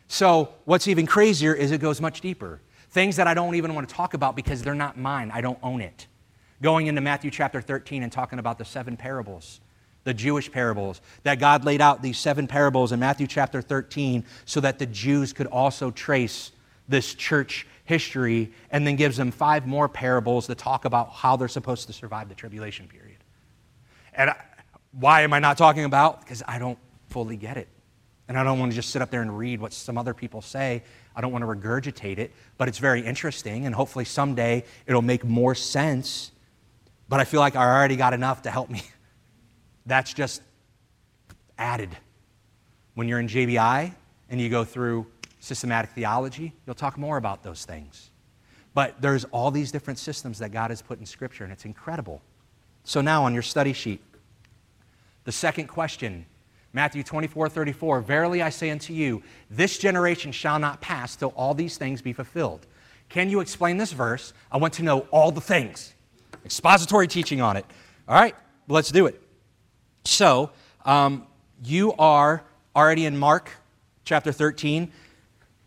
So, 0.09 0.53
what's 0.65 0.85
even 0.89 1.05
crazier 1.05 1.53
is 1.53 1.71
it 1.71 1.79
goes 1.79 2.01
much 2.01 2.19
deeper. 2.19 2.59
Things 2.89 3.15
that 3.15 3.25
I 3.25 3.33
don't 3.33 3.55
even 3.55 3.73
want 3.73 3.87
to 3.87 3.95
talk 3.95 4.15
about 4.15 4.35
because 4.35 4.61
they're 4.61 4.75
not 4.75 4.97
mine, 4.97 5.31
I 5.33 5.39
don't 5.39 5.59
own 5.63 5.79
it. 5.79 6.07
Going 6.61 6.87
into 6.87 6.99
Matthew 6.99 7.31
chapter 7.31 7.61
13 7.61 8.03
and 8.03 8.11
talking 8.11 8.39
about 8.39 8.57
the 8.57 8.65
seven 8.65 8.97
parables, 8.97 9.61
the 10.07 10.13
Jewish 10.13 10.49
parables, 10.49 11.01
that 11.23 11.37
God 11.37 11.65
laid 11.65 11.81
out 11.81 12.01
these 12.01 12.17
seven 12.17 12.47
parables 12.47 12.93
in 12.93 12.99
Matthew 13.01 13.27
chapter 13.27 13.61
13 13.61 14.23
so 14.45 14.61
that 14.61 14.79
the 14.79 14.85
Jews 14.85 15.33
could 15.33 15.47
also 15.47 15.91
trace 15.91 16.53
this 16.87 17.13
church 17.13 17.67
history 17.83 18.53
and 18.71 18.87
then 18.87 18.95
gives 18.95 19.17
them 19.17 19.31
five 19.31 19.67
more 19.67 19.89
parables 19.89 20.47
that 20.47 20.57
talk 20.57 20.85
about 20.85 21.11
how 21.11 21.35
they're 21.35 21.49
supposed 21.49 21.87
to 21.87 21.93
survive 21.93 22.29
the 22.29 22.35
tribulation 22.35 22.87
period. 22.87 23.17
And 24.13 24.29
I, 24.29 24.37
why 24.93 25.23
am 25.23 25.33
I 25.33 25.39
not 25.39 25.57
talking 25.57 25.83
about? 25.83 26.21
Because 26.21 26.41
I 26.47 26.57
don't 26.57 26.79
fully 27.09 27.35
get 27.35 27.57
it. 27.57 27.67
And 28.29 28.39
I 28.39 28.45
don't 28.45 28.59
want 28.59 28.71
to 28.71 28.77
just 28.77 28.91
sit 28.91 29.01
up 29.01 29.11
there 29.11 29.21
and 29.21 29.37
read 29.37 29.59
what 29.59 29.73
some 29.73 29.97
other 29.97 30.13
people 30.13 30.41
say. 30.41 30.83
I 31.17 31.19
don't 31.19 31.33
want 31.33 31.41
to 31.41 31.47
regurgitate 31.47 32.17
it, 32.17 32.31
but 32.57 32.69
it's 32.69 32.77
very 32.77 33.01
interesting, 33.01 33.65
and 33.65 33.75
hopefully 33.75 34.05
someday 34.05 34.63
it'll 34.85 35.01
make 35.01 35.25
more 35.25 35.53
sense. 35.53 36.31
But 37.09 37.19
I 37.19 37.25
feel 37.25 37.41
like 37.41 37.57
I 37.57 37.65
already 37.65 37.97
got 37.97 38.13
enough 38.13 38.43
to 38.43 38.51
help 38.51 38.69
me. 38.69 38.83
That's 39.87 40.13
just 40.13 40.43
added. 41.57 41.89
When 42.93 43.07
you're 43.07 43.19
in 43.19 43.27
JBI 43.27 43.93
and 44.29 44.41
you 44.41 44.49
go 44.49 44.63
through 44.63 45.07
systematic 45.39 45.91
theology, 45.91 46.53
you'll 46.65 46.75
talk 46.75 46.97
more 46.97 47.17
about 47.17 47.41
those 47.41 47.65
things. 47.65 48.11
But 48.73 49.01
there's 49.01 49.23
all 49.25 49.49
these 49.49 49.71
different 49.71 49.97
systems 49.97 50.39
that 50.39 50.51
God 50.51 50.69
has 50.69 50.81
put 50.81 50.99
in 50.99 51.05
Scripture, 51.05 51.43
and 51.45 51.53
it's 51.53 51.65
incredible. 51.65 52.21
So 52.83 53.01
now 53.01 53.23
on 53.23 53.33
your 53.33 53.43
study 53.43 53.73
sheet, 53.73 54.01
the 55.23 55.31
second 55.31 55.67
question 55.67 56.25
Matthew 56.73 57.01
24, 57.01 57.49
34, 57.49 58.01
Verily 58.01 58.41
I 58.43 58.49
say 58.49 58.69
unto 58.69 58.93
you, 58.93 59.23
this 59.49 59.79
generation 59.79 60.31
shall 60.31 60.59
not 60.59 60.79
pass 60.79 61.15
till 61.15 61.29
all 61.29 61.53
these 61.53 61.77
things 61.77 62.01
be 62.01 62.13
fulfilled. 62.13 62.67
Can 63.09 63.29
you 63.29 63.39
explain 63.39 63.77
this 63.77 63.93
verse? 63.93 64.33
I 64.51 64.57
want 64.57 64.73
to 64.75 64.83
know 64.83 65.07
all 65.09 65.31
the 65.31 65.41
things. 65.41 65.93
Expository 66.45 67.07
teaching 67.07 67.41
on 67.41 67.57
it. 67.57 67.65
All 68.07 68.15
right, 68.15 68.35
let's 68.67 68.91
do 68.91 69.07
it. 69.07 69.19
So, 70.07 70.51
um, 70.85 71.27
you 71.65 71.91
are 71.99 72.41
already 72.73 73.05
in 73.05 73.17
Mark 73.17 73.51
chapter 74.05 74.31
13. 74.31 74.89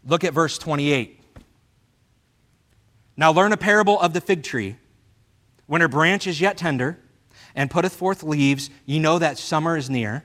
Look 0.07 0.25
at 0.25 0.33
verse 0.33 0.57
28. 0.57 1.21
Now 3.19 3.33
learn 3.33 3.53
a 3.53 3.59
parable 3.59 4.01
of 4.01 4.15
the 4.15 4.21
fig 4.23 4.43
tree. 4.43 4.77
When 5.67 5.83
her 5.83 5.89
branch 5.89 6.27
is 6.27 6.41
yet 6.41 6.57
tender 6.57 6.99
and 7.55 7.71
putteth 7.71 7.93
forth 7.93 8.23
leaves, 8.23 8.71
ye 8.87 8.99
know 8.99 9.19
that 9.19 9.37
summer 9.37 9.77
is 9.77 9.91
near. 9.91 10.25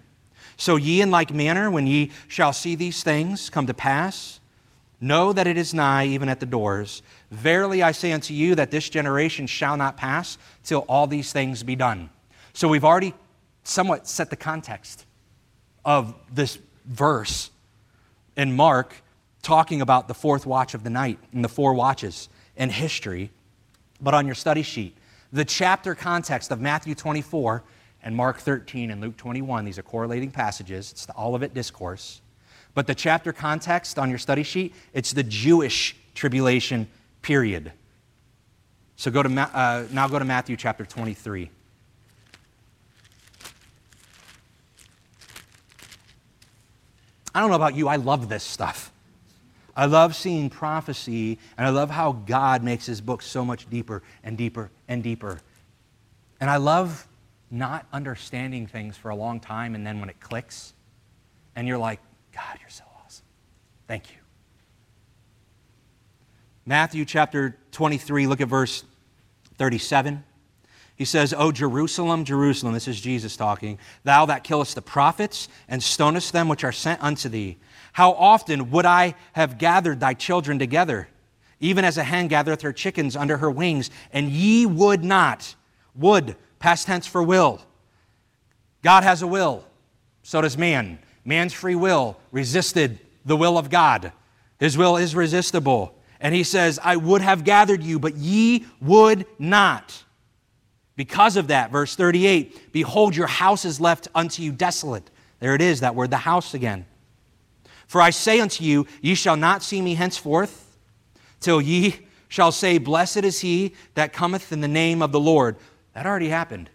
So 0.55 0.77
ye 0.77 1.01
in 1.01 1.11
like 1.11 1.33
manner, 1.33 1.69
when 1.69 1.85
ye 1.85 2.11
shall 2.29 2.53
see 2.53 2.75
these 2.75 3.03
things 3.03 3.49
come 3.49 3.67
to 3.67 3.73
pass, 3.73 4.39
know 5.01 5.33
that 5.33 5.45
it 5.45 5.57
is 5.57 5.73
nigh, 5.73 6.05
even 6.05 6.29
at 6.29 6.39
the 6.39 6.45
doors. 6.45 7.01
Verily 7.31 7.83
I 7.83 7.91
say 7.91 8.13
unto 8.13 8.33
you 8.33 8.55
that 8.55 8.71
this 8.71 8.87
generation 8.87 9.45
shall 9.45 9.75
not 9.75 9.97
pass 9.97 10.37
till 10.63 10.85
all 10.87 11.05
these 11.05 11.33
things 11.33 11.63
be 11.63 11.75
done. 11.75 12.09
So 12.53 12.69
we've 12.69 12.85
already 12.85 13.13
somewhat 13.67 14.07
set 14.07 14.29
the 14.29 14.35
context 14.35 15.05
of 15.83 16.15
this 16.31 16.57
verse 16.85 17.49
in 18.37 18.55
Mark 18.55 18.95
talking 19.41 19.81
about 19.81 20.07
the 20.07 20.13
fourth 20.13 20.45
watch 20.45 20.73
of 20.73 20.83
the 20.83 20.89
night 20.89 21.19
and 21.31 21.43
the 21.43 21.49
four 21.49 21.73
watches 21.73 22.29
in 22.55 22.69
history. 22.69 23.29
But 24.01 24.13
on 24.13 24.25
your 24.25 24.35
study 24.35 24.63
sheet, 24.63 24.97
the 25.31 25.45
chapter 25.45 25.95
context 25.95 26.51
of 26.51 26.61
Matthew 26.61 26.95
24 26.95 27.63
and 28.03 28.15
Mark 28.15 28.37
13 28.39 28.91
and 28.91 29.01
Luke 29.01 29.17
21. 29.17 29.65
These 29.65 29.77
are 29.77 29.83
correlating 29.83 30.31
passages. 30.31 30.91
It's 30.91 31.05
the 31.05 31.17
Olivet 31.17 31.53
Discourse. 31.53 32.21
But 32.73 32.87
the 32.87 32.95
chapter 32.95 33.33
context 33.33 33.97
on 33.97 34.09
your 34.09 34.19
study 34.19 34.43
sheet, 34.43 34.73
it's 34.93 35.13
the 35.13 35.23
Jewish 35.23 35.95
tribulation 36.13 36.87
period. 37.21 37.71
So 38.95 39.11
go 39.11 39.23
to, 39.23 39.29
uh, 39.29 39.87
now 39.91 40.07
go 40.07 40.19
to 40.19 40.25
Matthew 40.25 40.55
chapter 40.55 40.85
23. 40.85 41.49
I 47.35 47.41
don't 47.41 47.49
know 47.49 47.57
about 47.57 47.75
you, 47.75 47.89
I 47.89 47.97
love 47.97 48.29
this 48.29 48.43
stuff. 48.43 48.93
I 49.75 49.87
love 49.87 50.15
seeing 50.15 50.49
prophecy, 50.49 51.37
and 51.57 51.67
I 51.67 51.69
love 51.69 51.89
how 51.89 52.13
God 52.13 52.63
makes 52.63 52.85
his 52.85 53.01
book 53.01 53.21
so 53.21 53.43
much 53.43 53.69
deeper 53.69 54.01
and 54.23 54.37
deeper 54.37 54.71
and 54.87 55.03
deeper. 55.03 55.41
And 56.39 56.49
I 56.49 56.55
love 56.55 57.05
not 57.51 57.85
understanding 57.91 58.67
things 58.67 58.95
for 58.95 59.09
a 59.09 59.15
long 59.15 59.41
time, 59.41 59.75
and 59.75 59.85
then 59.85 59.99
when 59.99 60.07
it 60.07 60.19
clicks, 60.21 60.73
and 61.57 61.67
you're 61.67 61.77
like, 61.77 61.99
God, 62.33 62.57
you're 62.61 62.69
so 62.69 62.85
awesome. 63.03 63.25
Thank 63.85 64.11
you. 64.11 64.17
Matthew 66.65 67.03
chapter 67.03 67.57
23, 67.73 68.27
look 68.27 68.39
at 68.39 68.47
verse 68.47 68.85
37. 69.57 70.23
He 70.95 71.05
says, 71.05 71.33
O 71.37 71.51
Jerusalem, 71.51 72.23
Jerusalem, 72.23 72.73
this 72.73 72.87
is 72.87 73.01
Jesus 73.01 73.35
talking, 73.35 73.79
thou 74.03 74.25
that 74.27 74.43
killest 74.43 74.75
the 74.75 74.81
prophets 74.81 75.49
and 75.67 75.83
stonest 75.83 76.31
them 76.31 76.47
which 76.47 76.63
are 76.63 76.71
sent 76.71 77.03
unto 77.03 77.27
thee. 77.27 77.57
How 77.93 78.11
often 78.13 78.71
would 78.71 78.85
I 78.85 79.15
have 79.33 79.57
gathered 79.57 79.99
thy 79.99 80.13
children 80.13 80.57
together, 80.57 81.09
even 81.59 81.83
as 81.83 81.97
a 81.97 82.03
hen 82.03 82.27
gathereth 82.27 82.61
her 82.61 82.73
chickens 82.73 83.15
under 83.15 83.37
her 83.37 83.51
wings, 83.51 83.89
and 84.13 84.29
ye 84.29 84.65
would 84.65 85.03
not, 85.03 85.55
would 85.95 86.35
Past 86.65 86.87
tense 86.87 87.05
for 87.05 87.21
will. 87.21 87.61
God 88.81 89.03
has 89.03 89.21
a 89.21 89.27
will, 89.27 89.63
so 90.23 90.41
does 90.41 90.57
man. 90.57 90.97
Man's 91.23 91.53
free 91.53 91.75
will 91.75 92.17
resisted 92.31 92.99
the 93.23 93.37
will 93.37 93.59
of 93.59 93.69
God. 93.69 94.11
His 94.59 94.75
will 94.75 94.97
is 94.97 95.15
resistible. 95.15 95.95
And 96.19 96.33
he 96.33 96.43
says, 96.43 96.79
I 96.83 96.95
would 96.95 97.21
have 97.21 97.43
gathered 97.43 97.83
you, 97.83 97.99
but 97.99 98.15
ye 98.15 98.65
would 98.81 99.27
not. 99.37 100.04
Because 100.95 101.35
of 101.35 101.47
that, 101.47 101.71
verse 101.71 101.95
38 101.95 102.71
Behold, 102.71 103.15
your 103.15 103.27
house 103.27 103.65
is 103.65 103.81
left 103.81 104.07
unto 104.15 104.41
you 104.41 104.51
desolate. 104.51 105.09
There 105.39 105.55
it 105.55 105.61
is, 105.61 105.81
that 105.81 105.95
word, 105.95 106.11
the 106.11 106.17
house 106.17 106.53
again. 106.53 106.85
For 107.87 108.01
I 108.01 108.09
say 108.09 108.39
unto 108.39 108.63
you, 108.63 108.87
ye 109.01 109.15
shall 109.15 109.35
not 109.35 109.61
see 109.61 109.81
me 109.81 109.95
henceforth, 109.95 110.77
till 111.39 111.61
ye 111.61 111.99
shall 112.29 112.51
say, 112.51 112.77
Blessed 112.77 113.23
is 113.23 113.41
he 113.41 113.73
that 113.93 114.13
cometh 114.13 114.51
in 114.51 114.61
the 114.61 114.67
name 114.67 115.01
of 115.01 115.11
the 115.11 115.19
Lord. 115.19 115.57
That 115.93 116.05
already 116.05 116.29
happened. 116.29 116.69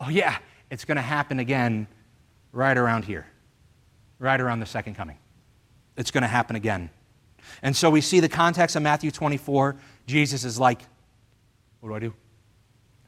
Oh, 0.00 0.08
yeah, 0.08 0.38
it's 0.70 0.84
going 0.84 0.96
to 0.96 1.02
happen 1.02 1.38
again 1.38 1.86
right 2.52 2.76
around 2.76 3.04
here, 3.04 3.26
right 4.18 4.40
around 4.40 4.60
the 4.60 4.66
second 4.66 4.94
coming. 4.94 5.18
It's 5.96 6.10
going 6.10 6.22
to 6.22 6.28
happen 6.28 6.56
again. 6.56 6.90
And 7.62 7.76
so 7.76 7.90
we 7.90 8.00
see 8.00 8.20
the 8.20 8.28
context 8.28 8.76
of 8.76 8.82
Matthew 8.82 9.10
24. 9.10 9.76
Jesus 10.06 10.44
is 10.44 10.58
like, 10.58 10.80
What 11.80 11.88
do 11.88 11.94
I 11.94 11.98
do? 11.98 12.14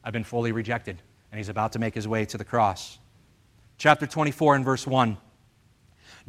I've 0.07 0.13
been 0.13 0.23
fully 0.23 0.53
rejected. 0.53 1.01
And 1.33 1.37
he's 1.37 1.49
about 1.49 1.73
to 1.73 1.79
make 1.79 1.93
his 1.93 2.07
way 2.07 2.23
to 2.27 2.37
the 2.37 2.45
cross. 2.45 2.97
Chapter 3.77 4.07
24 4.07 4.55
and 4.55 4.63
verse 4.63 4.87
1. 4.87 5.17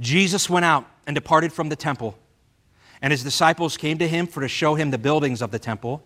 Jesus 0.01 0.51
went 0.51 0.65
out 0.65 0.85
and 1.07 1.15
departed 1.15 1.53
from 1.53 1.69
the 1.69 1.77
temple, 1.77 2.19
and 3.01 3.13
his 3.13 3.23
disciples 3.23 3.77
came 3.77 3.99
to 3.99 4.09
him 4.09 4.27
for 4.27 4.41
to 4.41 4.49
show 4.49 4.75
him 4.75 4.91
the 4.91 4.99
buildings 4.99 5.41
of 5.41 5.53
the 5.53 5.61
temple. 5.61 6.03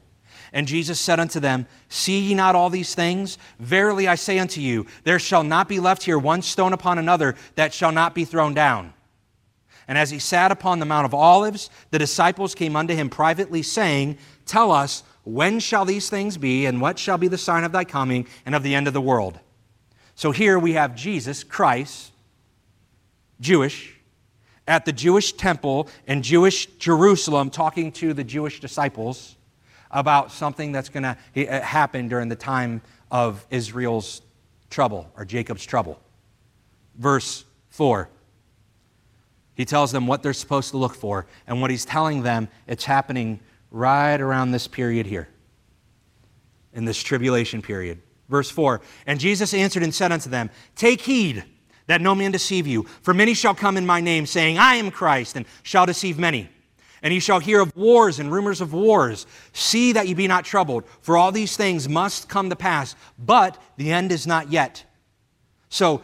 And 0.53 0.67
Jesus 0.67 1.01
said 1.01 1.19
unto 1.19 1.41
them, 1.41 1.67
See 1.89 2.21
ye 2.21 2.35
not 2.35 2.55
all 2.55 2.69
these 2.69 2.95
things? 2.95 3.39
Verily 3.59 4.07
I 4.07 4.17
say 4.17 4.39
unto 4.39 4.61
you, 4.61 4.85
there 5.05 5.19
shall 5.19 5.43
not 5.43 5.67
be 5.67 5.81
left 5.81 6.03
here 6.03 6.19
one 6.19 6.43
stone 6.43 6.75
upon 6.75 6.99
another 6.99 7.37
that 7.55 7.73
shall 7.73 7.91
not 7.91 8.15
be 8.15 8.27
thrown 8.27 8.53
down. 8.53 8.93
And 9.89 9.97
as 9.97 10.11
he 10.11 10.19
sat 10.19 10.53
upon 10.53 10.79
the 10.79 10.87
Mount 10.87 11.07
of 11.07 11.15
Olives, 11.15 11.71
the 11.91 11.99
disciples 11.99 12.55
came 12.55 12.77
unto 12.77 12.95
him 12.95 13.09
privately, 13.09 13.63
saying, 13.63 14.19
Tell 14.45 14.71
us, 14.71 15.05
when 15.25 15.61
shall 15.61 15.85
these 15.85 16.11
things 16.11 16.37
be, 16.37 16.67
and 16.67 16.81
what 16.81 16.99
shall 16.99 17.19
be 17.19 17.29
the 17.29 17.39
sign 17.39 17.65
of 17.65 17.73
thy 17.73 17.85
coming 17.85 18.27
and 18.45 18.55
of 18.55 18.63
the 18.63 18.75
end 18.75 18.89
of 18.89 18.93
the 18.93 19.01
world? 19.01 19.39
So 20.15 20.31
here 20.33 20.59
we 20.59 20.73
have 20.73 20.95
Jesus, 20.95 21.45
Christ, 21.45 22.13
Jewish, 23.41 23.97
at 24.67 24.85
the 24.85 24.93
Jewish 24.93 25.33
temple 25.33 25.89
in 26.07 26.23
Jewish 26.23 26.67
Jerusalem, 26.79 27.51
talking 27.51 27.93
to 27.93 28.15
the 28.15 28.25
Jewish 28.25 28.61
disciples 28.61 29.37
about 29.91 30.33
something 30.33 30.73
that's 30.73 30.89
going 30.89 31.03
to 31.03 31.49
uh, 31.49 31.61
happen 31.61 32.09
during 32.09 32.29
the 32.29 32.37
time 32.37 32.81
of 33.11 33.47
Israel's 33.51 34.23
trouble 34.71 35.11
or 35.17 35.25
Jacob's 35.25 35.65
trouble. 35.65 36.01
Verse 36.97 37.45
4. 37.71 38.09
He 39.55 39.65
tells 39.65 39.93
them 39.93 40.07
what 40.07 40.23
they're 40.23 40.33
supposed 40.33 40.71
to 40.71 40.79
look 40.79 40.95
for, 40.95 41.27
and 41.47 41.61
what 41.61 41.71
he's 41.71 41.85
telling 41.85 42.23
them, 42.23 42.49
it's 42.67 42.85
happening 42.85 43.39
right 43.73 44.21
around 44.21 44.53
this 44.53 44.69
period 44.69 45.07
here, 45.07 45.29
in 46.73 46.85
this 46.85 47.03
tribulation 47.03 47.63
period. 47.63 48.01
Verse 48.29 48.51
4 48.51 48.81
And 49.07 49.19
Jesus 49.19 49.53
answered 49.53 49.83
and 49.83 49.95
said 49.95 50.13
unto 50.13 50.31
them, 50.31 50.51
Take 50.77 51.01
heed 51.01 51.45
that 51.87 52.01
no 52.01 52.15
man 52.15 52.31
deceive 52.31 52.67
you, 52.67 52.85
for 53.03 53.13
many 53.13 53.35
shall 53.35 53.55
come 53.55 53.77
in 53.77 53.85
my 53.85 54.01
name, 54.01 54.27
saying, 54.27 54.59
I 54.59 54.77
am 54.77 54.91
Christ, 54.91 55.37
and 55.37 55.47
shall 55.63 55.87
deceive 55.87 56.19
many. 56.19 56.49
And 57.03 57.13
ye 57.13 57.19
shall 57.19 57.41
hear 57.41 57.61
of 57.61 57.75
wars 57.77 58.21
and 58.21 58.31
rumors 58.31 58.61
of 58.61 58.73
wars. 58.73 59.27
See 59.53 59.93
that 59.93 60.07
ye 60.07 60.15
be 60.15 60.29
not 60.29 60.45
troubled, 60.45 60.85
for 61.01 61.17
all 61.17 61.33
these 61.33 61.57
things 61.57 61.89
must 61.89 62.29
come 62.29 62.49
to 62.51 62.57
pass, 62.57 62.95
but 63.19 63.61
the 63.77 63.91
end 63.91 64.13
is 64.13 64.27
not 64.27 64.53
yet. 64.53 64.85
So, 65.69 66.03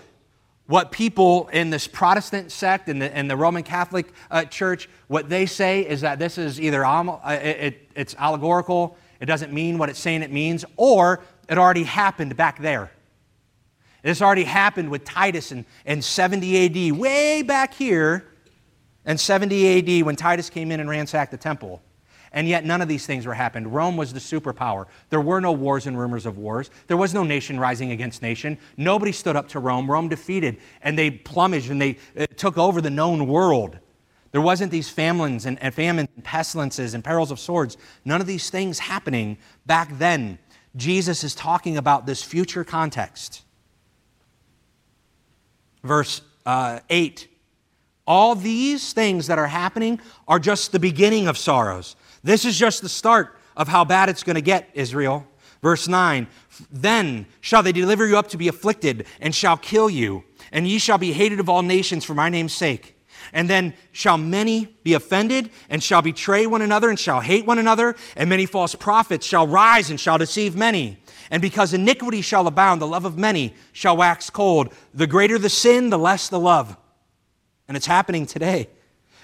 what 0.69 0.93
people 0.93 1.49
in 1.49 1.71
this 1.71 1.89
Protestant 1.89 2.53
sect 2.53 2.89
and 2.89 3.01
the, 3.01 3.15
and 3.17 3.29
the 3.29 3.37
Roman 3.37 3.63
Catholic 3.63 4.13
uh, 4.31 4.45
Church, 4.45 4.89
what 5.09 5.31
they 5.31 5.47
say 5.47 5.81
is 5.81 6.03
that 6.03 6.19
this 6.19 6.37
is 6.37 6.61
either 6.61 6.85
it, 6.85 7.43
it, 7.43 7.91
it's 7.97 8.15
allegorical, 8.17 8.97
it 9.19 9.27
doesn't 9.27 9.51
mean 9.51 9.79
what 9.79 9.89
it's 9.89 9.99
saying 9.99 10.23
it 10.23 10.31
means, 10.31 10.67
or 10.77 11.21
it 11.49 11.57
already 11.57 11.85
happened 11.85 12.37
back 12.37 12.61
there. 12.61 12.91
This 14.03 14.21
already 14.21 14.45
happened 14.45 14.91
with 14.91 15.05
Titus 15.05 15.53
in, 15.53 15.65
in 15.87 16.03
70 16.03 16.93
AD, 16.93 16.99
way 16.99 17.41
back 17.41 17.73
here 17.73 18.29
in 19.07 19.17
70 19.17 20.01
AD 20.01 20.05
when 20.05 20.17
Titus 20.17 20.51
came 20.51 20.71
in 20.71 20.81
and 20.81 20.89
ransacked 20.89 21.31
the 21.31 21.39
temple. 21.39 21.81
And 22.33 22.49
yet 22.49 22.65
none 22.65 22.83
of 22.83 22.89
these 22.89 23.07
things 23.07 23.27
were 23.27 23.35
happened. 23.35 23.73
Rome 23.73 23.97
was 23.97 24.13
the 24.13 24.21
superpower. 24.21 24.87
There 25.11 25.21
were 25.21 25.41
no 25.41 25.53
wars 25.53 25.87
and 25.87 25.99
rumors 25.99 26.27
of 26.27 26.39
wars. 26.39 26.71
There 26.87 26.97
was 26.97 27.15
no 27.15 27.23
nation 27.23 27.59
rising 27.59 27.93
against 27.93 28.23
nation. 28.23 28.59
Nobody 28.77 29.13
stood 29.13 29.37
up 29.37 29.49
to 29.49 29.61
Rome. 29.61 29.91
Rome 29.91 30.09
defeated 30.09 30.59
and 30.83 30.99
they 30.99 31.11
plumaged 31.11 31.71
and 31.71 31.81
they 31.81 31.97
uh, 32.19 32.27
took 32.37 32.59
over 32.59 32.81
the 32.81 32.91
known 32.91 33.27
world. 33.27 33.79
There 34.31 34.41
wasn't 34.41 34.71
these 34.71 34.89
famines 34.89 35.47
and, 35.47 35.61
and 35.63 35.75
famines 35.75 36.09
and 36.15 36.25
pestilences 36.25 36.95
and 36.95 37.03
perils 37.03 37.31
of 37.31 37.41
swords. 37.41 37.77
None 38.05 38.21
of 38.21 38.27
these 38.27 38.51
things 38.51 38.79
happening 38.79 39.39
back 39.65 39.97
then. 39.99 40.39
Jesus 40.77 41.25
is 41.25 41.35
talking 41.35 41.77
about 41.77 42.07
this 42.07 42.23
future 42.23 42.63
context. 42.63 43.43
Verse 45.83 46.21
uh, 46.45 46.81
8 46.91 47.29
All 48.07 48.35
these 48.35 48.93
things 48.93 49.27
that 49.29 49.39
are 49.39 49.47
happening 49.47 50.01
are 50.27 50.39
just 50.39 50.73
the 50.73 50.79
beginning 50.79 51.27
of 51.27 51.39
sorrows. 51.39 51.97
This 52.29 52.45
is 52.45 52.59
just 52.59 52.83
the 52.83 52.91
start 52.91 53.39
of 53.57 53.69
how 53.69 53.87
bad 53.87 54.11
it's 54.11 54.23
going 54.23 54.35
to 54.35 54.43
get, 54.43 54.69
Israel. 54.75 55.27
Verse 55.63 55.89
9 55.89 56.27
Then 56.71 57.25
shall 57.41 57.63
they 57.63 57.73
deliver 57.73 58.07
you 58.07 58.19
up 58.19 58.29
to 58.29 58.37
be 58.37 58.49
afflicted, 58.49 59.07
and 59.19 59.35
shall 59.35 59.57
kill 59.57 59.89
you, 59.89 60.25
and 60.53 60.69
ye 60.69 60.79
shall 60.79 60.99
be 60.99 61.15
hated 61.15 61.41
of 61.41 61.49
all 61.49 61.63
nations 61.63 62.05
for 62.05 62.13
my 62.13 62.29
name's 62.29 62.53
sake. 62.53 63.01
And 63.33 63.49
then 63.49 63.73
shall 63.93 64.19
many 64.19 64.67
be 64.83 64.93
offended, 64.93 65.49
and 65.71 65.83
shall 65.83 66.03
betray 66.03 66.47
one 66.47 66.61
another, 66.61 66.91
and 66.91 66.99
shall 66.99 67.21
hate 67.21 67.47
one 67.47 67.59
another, 67.59 67.97
and 68.15 68.29
many 68.29 68.45
false 68.45 68.75
prophets 68.75 69.25
shall 69.25 69.47
rise 69.47 69.89
and 69.89 69.99
shall 69.99 70.19
deceive 70.19 70.55
many. 70.55 71.03
And 71.31 71.41
because 71.41 71.73
iniquity 71.73 72.21
shall 72.21 72.47
abound, 72.47 72.83
the 72.83 72.87
love 72.87 73.07
of 73.07 73.17
many 73.17 73.55
shall 73.73 73.97
wax 73.97 74.29
cold. 74.29 74.75
The 74.93 75.07
greater 75.07 75.39
the 75.39 75.49
sin, 75.49 75.89
the 75.89 75.99
less 75.99 76.29
the 76.29 76.39
love. 76.39 76.77
And 77.69 77.75
it's 77.75 77.87
happening 77.87 78.27
today. 78.27 78.69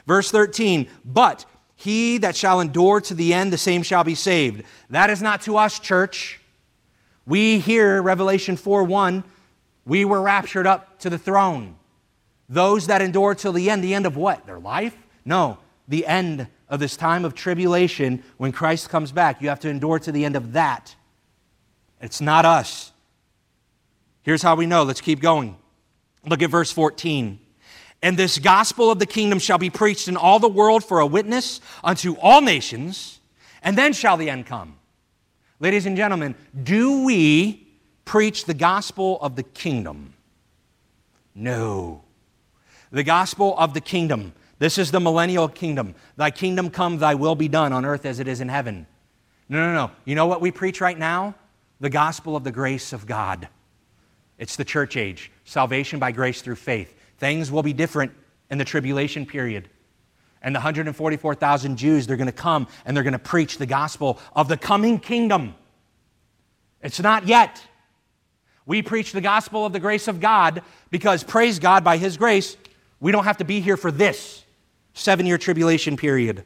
Verse 0.07 0.31
13, 0.31 0.89
but 1.05 1.45
he 1.85 2.17
that 2.19 2.35
shall 2.35 2.61
endure 2.61 2.99
to 3.03 3.15
the 3.15 3.35
end, 3.35 3.53
the 3.53 3.59
same 3.59 3.83
shall 3.83 4.05
be 4.05 4.15
saved. 4.15 4.65
That 4.89 5.11
is 5.11 5.21
not 5.21 5.43
to 5.43 5.59
us, 5.59 5.79
church. 5.79 6.41
We 7.27 7.59
hear 7.59 8.01
Revelation 8.01 8.57
4 8.57 8.85
1, 8.85 9.23
we 9.85 10.07
were 10.07 10.23
raptured 10.23 10.67
up 10.67 10.99
to 11.01 11.11
the 11.11 11.19
throne. 11.19 11.77
Those 12.49 12.87
that 12.87 13.03
endure 13.03 13.35
till 13.35 13.53
the 13.53 13.69
end, 13.69 13.85
the 13.85 13.93
end 13.93 14.07
of 14.07 14.17
what? 14.17 14.47
Their 14.47 14.59
life? 14.59 14.97
No, 15.27 15.59
the 15.87 16.07
end 16.07 16.47
of 16.71 16.81
this 16.81 16.97
time 16.97 17.23
of 17.27 17.35
tribulation 17.35 18.25
when 18.39 18.51
Christ 18.51 18.89
comes 18.89 19.13
back. 19.13 19.43
You 19.43 19.51
have 19.51 19.61
to 19.61 19.69
endure 19.69 19.99
to 19.99 20.11
the 20.13 20.25
end 20.25 20.37
of 20.37 20.55
that. 20.55 20.95
It's 22.01 22.23
not 22.23 22.47
us. 22.47 22.93
Here's 24.23 24.43
how 24.43 24.55
we 24.55 24.65
know. 24.65 24.85
Let's 24.85 25.03
keep 25.03 25.21
going. 25.21 25.57
Look 26.27 26.43
at 26.43 26.49
verse 26.49 26.73
14. 26.73 27.41
And 28.05 28.19
this 28.19 28.39
gospel 28.39 28.91
of 28.91 28.99
the 28.99 29.07
kingdom 29.07 29.39
shall 29.39 29.57
be 29.57 29.71
preached 29.71 30.09
in 30.09 30.17
all 30.19 30.39
the 30.39 30.47
world 30.47 30.85
for 30.85 31.01
a 31.01 31.07
witness 31.07 31.63
unto 31.83 32.17
all 32.21 32.43
nations, 32.43 33.19
and 33.63 33.79
then 33.79 33.95
shall 33.95 34.19
the 34.19 34.29
end 34.29 34.45
come. 34.45 34.77
Ladies 35.59 35.87
and 35.87 35.97
gentlemen, 35.97 36.35
do 36.63 37.05
we 37.05 37.67
preach 38.05 38.45
the 38.45 38.53
gospel 38.53 39.19
of 39.23 39.37
the 39.37 39.43
kingdom? 39.43 40.13
No. 41.35 42.03
The 42.91 43.05
gospel 43.05 43.57
of 43.57 43.73
the 43.73 43.81
kingdom. 43.81 44.35
This 44.59 44.77
is 44.77 44.91
the 44.91 45.01
millennial 45.01 45.49
kingdom. 45.49 45.95
Thy 46.19 46.31
kingdom 46.31 46.69
come, 46.69 46.99
thy 46.99 47.15
will 47.15 47.35
be 47.35 47.49
done 47.49 47.73
on 47.73 47.87
earth 47.87 48.05
as 48.05 48.21
it 48.21 48.29
is 48.29 48.43
in 48.43 48.51
heaven. 48.51 48.87
No, 49.49 49.67
no, 49.67 49.73
no. 49.73 49.91
You 50.05 50.15
know 50.15 50.27
what 50.27 50.43
we 50.43 50.51
preach 50.51 50.83
right 50.83 50.99
now? 50.99 51.37
The 51.81 51.89
gospel 51.89 52.37
of 52.37 52.45
the 52.45 52.53
grace 52.53 52.93
of 52.93 53.07
God. 53.07 53.49
It's 54.37 54.57
the 54.57 54.65
church 54.67 54.99
age, 54.99 55.33
salvation 55.47 55.99
by 55.99 56.13
grace 56.13 56.43
through 56.43 56.57
faith. 56.57 56.95
Things 57.19 57.51
will 57.51 57.63
be 57.63 57.73
different 57.73 58.13
in 58.51 58.59
the 58.59 58.65
tribulation 58.65 59.27
period. 59.27 59.69
And 60.43 60.55
the 60.55 60.59
144,000 60.59 61.77
Jews, 61.77 62.07
they're 62.07 62.17
going 62.17 62.27
to 62.27 62.33
come 62.33 62.69
and 62.85 62.97
they're 62.97 63.05
going 63.05 63.13
to 63.13 63.19
preach 63.19 63.57
the 63.59 63.67
gospel 63.67 64.19
of 64.37 64.49
the 64.49 64.57
coming 64.57 64.99
kingdom. 64.99 65.55
It's 66.83 67.01
not 67.01 67.27
yet. 67.27 67.63
We 68.67 68.83
preach 68.83 69.13
the 69.13 69.21
gospel 69.21 69.65
of 69.65 69.73
the 69.73 69.81
grace 69.81 70.07
of 70.09 70.21
God 70.21 70.63
because, 70.91 71.25
praise 71.25 71.59
God, 71.59 71.83
by 71.83 71.97
His 71.97 72.17
grace, 72.17 72.57
we 73.01 73.13
don't 73.13 73.25
have 73.25 73.39
to 73.39 73.45
be 73.45 73.61
here 73.61 73.77
for 73.77 73.91
this 73.91 74.45
seven 74.93 75.27
year 75.27 75.39
tribulation 75.39 75.97
period. 75.97 76.45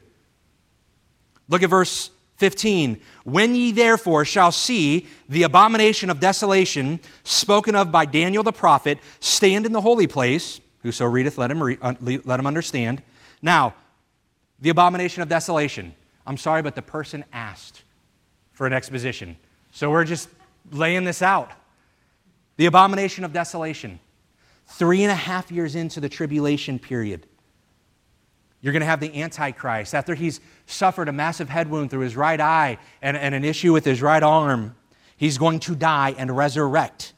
Look 1.47 1.63
at 1.63 1.69
verse 1.69 2.11
15. 2.39 3.01
When 3.25 3.53
ye 3.53 3.73
therefore 3.73 4.23
shall 4.23 4.53
see 4.53 5.07
the 5.27 5.43
abomination 5.43 6.09
of 6.09 6.21
desolation 6.21 7.01
spoken 7.25 7.75
of 7.75 7.91
by 7.91 8.05
Daniel 8.05 8.43
the 8.43 8.53
prophet 8.53 8.97
stand 9.19 9.65
in 9.65 9.73
the 9.73 9.81
holy 9.81 10.07
place, 10.07 10.61
whoso 10.81 11.05
readeth, 11.05 11.37
let 11.37 11.51
him, 11.51 11.61
re- 11.61 11.77
let 12.23 12.39
him 12.39 12.47
understand. 12.47 13.03
Now, 13.41 13.75
the 14.61 14.69
abomination 14.69 15.21
of 15.21 15.27
desolation. 15.27 15.93
I'm 16.25 16.37
sorry, 16.37 16.61
but 16.61 16.75
the 16.75 16.81
person 16.81 17.25
asked 17.33 17.83
for 18.53 18.65
an 18.65 18.73
exposition. 18.73 19.35
So 19.71 19.91
we're 19.91 20.05
just 20.05 20.29
laying 20.71 21.03
this 21.03 21.21
out. 21.21 21.51
The 22.55 22.67
abomination 22.67 23.25
of 23.25 23.33
desolation. 23.33 23.99
Three 24.65 25.03
and 25.03 25.11
a 25.11 25.15
half 25.15 25.51
years 25.51 25.75
into 25.75 25.99
the 25.99 26.09
tribulation 26.09 26.79
period. 26.79 27.25
You're 28.61 28.73
going 28.73 28.81
to 28.81 28.87
have 28.87 28.99
the 28.99 29.21
Antichrist. 29.21 29.95
After 29.95 30.15
he's 30.15 30.41
suffered 30.65 31.07
a 31.07 31.13
massive 31.13 31.49
head 31.49 31.69
wound 31.69 31.89
through 31.89 32.01
his 32.01 32.15
right 32.15 32.39
eye 32.39 32.77
and, 33.01 33.15
and 33.15 33.33
an 33.33 33.45
issue 33.45 33.71
with 33.71 33.85
his 33.85 34.01
right 34.01 34.21
arm, 34.21 34.75
he's 35.15 35.37
going 35.37 35.59
to 35.61 35.75
die 35.75 36.13
and 36.17 36.35
resurrect. 36.35 37.13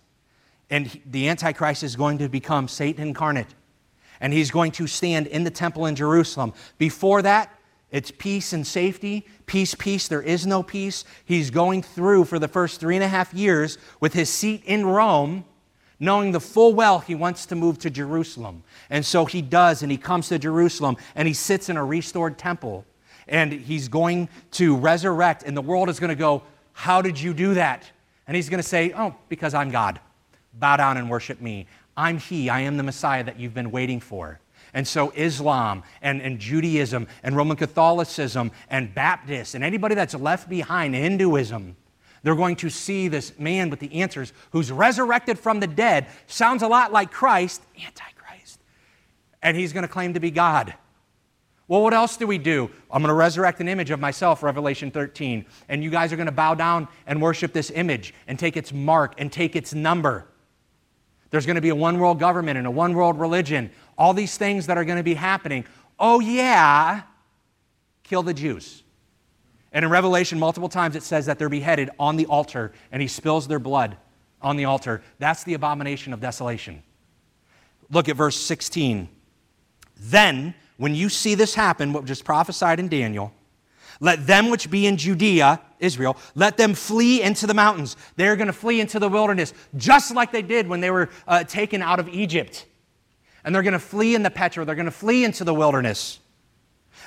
And 0.69 1.01
the 1.05 1.29
Antichrist 1.29 1.83
is 1.83 1.95
going 1.95 2.19
to 2.19 2.29
become 2.29 2.67
Satan 2.67 3.07
incarnate. 3.07 3.47
And 4.19 4.31
he's 4.31 4.51
going 4.51 4.71
to 4.73 4.85
stand 4.85 5.27
in 5.27 5.43
the 5.43 5.49
temple 5.49 5.87
in 5.87 5.95
Jerusalem. 5.95 6.53
Before 6.77 7.23
that, 7.23 7.51
it's 7.89 8.11
peace 8.11 8.53
and 8.53 8.65
safety. 8.65 9.25
Peace, 9.47 9.73
peace. 9.75 10.07
There 10.07 10.21
is 10.21 10.45
no 10.45 10.63
peace. 10.63 11.03
He's 11.25 11.49
going 11.49 11.81
through 11.81 12.25
for 12.25 12.39
the 12.39 12.47
first 12.47 12.79
three 12.79 12.95
and 12.95 13.03
a 13.03 13.07
half 13.07 13.33
years 13.33 13.79
with 13.99 14.13
his 14.13 14.29
seat 14.29 14.63
in 14.65 14.85
Rome 14.85 15.43
knowing 16.01 16.31
the 16.31 16.39
full 16.39 16.73
well 16.73 16.99
he 16.99 17.13
wants 17.13 17.45
to 17.45 17.55
move 17.55 17.77
to 17.77 17.89
Jerusalem. 17.89 18.63
And 18.89 19.05
so 19.05 19.23
he 19.23 19.41
does, 19.41 19.83
and 19.83 19.91
he 19.91 19.97
comes 19.97 20.27
to 20.29 20.39
Jerusalem, 20.39 20.97
and 21.15 21.27
he 21.27 21.33
sits 21.33 21.69
in 21.69 21.77
a 21.77 21.85
restored 21.85 22.39
temple, 22.39 22.83
and 23.27 23.53
he's 23.53 23.87
going 23.87 24.27
to 24.53 24.75
resurrect, 24.75 25.43
and 25.43 25.55
the 25.55 25.61
world 25.61 25.89
is 25.89 25.99
going 25.99 26.09
to 26.09 26.15
go, 26.15 26.41
How 26.73 27.01
did 27.01 27.21
you 27.21 27.33
do 27.33 27.53
that? 27.53 27.89
And 28.27 28.35
he's 28.35 28.49
going 28.49 28.61
to 28.61 28.67
say, 28.67 28.91
Oh, 28.97 29.15
because 29.29 29.53
I'm 29.53 29.69
God. 29.69 29.99
Bow 30.55 30.75
down 30.75 30.97
and 30.97 31.09
worship 31.09 31.39
me. 31.39 31.67
I'm 31.95 32.17
He. 32.17 32.49
I 32.49 32.61
am 32.61 32.77
the 32.77 32.83
Messiah 32.83 33.23
that 33.23 33.39
you've 33.39 33.53
been 33.53 33.71
waiting 33.71 33.99
for. 33.99 34.39
And 34.73 34.87
so, 34.87 35.11
Islam 35.15 35.83
and, 36.01 36.21
and 36.21 36.39
Judaism 36.39 37.07
and 37.23 37.35
Roman 37.35 37.57
Catholicism 37.57 38.51
and 38.69 38.93
Baptists 38.93 39.53
and 39.53 39.63
anybody 39.63 39.95
that's 39.95 40.15
left 40.15 40.49
behind, 40.49 40.95
Hinduism, 40.95 41.75
they're 42.23 42.35
going 42.35 42.55
to 42.57 42.69
see 42.69 43.07
this 43.07 43.37
man 43.39 43.69
with 43.69 43.79
the 43.79 44.01
answers 44.01 44.33
who's 44.51 44.71
resurrected 44.71 45.39
from 45.39 45.59
the 45.59 45.67
dead, 45.67 46.07
sounds 46.27 46.61
a 46.61 46.67
lot 46.67 46.91
like 46.91 47.11
Christ, 47.11 47.61
Antichrist. 47.75 48.59
and 49.41 49.57
he's 49.57 49.73
going 49.73 49.83
to 49.83 49.91
claim 49.91 50.13
to 50.13 50.19
be 50.19 50.31
God. 50.31 50.75
Well, 51.67 51.81
what 51.81 51.93
else 51.93 52.17
do 52.17 52.27
we 52.27 52.37
do? 52.37 52.69
I'm 52.91 53.01
going 53.01 53.09
to 53.09 53.13
resurrect 53.13 53.61
an 53.61 53.69
image 53.69 53.91
of 53.91 53.99
myself, 53.99 54.43
Revelation 54.43 54.91
13, 54.91 55.45
and 55.69 55.83
you 55.83 55.89
guys 55.89 56.11
are 56.11 56.17
going 56.17 56.25
to 56.25 56.31
bow 56.31 56.53
down 56.53 56.87
and 57.07 57.21
worship 57.21 57.53
this 57.53 57.71
image 57.71 58.13
and 58.27 58.37
take 58.37 58.57
its 58.57 58.73
mark 58.73 59.13
and 59.17 59.31
take 59.31 59.55
its 59.55 59.73
number. 59.73 60.27
There's 61.29 61.45
going 61.45 61.55
to 61.55 61.61
be 61.61 61.69
a 61.69 61.75
one 61.75 61.97
world 61.97 62.19
government 62.19 62.57
and 62.57 62.67
a 62.67 62.71
one 62.71 62.93
world 62.93 63.19
religion, 63.19 63.71
all 63.97 64.13
these 64.13 64.37
things 64.37 64.67
that 64.67 64.77
are 64.77 64.83
going 64.83 64.97
to 64.97 65.03
be 65.03 65.13
happening. 65.13 65.65
Oh, 65.97 66.19
yeah, 66.19 67.03
kill 68.03 68.21
the 68.21 68.33
Jews. 68.33 68.83
And 69.71 69.85
in 69.85 69.91
Revelation, 69.91 70.37
multiple 70.37 70.69
times 70.69 70.95
it 70.95 71.03
says 71.03 71.25
that 71.27 71.39
they're 71.39 71.49
beheaded 71.49 71.89
on 71.99 72.17
the 72.17 72.25
altar 72.25 72.73
and 72.91 73.01
he 73.01 73.07
spills 73.07 73.47
their 73.47 73.59
blood 73.59 73.97
on 74.41 74.57
the 74.57 74.65
altar. 74.65 75.01
That's 75.19 75.43
the 75.43 75.53
abomination 75.53 76.13
of 76.13 76.19
desolation. 76.19 76.83
Look 77.89 78.09
at 78.09 78.15
verse 78.15 78.37
16. 78.37 79.07
Then, 79.97 80.55
when 80.77 80.95
you 80.95 81.09
see 81.09 81.35
this 81.35 81.53
happen, 81.53 81.93
what 81.93 82.05
just 82.05 82.25
prophesied 82.25 82.79
in 82.79 82.87
Daniel, 82.87 83.33
let 83.99 84.25
them 84.25 84.49
which 84.49 84.71
be 84.71 84.87
in 84.87 84.97
Judea, 84.97 85.61
Israel, 85.79 86.17
let 86.33 86.57
them 86.57 86.73
flee 86.73 87.21
into 87.21 87.45
the 87.45 87.53
mountains. 87.53 87.95
They're 88.15 88.35
going 88.35 88.47
to 88.47 88.53
flee 88.53 88.81
into 88.81 88.97
the 88.97 89.07
wilderness, 89.07 89.53
just 89.77 90.13
like 90.15 90.31
they 90.31 90.41
did 90.41 90.67
when 90.67 90.81
they 90.81 90.89
were 90.89 91.09
uh, 91.27 91.43
taken 91.43 91.83
out 91.83 91.99
of 91.99 92.09
Egypt. 92.09 92.65
And 93.43 93.53
they're 93.53 93.61
going 93.61 93.73
to 93.73 93.79
flee 93.79 94.15
in 94.15 94.23
the 94.23 94.31
Petra. 94.31 94.65
They're 94.65 94.75
going 94.75 94.85
to 94.85 94.91
flee 94.91 95.23
into 95.23 95.43
the 95.43 95.53
wilderness. 95.53 96.19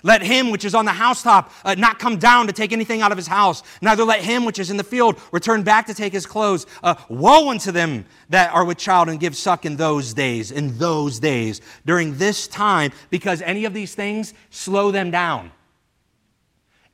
Let 0.03 0.23
him 0.23 0.51
which 0.51 0.65
is 0.65 0.75
on 0.75 0.85
the 0.85 0.93
housetop 0.93 1.53
uh, 1.65 1.75
not 1.75 1.99
come 1.99 2.19
down 2.19 2.47
to 2.47 2.53
take 2.53 2.73
anything 2.73 3.03
out 3.03 3.13
of 3.13 3.19
his 3.19 3.27
house. 3.27 3.63
Neither 3.81 4.05
let 4.05 4.21
him 4.23 4.45
which 4.45 4.59
is 4.59 4.71
in 4.71 4.77
the 4.77 4.85
field 4.85 5.21
return 5.33 5.63
back 5.63 5.87
to 5.87 5.95
take 5.95 6.13
his 6.13 6.27
clothes. 6.27 6.67
Uh, 6.83 6.95
woe 7.09 7.51
unto 7.51 7.73
them 7.73 8.05
that 8.29 8.53
are 8.53 8.65
with 8.65 8.79
child 8.79 9.09
and 9.09 9.21
give 9.21 9.37
suck 9.37 9.65
in 9.65 9.77
those 9.77 10.15
days, 10.15 10.51
in 10.51 10.77
those 10.79 11.19
days, 11.19 11.61
during 11.87 12.19
this 12.19 12.49
time, 12.49 12.93
because 13.11 13.43
any 13.43 13.65
of 13.65 13.75
these 13.75 13.95
things 13.95 14.35
slow 14.51 14.91
them 14.91 15.11
down. 15.11 15.51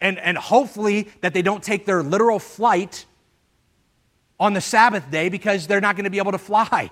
And, 0.00 0.18
and 0.18 0.38
hopefully 0.38 1.08
that 1.20 1.34
they 1.34 1.42
don't 1.42 1.62
take 1.62 1.84
their 1.86 2.02
literal 2.02 2.38
flight 2.38 3.04
on 4.38 4.54
the 4.54 4.60
Sabbath 4.60 5.10
day 5.10 5.28
because 5.28 5.66
they're 5.66 5.80
not 5.80 5.96
going 5.96 6.04
to 6.04 6.10
be 6.10 6.18
able 6.18 6.32
to 6.32 6.38
fly 6.38 6.90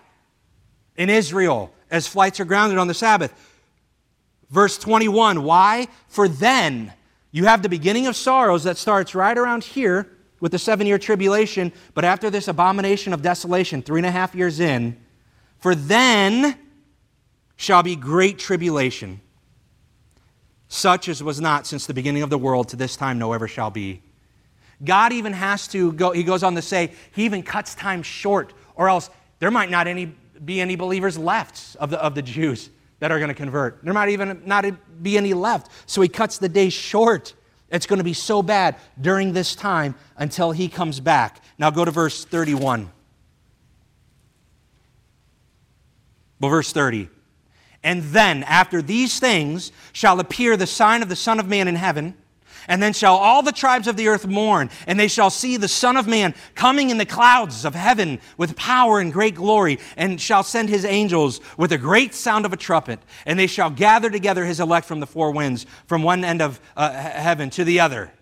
in 0.97 1.09
Israel 1.09 1.73
as 1.91 2.07
flights 2.07 2.39
are 2.39 2.45
grounded 2.45 2.79
on 2.79 2.87
the 2.87 2.95
Sabbath. 2.95 3.33
Verse 4.51 4.79
21 4.79 5.43
Why? 5.43 5.89
For 6.09 6.29
then 6.29 6.93
you 7.31 7.45
have 7.45 7.63
the 7.63 7.69
beginning 7.69 8.07
of 8.07 8.17
sorrows 8.17 8.65
that 8.65 8.77
starts 8.77 9.15
right 9.15 9.37
around 9.37 9.65
here 9.65 10.09
with 10.41 10.53
the 10.53 10.59
seven 10.59 10.87
year 10.87 10.99
tribulation, 10.99 11.73
but 11.95 12.05
after 12.05 12.31
this 12.31 12.49
abomination 12.49 13.13
of 13.13 13.23
desolation, 13.23 13.83
three 13.83 14.01
and 14.01 14.07
a 14.07 14.11
half 14.11 14.35
years 14.35 14.61
in, 14.61 14.97
for 15.59 15.75
then 15.75 16.57
shall 17.57 17.83
be 17.83 17.97
great 17.97 18.39
tribulation, 18.39 19.21
such 20.69 21.09
as 21.09 21.23
was 21.23 21.41
not 21.41 21.67
since 21.67 21.87
the 21.87 21.95
beginning 21.95 22.23
of 22.23 22.31
the 22.31 22.39
world 22.39 22.69
to 22.69 22.77
this 22.77 22.97
time, 22.97 23.19
no 23.19 23.33
ever 23.33 23.49
shall 23.49 23.71
be. 23.71 24.01
God 24.85 25.13
even 25.13 25.33
has 25.33 25.67
to 25.69 25.93
go, 25.93 26.13
he 26.13 26.23
goes 26.23 26.45
on 26.45 26.55
to 26.55 26.63
say, 26.63 26.93
he 27.13 27.25
even 27.25 27.43
cuts 27.43 27.75
time 27.75 28.05
short, 28.05 28.55
or 28.77 28.89
else 28.89 29.11
there 29.41 29.51
might 29.51 29.71
not 29.71 29.89
any, 29.89 30.15
be 30.45 30.61
any 30.61 30.77
believers 30.77 31.19
left 31.19 31.77
of 31.81 31.91
the, 31.91 32.01
of 32.01 32.15
the 32.15 32.23
Jews 32.23 32.71
that 33.01 33.13
are 33.13 33.19
going 33.19 33.29
to 33.29 33.35
convert. 33.35 33.83
There 33.83 33.95
might 33.95 34.09
even 34.09 34.43
not 34.45 34.65
be 35.03 35.17
any 35.17 35.35
left. 35.35 35.71
So 35.87 36.01
he 36.01 36.09
cuts 36.09 36.39
the 36.39 36.49
day 36.49 36.69
short. 36.69 37.35
It's 37.71 37.87
going 37.87 37.99
to 37.99 38.05
be 38.05 38.15
so 38.15 38.43
bad 38.43 38.77
during 39.01 39.33
this 39.33 39.55
time 39.55 39.95
until 40.17 40.53
he 40.53 40.69
comes 40.69 41.01
back. 41.01 41.43
Now 41.59 41.71
go 41.71 41.85
to 41.85 41.91
verse 41.91 42.25
31. 42.25 42.91
Well, 46.41 46.51
verse 46.51 46.73
30. 46.73 47.09
And 47.83 48.03
then, 48.05 48.43
after 48.45 48.83
these 48.83 49.21
things, 49.21 49.71
shall 49.93 50.19
appear 50.19 50.57
the 50.57 50.67
sign 50.67 51.03
of 51.03 51.09
the 51.09 51.17
Son 51.17 51.39
of 51.39 51.49
Man 51.49 51.69
in 51.69 51.77
heaven 51.77 52.15
and 52.69 52.83
then 52.83 52.93
shall 52.93 53.17
all 53.17 53.43
the 53.43 53.51
tribes 53.51 53.89
of 53.89 53.97
the 53.97 54.09
earth 54.09 54.27
mourn, 54.27 54.71
and 54.87 55.01
they 55.01 55.09
shall 55.09 55.31
see 55.31 55.57
the 55.57 55.67
Son 55.67 55.97
of 55.97 56.07
Man 56.07 56.35
coming 56.55 56.91
in 56.91 56.99
the 56.99 57.07
clouds 57.07 57.65
of 57.65 57.75
heaven 57.75 58.21
with 58.37 58.55
power 58.55 59.01
and 59.01 59.13
great 59.13 59.35
glory, 59.35 59.79
and 59.97 60.21
shall 60.21 60.43
send 60.43 60.69
his 60.69 60.85
angels 60.85 61.41
with 61.57 61.73
a 61.73 61.79
great 61.79 62.15
sound 62.15 62.47
of 62.47 62.53
a 62.53 62.57
trumpet, 62.57 63.01
and 63.27 63.39
they 63.39 63.47
shall 63.47 63.71
gather 63.71 64.11
together 64.11 64.45
his 64.45 64.61
elect 64.61 64.87
from 64.87 65.01
the 65.01 65.07
four 65.07 65.33
winds, 65.33 65.67
from 65.87 66.03
one 66.03 66.25
end 66.25 66.43
of 66.43 66.61
uh, 66.77 66.93
heaven 66.93 67.51
to 67.51 67.65
the 67.65 67.81
other. 67.81 68.13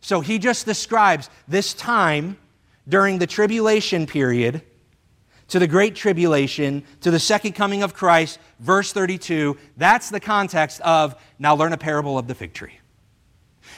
So 0.00 0.20
he 0.22 0.38
just 0.38 0.64
describes 0.64 1.28
this 1.46 1.74
time 1.74 2.38
during 2.88 3.18
the 3.18 3.26
tribulation 3.26 4.06
period 4.06 4.62
to 5.48 5.58
the 5.58 5.66
great 5.66 5.94
tribulation, 5.94 6.84
to 7.00 7.10
the 7.10 7.18
second 7.18 7.52
coming 7.52 7.82
of 7.82 7.92
Christ, 7.92 8.38
verse 8.60 8.92
32. 8.92 9.58
That's 9.76 10.08
the 10.08 10.20
context 10.20 10.80
of 10.80 11.20
now 11.38 11.54
learn 11.54 11.72
a 11.72 11.76
parable 11.76 12.18
of 12.18 12.28
the 12.28 12.34
fig 12.34 12.54
tree. 12.54 12.79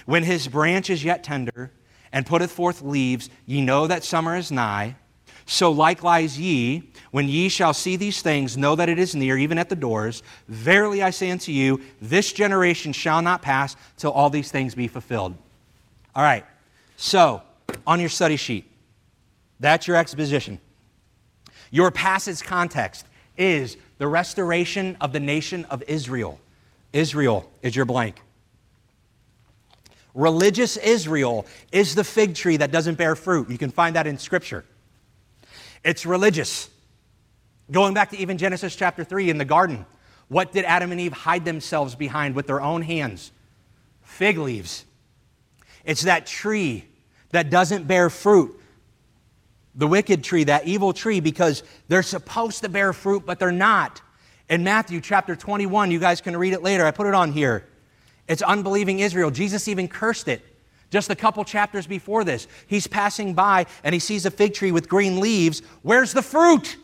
When 0.06 0.24
his 0.24 0.48
branch 0.48 0.90
is 0.90 1.04
yet 1.04 1.24
tender, 1.24 1.70
and 2.12 2.26
putteth 2.26 2.52
forth 2.52 2.82
leaves, 2.82 3.30
ye 3.46 3.60
know 3.62 3.86
that 3.86 4.04
summer 4.04 4.36
is 4.36 4.52
nigh. 4.52 4.96
So 5.46 5.72
likewise 5.72 6.38
ye, 6.38 6.90
when 7.10 7.28
ye 7.28 7.48
shall 7.48 7.74
see 7.74 7.96
these 7.96 8.22
things, 8.22 8.56
know 8.56 8.76
that 8.76 8.88
it 8.88 8.98
is 8.98 9.14
near, 9.14 9.36
even 9.36 9.58
at 9.58 9.68
the 9.68 9.76
doors. 9.76 10.22
Verily 10.46 11.02
I 11.02 11.10
say 11.10 11.30
unto 11.30 11.50
you, 11.50 11.80
this 12.00 12.32
generation 12.32 12.92
shall 12.92 13.22
not 13.22 13.42
pass 13.42 13.76
till 13.96 14.12
all 14.12 14.30
these 14.30 14.50
things 14.50 14.74
be 14.74 14.88
fulfilled. 14.88 15.34
All 16.14 16.22
right, 16.22 16.44
so 16.96 17.42
on 17.86 17.98
your 17.98 18.08
study 18.08 18.36
sheet, 18.36 18.70
that's 19.58 19.86
your 19.88 19.96
exposition. 19.96 20.60
Your 21.70 21.90
passage 21.90 22.42
context 22.42 23.06
is 23.36 23.78
the 23.98 24.06
restoration 24.06 24.96
of 25.00 25.12
the 25.12 25.20
nation 25.20 25.64
of 25.66 25.82
Israel. 25.88 26.38
Israel 26.92 27.50
is 27.62 27.74
your 27.74 27.86
blank. 27.86 28.20
Religious 30.14 30.76
Israel 30.76 31.46
is 31.70 31.94
the 31.94 32.04
fig 32.04 32.34
tree 32.34 32.58
that 32.58 32.70
doesn't 32.70 32.96
bear 32.96 33.16
fruit. 33.16 33.48
You 33.48 33.58
can 33.58 33.70
find 33.70 33.96
that 33.96 34.06
in 34.06 34.18
Scripture. 34.18 34.64
It's 35.84 36.04
religious. 36.04 36.68
Going 37.70 37.94
back 37.94 38.10
to 38.10 38.18
even 38.18 38.38
Genesis 38.38 38.76
chapter 38.76 39.04
3 39.04 39.30
in 39.30 39.38
the 39.38 39.44
garden, 39.44 39.86
what 40.28 40.52
did 40.52 40.64
Adam 40.64 40.92
and 40.92 41.00
Eve 41.00 41.12
hide 41.12 41.44
themselves 41.44 41.94
behind 41.94 42.34
with 42.34 42.46
their 42.46 42.60
own 42.60 42.82
hands? 42.82 43.32
Fig 44.02 44.38
leaves. 44.38 44.84
It's 45.84 46.02
that 46.02 46.26
tree 46.26 46.84
that 47.30 47.50
doesn't 47.50 47.88
bear 47.88 48.10
fruit. 48.10 48.58
The 49.74 49.86
wicked 49.86 50.22
tree, 50.22 50.44
that 50.44 50.66
evil 50.66 50.92
tree, 50.92 51.20
because 51.20 51.62
they're 51.88 52.02
supposed 52.02 52.62
to 52.62 52.68
bear 52.68 52.92
fruit, 52.92 53.24
but 53.24 53.38
they're 53.38 53.50
not. 53.50 54.02
In 54.50 54.64
Matthew 54.64 55.00
chapter 55.00 55.34
21, 55.34 55.90
you 55.90 55.98
guys 55.98 56.20
can 56.20 56.36
read 56.36 56.52
it 56.52 56.62
later. 56.62 56.84
I 56.84 56.90
put 56.90 57.06
it 57.06 57.14
on 57.14 57.32
here. 57.32 57.66
It's 58.28 58.42
unbelieving 58.42 59.00
Israel. 59.00 59.30
Jesus 59.30 59.68
even 59.68 59.88
cursed 59.88 60.28
it. 60.28 60.42
Just 60.90 61.10
a 61.10 61.16
couple 61.16 61.42
chapters 61.44 61.86
before 61.86 62.22
this, 62.22 62.46
he's 62.66 62.86
passing 62.86 63.32
by 63.32 63.64
and 63.82 63.94
he 63.94 63.98
sees 63.98 64.26
a 64.26 64.30
fig 64.30 64.52
tree 64.52 64.72
with 64.72 64.90
green 64.90 65.20
leaves. 65.20 65.62
Where's 65.80 66.12
the 66.12 66.22
fruit? 66.22 66.76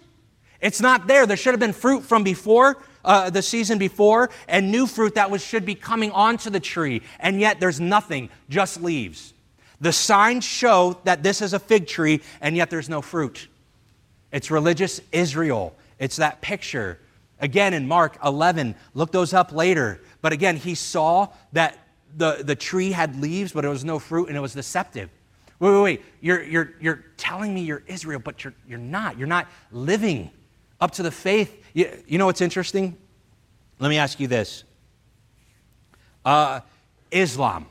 It's 0.61 0.81
not 0.81 1.07
there. 1.07 1.27
There 1.27 1.37
should 1.37 1.53
have 1.53 1.61
been 1.61 1.75
fruit 1.75 2.03
from 2.05 2.25
before, 2.25 2.83
uh, 3.05 3.31
the 3.31 3.43
season 3.43 3.79
before, 3.79 4.31
and 4.49 4.73
new 4.73 4.87
fruit 4.87 5.15
that 5.15 5.31
was, 5.31 5.45
should 5.45 5.65
be 5.65 5.75
coming 5.75 6.11
onto 6.11 6.51
the 6.51 6.59
tree. 6.59 7.03
And 7.21 7.39
yet 7.39 7.61
there's 7.61 7.81
nothing, 7.81 8.31
just 8.49 8.81
leaves. 8.83 9.35
The 9.81 9.93
signs 9.93 10.45
show 10.45 10.99
that 11.05 11.23
this 11.23 11.41
is 11.41 11.53
a 11.53 11.59
fig 11.59 11.87
tree, 11.87 12.23
and 12.41 12.57
yet 12.57 12.71
there's 12.71 12.89
no 12.89 13.01
fruit. 13.01 13.47
It's 14.33 14.51
religious 14.51 15.01
Israel. 15.13 15.77
It's 15.99 16.17
that 16.17 16.41
picture. 16.41 16.99
Again, 17.41 17.73
in 17.73 17.87
Mark 17.87 18.19
11, 18.25 18.75
look 18.95 19.13
those 19.13 19.33
up 19.33 19.53
later. 19.53 20.01
But 20.21 20.33
again, 20.33 20.57
he 20.57 20.75
saw 20.75 21.29
that 21.53 21.79
the, 22.17 22.43
the 22.43 22.57
tree 22.57 22.93
had 22.93 23.21
leaves, 23.21 23.53
but 23.53 23.65
it 23.65 23.69
was 23.69 23.85
no 23.85 23.99
fruit, 23.99 24.29
and 24.29 24.37
it 24.37 24.41
was 24.41 24.55
deceptive. 24.55 25.11
Wait, 25.61 25.71
wait, 25.71 25.83
wait. 25.83 26.03
You're, 26.21 26.43
you're, 26.43 26.75
you're 26.81 27.05
telling 27.17 27.53
me 27.55 27.63
you're 27.63 27.83
Israel, 27.87 28.21
but 28.21 28.45
you're, 28.45 28.55
you're 28.67 28.79
not. 28.79 29.19
You're 29.19 29.29
not 29.29 29.49
living 29.73 30.31
up 30.81 30.93
to 30.93 31.03
the 31.03 31.11
faith. 31.11 31.65
You, 31.75 31.91
you 32.07 32.19
know 32.19 32.27
what's 32.27 32.41
interesting? 32.41 32.97
Let 33.79 33.89
me 33.89 33.99
ask 33.99 34.19
you 34.19 34.27
this 34.27 34.65
uh, 36.25 36.61
Islam, 37.11 37.67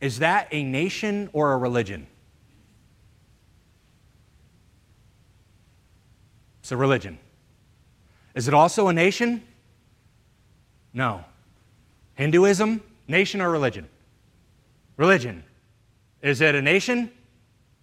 is 0.00 0.18
that 0.18 0.48
a 0.50 0.62
nation 0.62 1.30
or 1.32 1.52
a 1.52 1.56
religion? 1.56 2.06
It's 6.60 6.72
a 6.72 6.76
religion. 6.76 7.18
Is 8.34 8.48
it 8.48 8.54
also 8.54 8.88
a 8.88 8.92
nation? 8.92 9.42
No. 10.94 11.24
Hinduism, 12.14 12.80
nation 13.08 13.40
or 13.40 13.50
religion? 13.50 13.88
Religion. 14.96 15.42
Is 16.22 16.40
it 16.40 16.54
a 16.54 16.62
nation? 16.62 17.10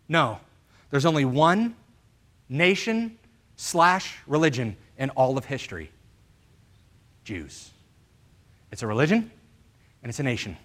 No. 0.07 0.39
There's 0.89 1.05
only 1.05 1.25
one 1.25 1.75
nation 2.49 3.17
slash 3.55 4.17
religion 4.25 4.75
in 4.97 5.09
all 5.11 5.37
of 5.37 5.45
history 5.45 5.91
Jews. 7.23 7.69
It's 8.71 8.81
a 8.81 8.87
religion 8.87 9.29
and 10.01 10.09
it's 10.09 10.19
a 10.19 10.23
nation. 10.23 10.57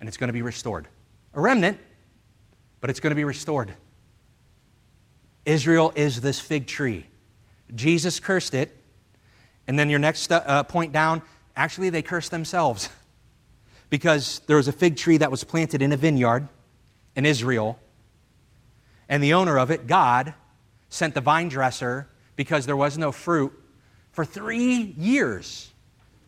And 0.00 0.08
it's 0.08 0.16
going 0.16 0.28
to 0.28 0.32
be 0.34 0.42
restored. 0.42 0.88
A 1.34 1.40
remnant, 1.40 1.78
but 2.80 2.90
it's 2.90 3.00
going 3.00 3.12
to 3.12 3.16
be 3.16 3.24
restored. 3.24 3.72
Israel 5.44 5.92
is 5.94 6.20
this 6.20 6.38
fig 6.38 6.66
tree. 6.66 7.06
Jesus 7.74 8.20
cursed 8.20 8.54
it, 8.54 8.76
And 9.66 9.78
then 9.78 9.88
your 9.88 9.98
next 9.98 10.30
uh, 10.30 10.62
point 10.64 10.92
down, 10.92 11.22
actually, 11.56 11.90
they 11.90 12.02
cursed 12.02 12.30
themselves 12.30 12.88
because 13.90 14.40
there 14.46 14.56
was 14.56 14.68
a 14.68 14.72
fig 14.72 14.96
tree 14.96 15.18
that 15.18 15.30
was 15.30 15.44
planted 15.44 15.82
in 15.82 15.92
a 15.92 15.96
vineyard 15.96 16.48
in 17.14 17.26
Israel. 17.26 17.78
And 19.08 19.22
the 19.22 19.34
owner 19.34 19.58
of 19.58 19.70
it, 19.70 19.86
God, 19.86 20.34
sent 20.88 21.14
the 21.14 21.20
vine 21.20 21.48
dresser 21.48 22.08
because 22.36 22.66
there 22.66 22.76
was 22.76 22.96
no 22.96 23.12
fruit 23.12 23.52
for 24.12 24.24
three 24.24 24.94
years. 24.96 25.70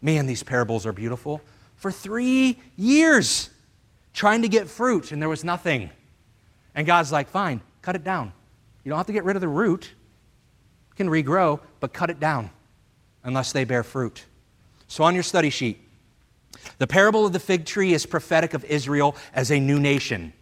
Man, 0.03 0.27
these 0.27 0.43
parables 0.43 0.85
are 0.85 0.93
beautiful. 0.93 1.41
For 1.77 1.91
three 1.91 2.59
years, 2.77 3.51
trying 4.13 4.43
to 4.43 4.49
get 4.49 4.69
fruit, 4.69 5.13
and 5.13 5.21
there 5.21 5.29
was 5.29 5.45
nothing. 5.45 5.91
And 6.75 6.87
God's 6.87 7.13
like, 7.13 7.29
fine, 7.29 7.63
cut 7.83 7.97
it 7.97 8.05
down. 8.05 8.33
You 8.85 8.91
don't 8.91 8.99
have 8.99 9.07
to 9.07 9.13
get 9.13 9.25
rid 9.25 9.37
of 9.37 9.41
the 9.41 9.49
root, 9.49 9.91
it 10.91 10.97
can 10.97 11.09
regrow, 11.09 11.61
but 11.81 11.93
cut 11.93 12.11
it 12.11 12.21
down 12.21 12.51
unless 13.23 13.53
they 13.53 13.65
bear 13.65 13.83
fruit. 13.83 14.27
So, 14.89 15.05
on 15.05 15.15
your 15.15 15.23
study 15.23 15.51
sheet, 15.51 15.81
the 16.79 16.87
parable 16.87 17.27
of 17.27 17.33
the 17.33 17.41
fig 17.41 17.67
tree 17.67 17.93
is 17.95 18.07
prophetic 18.07 18.55
of 18.55 18.65
Israel 18.65 19.17
as 19.33 19.51
a 19.51 19.59
new 19.61 19.79
nation. 19.79 20.33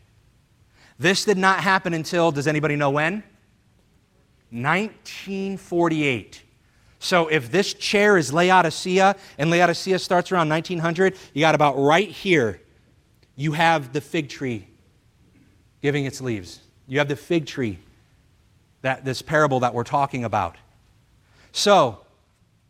This 0.99 1.25
did 1.25 1.39
not 1.39 1.61
happen 1.61 1.95
until, 1.95 2.31
does 2.31 2.47
anybody 2.47 2.77
know 2.77 2.91
when? 2.91 3.25
1948. 4.51 6.43
So 6.99 7.27
if 7.27 7.51
this 7.51 7.75
chair 7.75 8.17
is 8.17 8.33
Laodicea 8.33 9.17
and 9.37 9.51
Laodicea 9.51 9.99
starts 9.99 10.31
around 10.31 10.49
1900, 10.49 11.17
you 11.35 11.41
got 11.41 11.57
about 11.57 11.77
right 11.77 12.09
here, 12.09 12.61
you 13.35 13.53
have 13.53 13.93
the 13.93 14.01
fig 14.01 14.29
tree 14.29 14.69
giving 15.81 16.05
its 16.05 16.21
leaves. 16.21 16.61
You 16.87 16.99
have 16.99 17.09
the 17.09 17.17
fig 17.17 17.47
tree, 17.47 17.81
that, 18.83 19.05
this 19.05 19.21
parable 19.21 19.59
that 19.61 19.75
we're 19.75 19.83
talking 19.83 20.23
about. 20.23 20.57
So 21.51 21.99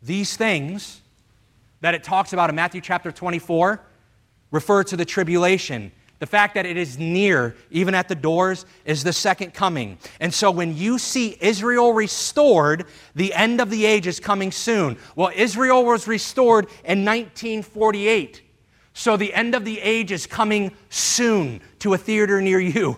these 0.01 0.35
things 0.35 1.02
that 1.83 1.93
it 1.93 2.01
talks 2.01 2.31
about 2.31 2.49
in 2.49 2.55
Matthew 2.55 2.79
chapter 2.79 3.11
24 3.11 3.81
refer 4.51 4.83
to 4.85 4.95
the 4.95 5.03
tribulation. 5.03 5.91
The 6.19 6.25
fact 6.25 6.55
that 6.55 6.65
it 6.65 6.77
is 6.77 6.97
near, 6.97 7.57
even 7.71 7.93
at 7.93 8.07
the 8.07 8.15
doors, 8.15 8.65
is 8.85 9.03
the 9.03 9.11
second 9.11 9.53
coming. 9.53 9.97
And 10.21 10.33
so 10.33 10.49
when 10.49 10.77
you 10.77 10.97
see 10.97 11.37
Israel 11.41 11.91
restored, 11.91 12.85
the 13.15 13.33
end 13.33 13.59
of 13.59 13.69
the 13.69 13.85
age 13.85 14.07
is 14.07 14.21
coming 14.21 14.49
soon. 14.49 14.97
Well, 15.17 15.29
Israel 15.35 15.83
was 15.83 16.07
restored 16.07 16.67
in 16.85 17.03
1948. 17.03 18.41
So 18.93 19.17
the 19.17 19.33
end 19.33 19.53
of 19.53 19.65
the 19.65 19.81
age 19.81 20.13
is 20.13 20.25
coming 20.25 20.71
soon 20.87 21.59
to 21.79 21.93
a 21.93 21.97
theater 21.97 22.41
near 22.41 22.61
you. 22.61 22.97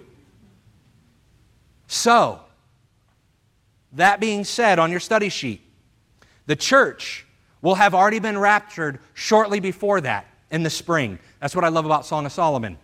So, 1.88 2.42
that 3.94 4.20
being 4.20 4.44
said, 4.44 4.78
on 4.78 4.92
your 4.92 5.00
study 5.00 5.30
sheet, 5.30 5.62
the 6.46 6.56
church 6.56 7.25
will 7.66 7.74
have 7.74 7.95
already 7.95 8.20
been 8.20 8.38
raptured 8.38 8.99
shortly 9.16 9.59
before 9.59 9.99
that 9.99 10.28
in 10.51 10.61
the 10.61 10.70
spring. 10.70 11.18
That's 11.41 11.55
what 11.55 11.66
I 11.66 11.70
love 11.70 11.88
about 11.88 12.05
Song 12.05 12.28
of 12.28 12.32
Solomon. 12.32 12.78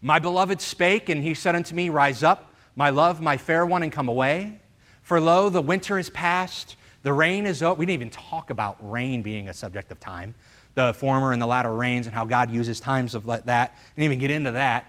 My 0.00 0.18
beloved 0.18 0.62
spake, 0.62 1.10
and 1.10 1.22
he 1.22 1.34
said 1.34 1.54
unto 1.54 1.74
me, 1.74 1.90
Rise 1.90 2.22
up, 2.22 2.54
my 2.74 2.88
love, 2.88 3.20
my 3.20 3.36
fair 3.36 3.66
one, 3.66 3.82
and 3.82 3.92
come 3.92 4.08
away. 4.08 4.58
For 5.02 5.20
lo, 5.20 5.50
the 5.50 5.60
winter 5.60 5.98
is 5.98 6.08
past, 6.08 6.76
the 7.02 7.12
rain 7.12 7.44
is 7.44 7.62
over. 7.62 7.78
We 7.78 7.84
didn't 7.84 8.00
even 8.00 8.10
talk 8.10 8.48
about 8.48 8.78
rain 8.80 9.20
being 9.20 9.50
a 9.50 9.52
subject 9.52 9.92
of 9.92 10.00
time, 10.00 10.34
the 10.74 10.94
former 10.94 11.32
and 11.32 11.42
the 11.42 11.46
latter 11.46 11.74
rains, 11.74 12.06
and 12.06 12.14
how 12.14 12.24
God 12.24 12.50
uses 12.50 12.80
times 12.80 13.14
of 13.14 13.26
that. 13.26 13.76
Didn't 13.94 14.04
even 14.04 14.18
get 14.18 14.30
into 14.30 14.52
that. 14.52 14.86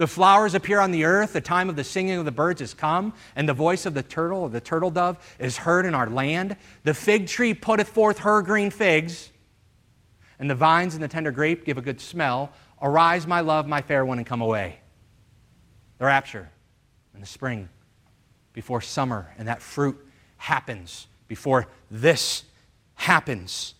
The 0.00 0.06
flowers 0.06 0.54
appear 0.54 0.80
on 0.80 0.92
the 0.92 1.04
earth, 1.04 1.34
the 1.34 1.42
time 1.42 1.68
of 1.68 1.76
the 1.76 1.84
singing 1.84 2.18
of 2.18 2.24
the 2.24 2.32
birds 2.32 2.62
is 2.62 2.72
come, 2.72 3.12
and 3.36 3.46
the 3.46 3.52
voice 3.52 3.84
of 3.84 3.92
the 3.92 4.02
turtle, 4.02 4.46
of 4.46 4.52
the 4.52 4.58
turtle 4.58 4.90
dove, 4.90 5.18
is 5.38 5.58
heard 5.58 5.84
in 5.84 5.94
our 5.94 6.08
land. 6.08 6.56
The 6.84 6.94
fig 6.94 7.26
tree 7.26 7.52
putteth 7.52 7.90
forth 7.90 8.20
her 8.20 8.40
green 8.40 8.70
figs, 8.70 9.30
and 10.38 10.48
the 10.48 10.54
vines 10.54 10.94
and 10.94 11.04
the 11.04 11.08
tender 11.08 11.30
grape 11.30 11.66
give 11.66 11.76
a 11.76 11.82
good 11.82 12.00
smell. 12.00 12.50
Arise, 12.80 13.26
my 13.26 13.40
love, 13.40 13.66
my 13.66 13.82
fair 13.82 14.02
one, 14.06 14.16
and 14.16 14.26
come 14.26 14.40
away. 14.40 14.78
The 15.98 16.06
rapture 16.06 16.48
in 17.14 17.20
the 17.20 17.26
spring, 17.26 17.68
before 18.54 18.80
summer, 18.80 19.34
and 19.36 19.48
that 19.48 19.60
fruit 19.60 19.98
happens, 20.38 21.08
before 21.28 21.66
this 21.90 22.44
happens, 22.94 23.74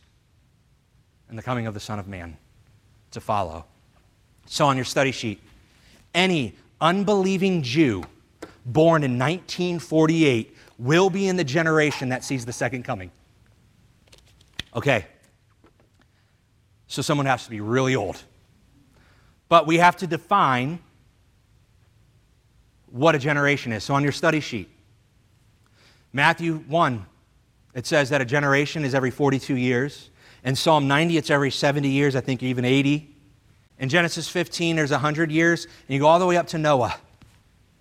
and 1.30 1.38
the 1.38 1.42
coming 1.42 1.66
of 1.66 1.72
the 1.72 1.80
Son 1.80 1.98
of 1.98 2.06
Man 2.06 2.36
to 3.12 3.22
follow. 3.22 3.64
So, 4.44 4.66
on 4.66 4.76
your 4.76 4.84
study 4.84 5.12
sheet, 5.12 5.40
any 6.14 6.54
unbelieving 6.80 7.62
Jew 7.62 8.04
born 8.64 9.02
in 9.02 9.18
1948 9.18 10.56
will 10.78 11.10
be 11.10 11.28
in 11.28 11.36
the 11.36 11.44
generation 11.44 12.08
that 12.08 12.24
sees 12.24 12.44
the 12.44 12.52
second 12.52 12.84
coming. 12.84 13.10
Okay. 14.74 15.06
So 16.86 17.02
someone 17.02 17.26
has 17.26 17.44
to 17.44 17.50
be 17.50 17.60
really 17.60 17.94
old. 17.94 18.22
But 19.48 19.66
we 19.66 19.78
have 19.78 19.96
to 19.98 20.06
define 20.06 20.78
what 22.90 23.14
a 23.14 23.18
generation 23.18 23.72
is. 23.72 23.84
So 23.84 23.94
on 23.94 24.02
your 24.02 24.12
study 24.12 24.40
sheet, 24.40 24.68
Matthew 26.12 26.56
1, 26.66 27.06
it 27.74 27.86
says 27.86 28.10
that 28.10 28.20
a 28.20 28.24
generation 28.24 28.84
is 28.84 28.94
every 28.94 29.10
42 29.10 29.56
years. 29.56 30.10
In 30.44 30.56
Psalm 30.56 30.88
90, 30.88 31.16
it's 31.16 31.30
every 31.30 31.50
70 31.50 31.88
years, 31.88 32.16
I 32.16 32.20
think 32.20 32.42
even 32.42 32.64
80. 32.64 33.14
In 33.80 33.88
Genesis 33.88 34.28
15, 34.28 34.76
there's 34.76 34.90
100 34.90 35.32
years, 35.32 35.64
and 35.64 35.72
you 35.88 36.00
go 36.00 36.06
all 36.06 36.18
the 36.18 36.26
way 36.26 36.36
up 36.36 36.46
to 36.48 36.58
Noah, 36.58 36.94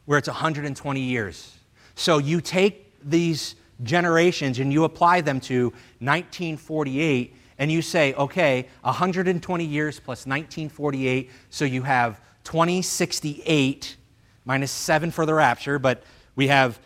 where 0.05 0.17
it's 0.17 0.29
120 0.29 1.01
years. 1.01 1.57
So 1.95 2.19
you 2.19 2.39
take 2.39 2.93
these 3.03 3.55
generations 3.83 4.59
and 4.59 4.71
you 4.71 4.85
apply 4.85 5.19
them 5.19 5.41
to 5.41 5.65
1948, 5.99 7.35
and 7.57 7.69
you 7.69 7.81
say, 7.81 8.13
okay, 8.13 8.69
120 8.81 9.65
years 9.65 9.99
plus 9.99 10.25
1948, 10.25 11.29
so 11.49 11.65
you 11.65 11.81
have 11.81 12.21
2068 12.45 13.97
minus 14.45 14.71
7 14.71 15.11
for 15.11 15.25
the 15.25 15.33
rapture, 15.33 15.79
but 15.79 16.03
we 16.37 16.47
have 16.47 16.79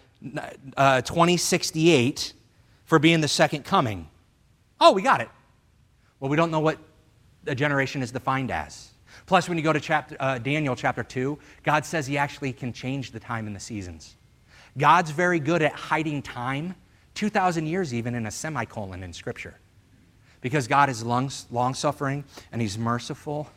uh, 0.76 1.01
2068 1.01 2.34
for 2.86 2.97
being 2.97 3.22
the 3.22 3.28
second 3.28 3.64
coming. 3.64 4.09
Oh, 4.82 4.91
we 4.91 5.03
got 5.03 5.22
it. 5.22 5.30
Well, 6.20 6.32
we 6.32 6.36
don't 6.36 6.49
know 6.49 6.61
what 6.61 6.80
a 7.45 7.53
generation 7.53 8.01
is 8.01 8.11
defined 8.11 8.49
as. 8.49 8.92
Plus, 9.26 9.47
when 9.47 9.57
you 9.57 9.63
go 9.63 9.74
to 9.74 9.80
chapter, 9.80 10.15
uh, 10.19 10.38
Daniel 10.38 10.76
chapter 10.76 11.03
2, 11.03 11.38
God 11.63 11.86
says 11.86 12.07
he 12.07 12.17
actually 12.17 12.53
can 12.53 12.74
change 12.74 13.11
the 13.11 13.19
time 13.19 13.47
and 13.47 13.55
the 13.55 13.59
seasons. 13.59 14.15
God's 14.78 15.11
very 15.11 15.39
good 15.39 15.61
at 15.61 15.74
hiding 15.74 16.21
time, 16.21 16.76
2,000 17.15 17.67
years 17.67 17.93
even 17.93 18.15
in 18.15 18.26
a 18.26 18.32
semicolon 18.32 19.03
in 19.03 19.13
Scripture. 19.13 19.55
Because 20.41 20.67
God 20.67 20.89
is 20.89 21.03
long, 21.03 21.32
long 21.51 21.74
suffering 21.74 22.26
and 22.51 22.61
he's 22.61 22.78
merciful, 22.78 23.49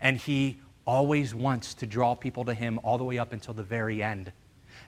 and 0.00 0.16
he 0.16 0.58
always 0.84 1.34
wants 1.34 1.74
to 1.74 1.86
draw 1.86 2.14
people 2.14 2.44
to 2.44 2.54
him 2.54 2.78
all 2.82 2.98
the 2.98 3.04
way 3.04 3.18
up 3.18 3.32
until 3.32 3.54
the 3.54 3.62
very 3.62 4.02
end. 4.02 4.32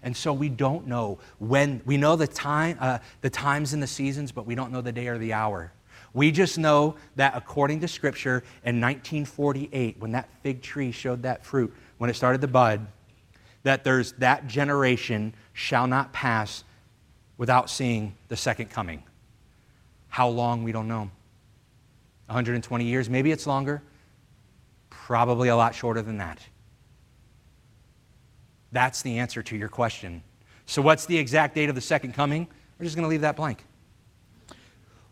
And 0.03 0.16
so 0.16 0.33
we 0.33 0.49
don't 0.49 0.87
know 0.87 1.18
when, 1.39 1.81
we 1.87 1.97
know 1.97 2.14
the, 2.16 2.27
time, 2.27 2.77
uh, 2.81 2.99
the 3.22 3.31
times 3.31 3.72
and 3.72 3.83
the 3.83 3.87
seasons, 3.87 4.33
but 4.33 4.45
we 4.45 4.55
don't 4.55 4.70
know 4.70 4.83
the 4.83 4.93
day 4.93 5.09
or 5.09 5.18
the 5.18 5.33
hour. 5.33 5.72
We 6.15 6.31
just 6.31 6.59
know 6.59 6.95
that 7.17 7.37
according 7.37 7.81
to 7.81 7.89
Scripture, 7.89 8.45
in 8.65 8.81
1948, 8.81 9.97
when 9.99 10.12
that 10.12 10.29
fig 10.43 10.62
tree 10.62 10.93
showed 10.93 11.23
that 11.25 11.45
fruit, 11.45 11.75
when 11.99 12.09
it 12.09 12.15
started 12.15 12.41
to 12.41 12.47
bud, 12.47 12.87
that 13.65 13.83
there's 13.83 14.12
that 14.12 14.47
generation 14.47 15.35
shall 15.53 15.89
not 15.89 16.12
pass 16.12 16.62
without 17.37 17.69
seeing 17.69 18.15
the 18.29 18.37
second 18.37 18.71
coming. 18.71 19.03
How 20.09 20.29
long, 20.29 20.62
we 20.62 20.71
don't 20.71 20.87
know. 20.87 21.11
120 22.27 22.85
years, 22.85 23.11
maybe 23.11 23.33
it's 23.33 23.47
longer, 23.47 23.83
probably 24.89 25.49
a 25.49 25.57
lot 25.57 25.75
shorter 25.75 26.01
than 26.01 26.19
that. 26.19 26.39
That's 28.71 29.03
the 29.03 29.19
answer 29.19 29.43
to 29.43 29.57
your 29.57 29.69
question. 29.69 30.23
So, 30.67 30.81
what's 30.81 31.07
the 31.07 31.19
exact 31.19 31.55
date 31.55 31.69
of 31.69 31.75
the 31.75 31.81
second 31.81 32.15
coming? 32.15 32.47
We're 32.79 32.85
just 32.85 32.97
going 32.97 33.05
to 33.05 33.11
leave 33.11 33.21
that 33.23 33.37
blank. 33.37 33.65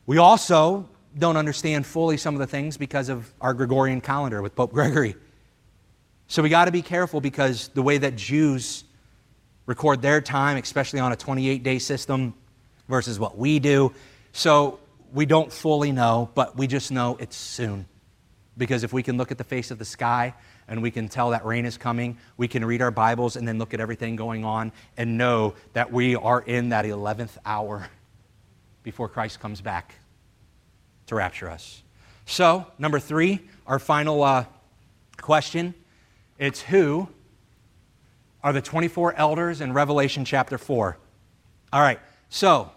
We 0.06 0.18
also 0.18 0.88
don't 1.16 1.36
understand 1.36 1.86
fully 1.86 2.16
some 2.16 2.34
of 2.34 2.40
the 2.40 2.46
things 2.46 2.76
because 2.76 3.08
of 3.08 3.32
our 3.40 3.54
Gregorian 3.54 4.00
calendar 4.00 4.42
with 4.42 4.54
Pope 4.54 4.72
Gregory. 4.72 5.14
So 6.26 6.42
we 6.42 6.48
got 6.48 6.64
to 6.64 6.72
be 6.72 6.82
careful 6.82 7.20
because 7.20 7.68
the 7.68 7.82
way 7.82 7.98
that 7.98 8.16
Jews 8.16 8.84
record 9.66 10.02
their 10.02 10.20
time, 10.20 10.56
especially 10.56 10.98
on 10.98 11.12
a 11.12 11.16
28 11.16 11.62
day 11.62 11.78
system 11.78 12.34
versus 12.88 13.18
what 13.18 13.38
we 13.38 13.58
do. 13.58 13.92
So 14.32 14.80
we 15.12 15.26
don't 15.26 15.52
fully 15.52 15.92
know, 15.92 16.30
but 16.34 16.56
we 16.56 16.66
just 16.66 16.90
know 16.90 17.16
it's 17.20 17.36
soon. 17.36 17.86
Because 18.58 18.82
if 18.82 18.92
we 18.92 19.02
can 19.02 19.16
look 19.16 19.30
at 19.30 19.38
the 19.38 19.44
face 19.44 19.70
of 19.70 19.78
the 19.78 19.84
sky 19.84 20.34
and 20.68 20.82
we 20.82 20.90
can 20.90 21.08
tell 21.08 21.30
that 21.30 21.44
rain 21.44 21.64
is 21.64 21.78
coming, 21.78 22.18
we 22.36 22.48
can 22.48 22.64
read 22.64 22.82
our 22.82 22.90
Bibles 22.90 23.36
and 23.36 23.46
then 23.46 23.58
look 23.58 23.72
at 23.72 23.80
everything 23.80 24.16
going 24.16 24.44
on 24.44 24.72
and 24.96 25.16
know 25.16 25.54
that 25.74 25.92
we 25.92 26.16
are 26.16 26.40
in 26.42 26.70
that 26.70 26.84
11th 26.84 27.38
hour 27.46 27.88
before 28.82 29.08
Christ 29.08 29.40
comes 29.40 29.60
back 29.60 29.94
to 31.06 31.14
rapture 31.14 31.48
us. 31.50 31.82
So, 32.26 32.66
number 32.78 32.98
three, 32.98 33.40
our 33.66 33.78
final 33.78 34.22
uh, 34.22 34.44
question 35.20 35.74
it's 36.38 36.60
who 36.60 37.08
are 38.42 38.52
the 38.52 38.62
24 38.62 39.14
elders 39.14 39.60
in 39.60 39.72
Revelation 39.72 40.24
chapter 40.24 40.58
4? 40.58 40.96
All 41.72 41.80
right, 41.80 42.00
so 42.28 42.72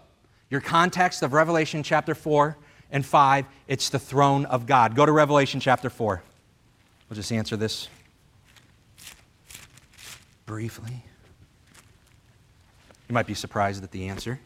Your 0.48 0.60
context 0.60 1.22
of 1.22 1.32
Revelation 1.32 1.82
chapter 1.82 2.14
4 2.14 2.56
and 2.92 3.04
5, 3.04 3.46
it's 3.66 3.88
the 3.88 3.98
throne 3.98 4.44
of 4.44 4.66
God. 4.66 4.94
Go 4.94 5.04
to 5.04 5.10
Revelation 5.10 5.58
chapter 5.58 5.90
4. 5.90 6.22
We'll 7.08 7.16
just 7.16 7.32
answer 7.32 7.56
this 7.56 7.88
briefly. 10.44 11.02
You 13.08 13.12
might 13.12 13.26
be 13.26 13.34
surprised 13.34 13.82
at 13.82 13.90
the 13.90 14.08
answer. 14.08 14.38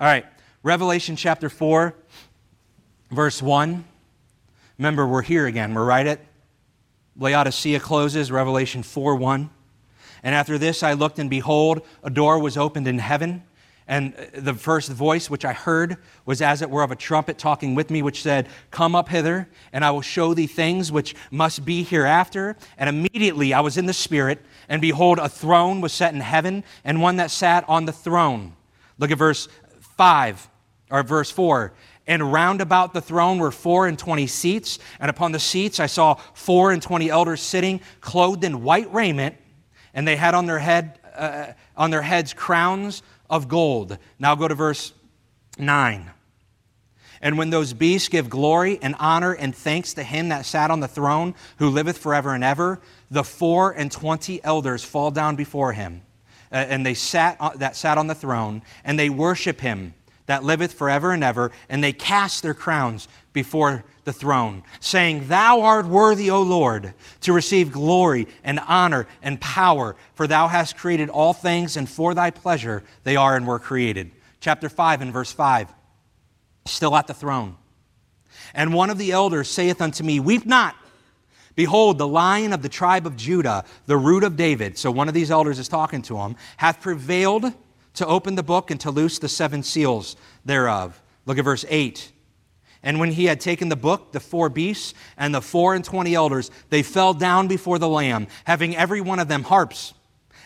All 0.00 0.06
right, 0.06 0.24
Revelation 0.66 1.14
chapter 1.14 1.48
4, 1.48 1.94
verse 3.12 3.40
1. 3.40 3.84
Remember, 4.78 5.06
we're 5.06 5.22
here 5.22 5.46
again. 5.46 5.72
We're 5.74 5.84
right 5.84 6.08
at 6.08 6.18
Laodicea 7.16 7.78
closes, 7.78 8.32
Revelation 8.32 8.82
4 8.82 9.14
1. 9.14 9.48
And 10.24 10.34
after 10.34 10.58
this 10.58 10.82
I 10.82 10.94
looked, 10.94 11.20
and 11.20 11.30
behold, 11.30 11.82
a 12.02 12.10
door 12.10 12.40
was 12.40 12.56
opened 12.56 12.88
in 12.88 12.98
heaven. 12.98 13.44
And 13.86 14.14
the 14.34 14.54
first 14.54 14.90
voice 14.90 15.30
which 15.30 15.44
I 15.44 15.52
heard 15.52 15.98
was 16.24 16.42
as 16.42 16.62
it 16.62 16.68
were 16.68 16.82
of 16.82 16.90
a 16.90 16.96
trumpet 16.96 17.38
talking 17.38 17.76
with 17.76 17.88
me, 17.88 18.02
which 18.02 18.22
said, 18.22 18.48
Come 18.72 18.96
up 18.96 19.08
hither, 19.08 19.48
and 19.72 19.84
I 19.84 19.92
will 19.92 20.02
show 20.02 20.34
thee 20.34 20.48
things 20.48 20.90
which 20.90 21.14
must 21.30 21.64
be 21.64 21.84
hereafter. 21.84 22.56
And 22.76 22.88
immediately 22.88 23.54
I 23.54 23.60
was 23.60 23.76
in 23.76 23.86
the 23.86 23.92
Spirit, 23.92 24.44
and 24.68 24.82
behold, 24.82 25.20
a 25.20 25.28
throne 25.28 25.80
was 25.80 25.92
set 25.92 26.12
in 26.12 26.22
heaven, 26.22 26.64
and 26.82 27.00
one 27.00 27.18
that 27.18 27.30
sat 27.30 27.64
on 27.68 27.84
the 27.84 27.92
throne. 27.92 28.56
Look 28.98 29.12
at 29.12 29.18
verse 29.18 29.46
5, 29.96 30.48
or 30.90 31.02
verse 31.02 31.30
4. 31.30 31.72
And 32.06 32.32
round 32.32 32.60
about 32.60 32.94
the 32.94 33.00
throne 33.00 33.38
were 33.38 33.50
four 33.50 33.88
and 33.88 33.98
twenty 33.98 34.28
seats, 34.28 34.78
and 35.00 35.10
upon 35.10 35.32
the 35.32 35.40
seats 35.40 35.80
I 35.80 35.86
saw 35.86 36.14
four 36.34 36.70
and 36.70 36.80
twenty 36.80 37.10
elders 37.10 37.40
sitting, 37.40 37.80
clothed 38.00 38.44
in 38.44 38.62
white 38.62 38.92
raiment, 38.94 39.36
and 39.92 40.06
they 40.06 40.14
had 40.14 40.34
on 40.34 40.46
their 40.46 40.60
head 40.60 41.00
uh, 41.16 41.52
on 41.76 41.90
their 41.90 42.02
heads 42.02 42.32
crowns 42.32 43.02
of 43.28 43.48
gold. 43.48 43.98
Now 44.18 44.34
go 44.34 44.46
to 44.46 44.54
verse 44.54 44.92
9. 45.58 46.10
And 47.22 47.38
when 47.38 47.50
those 47.50 47.72
beasts 47.72 48.08
give 48.08 48.28
glory 48.28 48.78
and 48.82 48.94
honor 49.00 49.32
and 49.32 49.56
thanks 49.56 49.94
to 49.94 50.02
him 50.02 50.28
that 50.28 50.44
sat 50.44 50.70
on 50.70 50.80
the 50.80 50.88
throne, 50.88 51.34
who 51.58 51.70
liveth 51.70 51.98
forever 51.98 52.34
and 52.34 52.44
ever, 52.44 52.80
the 53.10 53.24
four 53.24 53.72
and 53.72 53.90
twenty 53.90 54.44
elders 54.44 54.84
fall 54.84 55.10
down 55.10 55.34
before 55.34 55.72
him. 55.72 56.02
Uh, 56.52 56.56
and 56.56 56.86
they 56.86 56.94
sat 56.94 57.36
uh, 57.40 57.50
that 57.56 57.74
sat 57.74 57.98
on 57.98 58.06
the 58.06 58.14
throne, 58.14 58.62
and 58.84 58.98
they 58.98 59.10
worship 59.10 59.60
him 59.60 59.94
that 60.26 60.44
liveth 60.44 60.72
forever 60.72 61.12
and 61.12 61.24
ever, 61.24 61.52
and 61.68 61.82
they 61.82 61.92
cast 61.92 62.42
their 62.42 62.54
crowns 62.54 63.08
before 63.32 63.84
the 64.04 64.12
throne, 64.12 64.62
saying, 64.80 65.28
Thou 65.28 65.62
art 65.62 65.86
worthy, 65.86 66.30
O 66.30 66.42
Lord, 66.42 66.94
to 67.22 67.32
receive 67.32 67.72
glory 67.72 68.28
and 68.44 68.60
honor 68.60 69.06
and 69.22 69.40
power, 69.40 69.96
for 70.14 70.26
thou 70.26 70.48
hast 70.48 70.76
created 70.76 71.08
all 71.08 71.32
things, 71.32 71.76
and 71.76 71.88
for 71.88 72.14
thy 72.14 72.30
pleasure 72.30 72.82
they 73.04 73.16
are 73.16 73.36
and 73.36 73.46
were 73.46 73.58
created. 73.58 74.10
Chapter 74.40 74.68
5 74.68 75.02
and 75.02 75.12
verse 75.12 75.32
5, 75.32 75.72
still 76.66 76.94
at 76.96 77.06
the 77.06 77.14
throne. 77.14 77.56
And 78.54 78.72
one 78.72 78.90
of 78.90 78.98
the 78.98 79.12
elders 79.12 79.48
saith 79.48 79.80
unto 79.80 80.04
me, 80.04 80.20
Weep 80.20 80.46
not. 80.46 80.76
Behold, 81.56 81.98
the 81.98 82.06
lion 82.06 82.52
of 82.52 82.62
the 82.62 82.68
tribe 82.68 83.06
of 83.06 83.16
Judah, 83.16 83.64
the 83.86 83.96
root 83.96 84.24
of 84.24 84.36
David, 84.36 84.76
so 84.76 84.90
one 84.90 85.08
of 85.08 85.14
these 85.14 85.30
elders 85.30 85.58
is 85.58 85.68
talking 85.68 86.02
to 86.02 86.18
him, 86.18 86.36
hath 86.58 86.80
prevailed 86.80 87.52
to 87.96 88.06
open 88.06 88.34
the 88.34 88.42
book 88.42 88.70
and 88.70 88.80
to 88.80 88.90
loose 88.90 89.18
the 89.18 89.28
seven 89.28 89.62
seals 89.62 90.16
thereof. 90.44 91.00
Look 91.26 91.38
at 91.38 91.44
verse 91.44 91.64
8. 91.68 92.12
And 92.82 93.00
when 93.00 93.12
he 93.12 93.24
had 93.24 93.40
taken 93.40 93.68
the 93.68 93.76
book, 93.76 94.12
the 94.12 94.20
four 94.20 94.48
beasts 94.48 94.94
and 95.16 95.34
the 95.34 95.40
four 95.40 95.74
and 95.74 95.84
twenty 95.84 96.14
elders, 96.14 96.52
they 96.70 96.84
fell 96.84 97.14
down 97.14 97.48
before 97.48 97.80
the 97.80 97.88
Lamb, 97.88 98.28
having 98.44 98.76
every 98.76 99.00
one 99.00 99.18
of 99.18 99.28
them 99.28 99.42
harps 99.42 99.92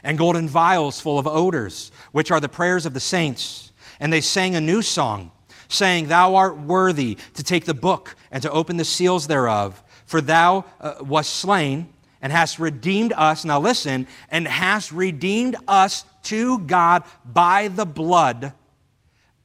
and 0.02 0.16
golden 0.16 0.48
vials 0.48 1.00
full 1.00 1.18
of 1.18 1.26
odors, 1.26 1.92
which 2.12 2.30
are 2.30 2.40
the 2.40 2.48
prayers 2.48 2.86
of 2.86 2.94
the 2.94 3.00
saints. 3.00 3.72
And 3.98 4.10
they 4.10 4.22
sang 4.22 4.56
a 4.56 4.60
new 4.60 4.80
song, 4.80 5.32
saying, 5.68 6.06
Thou 6.06 6.34
art 6.34 6.58
worthy 6.58 7.18
to 7.34 7.42
take 7.42 7.66
the 7.66 7.74
book 7.74 8.16
and 8.30 8.42
to 8.42 8.50
open 8.50 8.78
the 8.78 8.84
seals 8.84 9.26
thereof, 9.26 9.82
for 10.06 10.20
thou 10.22 10.64
uh, 10.80 10.94
wast 11.02 11.34
slain 11.34 11.92
and 12.22 12.32
hast 12.32 12.58
redeemed 12.58 13.12
us. 13.16 13.44
Now 13.44 13.60
listen, 13.60 14.06
and 14.30 14.46
hast 14.46 14.92
redeemed 14.92 15.56
us 15.66 16.04
to 16.24 16.58
God 16.60 17.04
by 17.24 17.68
the 17.68 17.86
blood 17.86 18.52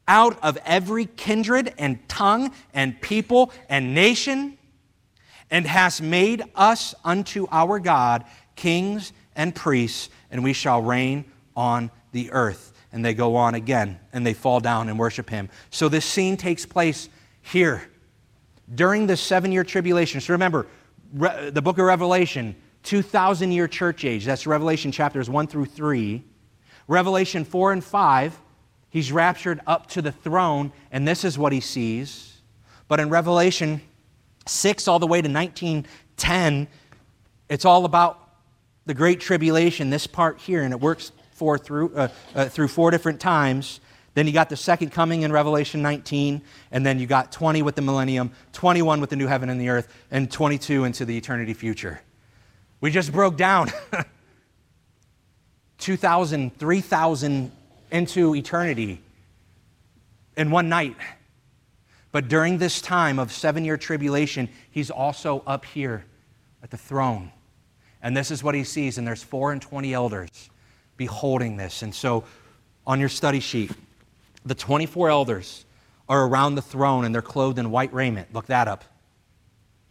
out 0.08 0.38
of 0.44 0.58
every 0.66 1.06
kindred 1.06 1.74
and 1.78 2.08
tongue 2.08 2.52
and 2.74 3.00
people 3.02 3.52
and 3.70 3.96
nation, 3.96 4.58
and 5.50 5.66
hast 5.66 6.02
made 6.02 6.44
us 6.56 6.94
unto 7.04 7.48
our 7.52 7.80
God 7.80 8.26
kings 8.56 9.14
and 9.36 9.54
priests, 9.54 10.10
and 10.32 10.44
we 10.44 10.54
shall 10.54 10.82
reign 10.82 11.26
on 11.56 11.92
the 12.12 12.32
earth. 12.32 12.74
And 12.92 13.04
they 13.04 13.14
go 13.14 13.36
on 13.36 13.56
again, 13.56 14.00
and 14.14 14.26
they 14.26 14.34
fall 14.34 14.60
down 14.60 14.88
and 14.90 14.98
worship 14.98 15.30
him. 15.30 15.50
So 15.70 15.90
this 15.90 16.06
scene 16.06 16.38
takes 16.38 16.66
place 16.66 17.10
here 17.42 17.90
during 18.74 19.08
the 19.08 19.18
seven 19.18 19.52
year 19.52 19.64
tribulation. 19.64 20.22
So 20.22 20.34
remember, 20.34 20.68
the 21.14 21.62
book 21.62 21.78
of 21.78 21.86
Revelation, 21.86 22.56
2,000 22.86 23.52
year 23.52 23.68
church 23.68 24.06
age. 24.06 24.26
That's 24.26 24.48
Revelation 24.48 24.92
chapters 24.92 25.30
1 25.30 25.48
through 25.48 25.66
3. 25.66 26.24
Revelation 26.88 27.44
4 27.44 27.74
and 27.74 27.84
5 27.84 28.40
He's 28.96 29.12
raptured 29.12 29.60
up 29.68 29.88
to 29.88 30.02
the 30.02 30.14
throne, 30.14 30.72
and 30.90 31.06
this 31.06 31.26
is 31.26 31.38
what 31.38 31.52
he 31.52 31.60
sees. 31.60 32.38
But 32.88 33.02
in 33.02 33.10
Revelation 33.10 33.82
6 34.46 34.88
all 34.88 35.00
the 35.00 35.06
way 35.06 35.22
to 35.22 35.28
1910, 35.28 36.70
it's 37.50 37.66
all 37.66 37.84
about 37.84 38.30
the 38.86 38.94
Great 38.94 39.20
Tribulation, 39.20 39.90
this 39.90 40.08
part 40.08 40.40
here, 40.40 40.64
and 40.64 40.72
it 40.72 40.80
works 40.80 41.12
four 41.34 41.58
through, 41.58 41.94
uh, 41.94 42.08
uh, 42.36 42.46
through 42.46 42.70
four 42.70 42.90
different 42.90 43.20
times. 43.20 43.82
Then 44.14 44.28
you 44.28 44.32
got 44.32 44.48
the 44.48 44.56
second 44.56 44.92
coming 44.92 45.24
in 45.24 45.32
Revelation 45.34 45.82
19, 45.82 46.42
and 46.72 46.86
then 46.86 46.98
you 46.98 47.06
got 47.06 47.34
20 47.34 47.64
with 47.64 47.76
the 47.76 47.82
millennium, 47.82 48.32
21 48.54 49.02
with 49.02 49.10
the 49.10 49.18
new 49.18 49.28
heaven 49.28 49.50
and 49.50 49.60
the 49.60 49.68
earth, 49.68 49.94
and 50.10 50.32
22 50.32 50.86
into 50.86 51.04
the 51.04 51.18
eternity 51.18 51.54
future. 51.54 52.00
We 52.86 52.92
just 52.92 53.12
broke 53.12 53.36
down 53.36 53.72
2,000, 55.80 56.56
3,000 56.56 57.52
into 57.90 58.36
eternity 58.36 59.02
in 60.38 60.52
one 60.52 60.70
night. 60.70 60.96
But 62.12 62.28
during 62.28 62.60
this 62.60 62.82
time 62.82 63.18
of 63.18 63.32
seven 63.32 63.66
year 63.66 63.76
tribulation, 63.76 64.50
he's 64.70 64.92
also 64.92 65.42
up 65.48 65.66
here 65.66 66.06
at 66.62 66.70
the 66.70 66.78
throne. 66.78 67.32
And 68.04 68.16
this 68.16 68.30
is 68.30 68.44
what 68.44 68.54
he 68.54 68.64
sees. 68.64 69.00
And 69.00 69.08
there's 69.08 69.24
four 69.24 69.52
and 69.52 69.60
twenty 69.60 69.92
elders 69.92 70.52
beholding 70.96 71.58
this. 71.58 71.82
And 71.82 71.92
so 71.92 72.24
on 72.86 73.00
your 73.00 73.10
study 73.10 73.40
sheet, 73.40 73.72
the 74.46 74.54
24 74.54 75.10
elders 75.10 75.66
are 76.08 76.28
around 76.28 76.54
the 76.54 76.62
throne 76.62 77.04
and 77.04 77.16
they're 77.16 77.24
clothed 77.24 77.58
in 77.58 77.72
white 77.72 77.92
raiment. 77.96 78.32
Look 78.32 78.46
that 78.46 78.68
up. 78.68 78.84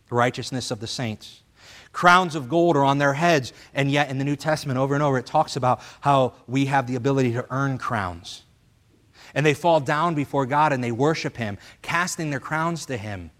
The 0.09 0.15
righteousness 0.15 0.71
of 0.71 0.79
the 0.79 0.87
saints. 0.87 1.41
Crowns 1.95 2.35
of 2.35 2.49
gold 2.49 2.77
are 2.77 2.85
on 2.85 2.99
their 2.99 3.15
heads. 3.15 3.55
And 3.73 3.91
yet, 3.91 4.11
in 4.11 4.19
the 4.19 4.25
New 4.25 4.37
Testament, 4.37 4.79
over 4.79 4.93
and 4.95 5.03
over, 5.03 5.17
it 5.17 5.25
talks 5.25 5.57
about 5.57 5.81
how 6.01 6.35
we 6.47 6.67
have 6.67 6.87
the 6.87 6.97
ability 6.97 7.33
to 7.33 7.47
earn 7.51 7.79
crowns. 7.79 8.43
And 9.35 9.47
they 9.47 9.55
fall 9.55 9.81
down 9.81 10.15
before 10.15 10.45
God 10.45 10.73
and 10.73 10.83
they 10.83 10.93
worship 10.93 11.37
Him, 11.37 11.57
casting 11.81 12.31
their 12.31 12.41
crowns 12.41 12.85
to 12.87 12.97
Him 12.97 13.31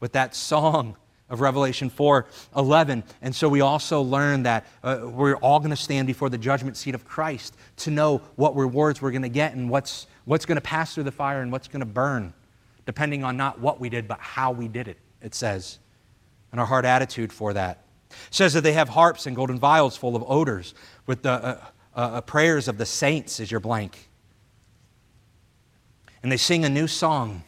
with 0.00 0.12
that 0.12 0.34
song 0.34 0.96
of 1.30 1.40
Revelation 1.40 1.88
4 1.88 2.26
11. 2.54 3.04
And 3.22 3.34
so 3.34 3.48
we 3.48 3.62
also 3.62 4.02
learn 4.02 4.42
that 4.42 4.66
uh, 4.82 5.00
we're 5.02 5.36
all 5.36 5.58
going 5.58 5.70
to 5.70 5.76
stand 5.76 6.06
before 6.06 6.28
the 6.28 6.38
judgment 6.38 6.76
seat 6.76 6.94
of 6.94 7.06
Christ 7.06 7.56
to 7.78 7.90
know 7.90 8.18
what 8.36 8.54
rewards 8.54 9.00
we're 9.00 9.12
going 9.12 9.22
to 9.22 9.30
get 9.30 9.54
and 9.54 9.70
what's, 9.70 10.06
what's 10.26 10.44
going 10.44 10.56
to 10.56 10.62
pass 10.62 10.94
through 10.94 11.04
the 11.04 11.12
fire 11.12 11.40
and 11.40 11.50
what's 11.50 11.68
going 11.68 11.80
to 11.80 11.86
burn, 11.86 12.34
depending 12.84 13.24
on 13.24 13.38
not 13.38 13.60
what 13.60 13.80
we 13.80 13.88
did, 13.88 14.06
but 14.06 14.20
how 14.20 14.52
we 14.52 14.68
did 14.68 14.88
it, 14.88 14.98
it 15.22 15.34
says, 15.34 15.78
and 16.52 16.60
our 16.60 16.66
heart 16.66 16.84
attitude 16.84 17.32
for 17.32 17.54
that. 17.54 17.83
Says 18.30 18.52
that 18.54 18.62
they 18.62 18.72
have 18.72 18.90
harps 18.90 19.26
and 19.26 19.36
golden 19.36 19.58
vials 19.58 19.96
full 19.96 20.16
of 20.16 20.24
odors 20.26 20.74
with 21.06 21.22
the 21.22 21.32
uh, 21.32 21.60
uh, 21.96 21.98
uh, 21.98 22.20
prayers 22.22 22.68
of 22.68 22.78
the 22.78 22.86
saints 22.86 23.40
as 23.40 23.50
your 23.50 23.60
blank. 23.60 24.08
And 26.22 26.32
they 26.32 26.36
sing 26.36 26.64
a 26.64 26.68
new 26.68 26.86
song 26.86 27.44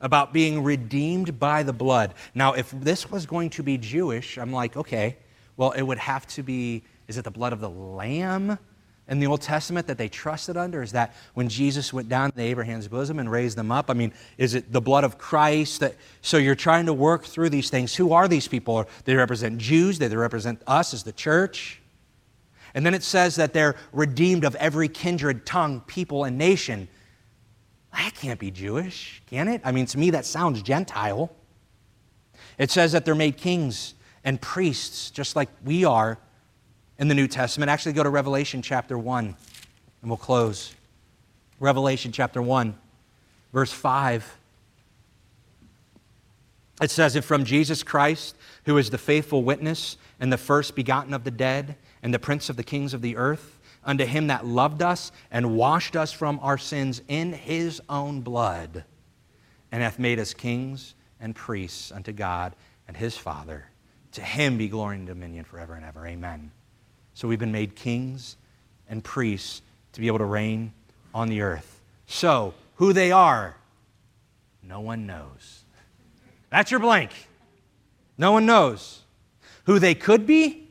about 0.00 0.32
being 0.32 0.62
redeemed 0.64 1.38
by 1.38 1.62
the 1.62 1.72
blood. 1.72 2.14
Now, 2.34 2.52
if 2.54 2.70
this 2.72 3.10
was 3.10 3.24
going 3.24 3.50
to 3.50 3.62
be 3.62 3.78
Jewish, 3.78 4.36
I'm 4.36 4.52
like, 4.52 4.76
okay, 4.76 5.16
well, 5.56 5.70
it 5.70 5.82
would 5.82 5.98
have 5.98 6.26
to 6.28 6.42
be, 6.42 6.82
is 7.06 7.18
it 7.18 7.24
the 7.24 7.30
blood 7.30 7.52
of 7.52 7.60
the 7.60 7.70
Lamb? 7.70 8.58
In 9.08 9.18
the 9.18 9.26
Old 9.26 9.42
Testament 9.42 9.86
that 9.88 9.98
they 9.98 10.08
trusted 10.08 10.56
under? 10.56 10.82
Is 10.82 10.92
that 10.92 11.14
when 11.34 11.48
Jesus 11.48 11.92
went 11.92 12.08
down 12.08 12.32
to 12.32 12.40
Abraham's 12.40 12.88
bosom 12.88 13.18
and 13.18 13.30
raised 13.30 13.56
them 13.58 13.72
up? 13.72 13.90
I 13.90 13.94
mean, 13.94 14.12
is 14.38 14.54
it 14.54 14.72
the 14.72 14.80
blood 14.80 15.04
of 15.04 15.18
Christ? 15.18 15.80
That, 15.80 15.96
so 16.20 16.36
you're 16.36 16.54
trying 16.54 16.86
to 16.86 16.92
work 16.92 17.24
through 17.24 17.50
these 17.50 17.68
things. 17.68 17.94
Who 17.96 18.12
are 18.12 18.28
these 18.28 18.48
people? 18.48 18.86
They 19.04 19.14
represent 19.14 19.58
Jews, 19.58 19.98
they 19.98 20.08
represent 20.08 20.62
us 20.66 20.94
as 20.94 21.02
the 21.02 21.12
church. 21.12 21.80
And 22.74 22.86
then 22.86 22.94
it 22.94 23.02
says 23.02 23.36
that 23.36 23.52
they're 23.52 23.76
redeemed 23.92 24.44
of 24.44 24.54
every 24.54 24.88
kindred, 24.88 25.44
tongue, 25.44 25.82
people, 25.82 26.24
and 26.24 26.38
nation. 26.38 26.88
That 27.92 28.14
can't 28.14 28.40
be 28.40 28.50
Jewish, 28.50 29.22
can 29.26 29.48
it? 29.48 29.60
I 29.64 29.72
mean, 29.72 29.84
to 29.86 29.98
me, 29.98 30.10
that 30.10 30.24
sounds 30.24 30.62
Gentile. 30.62 31.30
It 32.56 32.70
says 32.70 32.92
that 32.92 33.04
they're 33.04 33.14
made 33.14 33.36
kings 33.36 33.94
and 34.24 34.40
priests, 34.40 35.10
just 35.10 35.36
like 35.36 35.50
we 35.64 35.84
are 35.84 36.18
in 36.98 37.08
the 37.08 37.14
New 37.14 37.28
Testament. 37.28 37.70
Actually, 37.70 37.92
go 37.92 38.02
to 38.02 38.10
Revelation 38.10 38.62
chapter 38.62 38.98
1, 38.98 39.24
and 39.24 40.10
we'll 40.10 40.16
close. 40.16 40.74
Revelation 41.60 42.12
chapter 42.12 42.42
1. 42.42 42.74
Verse 43.52 43.72
5 43.72 44.38
it 46.82 46.90
says, 46.90 47.14
And 47.14 47.24
from 47.24 47.44
Jesus 47.44 47.82
Christ, 47.82 48.36
who 48.64 48.76
is 48.76 48.90
the 48.90 48.98
faithful 48.98 49.42
witness 49.44 49.96
and 50.18 50.32
the 50.32 50.38
first 50.38 50.74
begotten 50.74 51.14
of 51.14 51.24
the 51.24 51.30
dead 51.30 51.76
and 52.02 52.12
the 52.12 52.18
prince 52.18 52.48
of 52.48 52.56
the 52.56 52.64
kings 52.64 52.92
of 52.92 53.02
the 53.02 53.16
earth, 53.16 53.60
unto 53.84 54.04
him 54.04 54.28
that 54.28 54.46
loved 54.46 54.82
us 54.82 55.12
and 55.30 55.56
washed 55.56 55.96
us 55.96 56.12
from 56.12 56.38
our 56.42 56.58
sins 56.58 57.02
in 57.08 57.32
his 57.32 57.80
own 57.88 58.20
blood, 58.20 58.84
and 59.70 59.82
hath 59.82 59.98
made 59.98 60.18
us 60.18 60.34
kings 60.34 60.94
and 61.20 61.34
priests 61.34 61.92
unto 61.92 62.12
God 62.12 62.54
and 62.88 62.96
his 62.96 63.16
Father. 63.16 63.66
To 64.12 64.20
him 64.20 64.58
be 64.58 64.68
glory 64.68 64.96
and 64.96 65.06
dominion 65.06 65.44
forever 65.44 65.74
and 65.74 65.84
ever. 65.84 66.06
Amen. 66.06 66.50
So 67.14 67.28
we've 67.28 67.38
been 67.38 67.52
made 67.52 67.74
kings 67.74 68.36
and 68.88 69.02
priests 69.02 69.62
to 69.92 70.00
be 70.00 70.06
able 70.06 70.18
to 70.18 70.24
reign 70.24 70.72
on 71.14 71.28
the 71.28 71.42
earth. 71.42 71.80
So, 72.06 72.54
who 72.76 72.92
they 72.92 73.12
are, 73.12 73.56
no 74.62 74.80
one 74.80 75.06
knows. 75.06 75.64
That's 76.50 76.70
your 76.70 76.80
blank. 76.80 77.10
No 78.18 78.32
one 78.32 78.46
knows. 78.46 79.02
Who 79.64 79.78
they 79.78 79.94
could 79.94 80.26
be, 80.26 80.62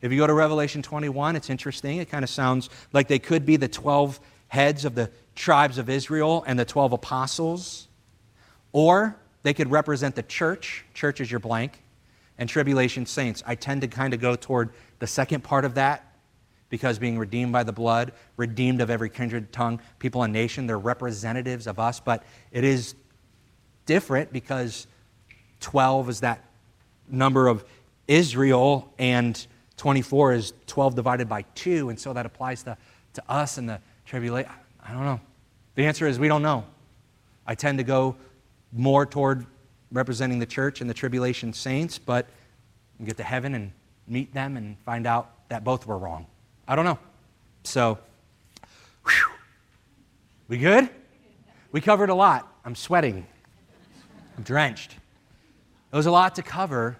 if 0.00 0.10
you 0.10 0.18
go 0.18 0.26
to 0.26 0.32
Revelation 0.32 0.82
21, 0.82 1.36
it's 1.36 1.50
interesting. 1.50 1.98
It 1.98 2.08
kind 2.08 2.24
of 2.24 2.30
sounds 2.30 2.70
like 2.92 3.08
they 3.08 3.18
could 3.18 3.44
be 3.44 3.56
the 3.56 3.68
12 3.68 4.18
heads 4.48 4.84
of 4.84 4.94
the 4.94 5.10
tribes 5.34 5.78
of 5.78 5.90
Israel 5.90 6.42
and 6.46 6.58
the 6.58 6.64
12 6.64 6.92
apostles. 6.92 7.88
Or 8.72 9.16
they 9.42 9.52
could 9.52 9.70
represent 9.70 10.14
the 10.14 10.22
church. 10.22 10.84
Church 10.94 11.20
is 11.20 11.30
your 11.30 11.40
blank. 11.40 11.82
And 12.38 12.48
tribulation 12.48 13.04
saints. 13.04 13.42
I 13.46 13.54
tend 13.54 13.82
to 13.82 13.88
kind 13.88 14.14
of 14.14 14.20
go 14.20 14.34
toward 14.34 14.70
the 15.00 15.06
second 15.06 15.42
part 15.42 15.64
of 15.64 15.74
that 15.74 16.06
because 16.70 16.98
being 16.98 17.18
redeemed 17.18 17.52
by 17.52 17.64
the 17.64 17.72
blood, 17.72 18.12
redeemed 18.36 18.80
of 18.80 18.88
every 18.88 19.10
kindred 19.10 19.52
tongue, 19.52 19.80
people 19.98 20.22
and 20.22 20.32
nation, 20.32 20.66
they're 20.66 20.78
representatives 20.78 21.66
of 21.66 21.78
us. 21.78 21.98
But 22.00 22.22
it 22.52 22.64
is 22.64 22.94
different 23.86 24.32
because 24.32 24.86
12 25.58 26.08
is 26.08 26.20
that 26.20 26.44
number 27.08 27.48
of 27.48 27.64
Israel 28.06 28.92
and 28.98 29.46
24 29.76 30.34
is 30.34 30.52
12 30.66 30.94
divided 30.94 31.28
by 31.28 31.42
2, 31.54 31.90
and 31.90 31.98
so 31.98 32.12
that 32.12 32.24
applies 32.24 32.62
to, 32.62 32.76
to 33.14 33.22
us 33.28 33.58
and 33.58 33.68
the 33.68 33.80
tribulation. 34.06 34.50
I 34.82 34.92
don't 34.92 35.04
know. 35.04 35.20
The 35.74 35.84
answer 35.86 36.06
is 36.06 36.18
we 36.18 36.28
don't 36.28 36.42
know. 36.42 36.64
I 37.46 37.54
tend 37.54 37.78
to 37.78 37.84
go 37.84 38.16
more 38.72 39.04
toward 39.06 39.44
representing 39.90 40.38
the 40.38 40.46
church 40.46 40.80
and 40.80 40.88
the 40.88 40.94
tribulation 40.94 41.52
saints, 41.52 41.98
but 41.98 42.28
we 42.98 43.06
get 43.06 43.16
to 43.16 43.24
heaven 43.24 43.54
and 43.54 43.72
meet 44.06 44.32
them 44.34 44.56
and 44.56 44.78
find 44.80 45.06
out 45.06 45.30
that 45.48 45.64
both 45.64 45.86
were 45.86 45.98
wrong. 45.98 46.26
I 46.66 46.76
don't 46.76 46.84
know. 46.84 46.98
So, 47.64 47.98
whew. 49.04 49.32
we 50.48 50.58
good? 50.58 50.88
We 51.72 51.80
covered 51.80 52.10
a 52.10 52.14
lot. 52.14 52.50
I'm 52.64 52.74
sweating. 52.74 53.26
I'm 54.36 54.42
drenched. 54.42 54.96
It 55.92 55.96
was 55.96 56.06
a 56.06 56.10
lot 56.10 56.36
to 56.36 56.42
cover, 56.42 56.96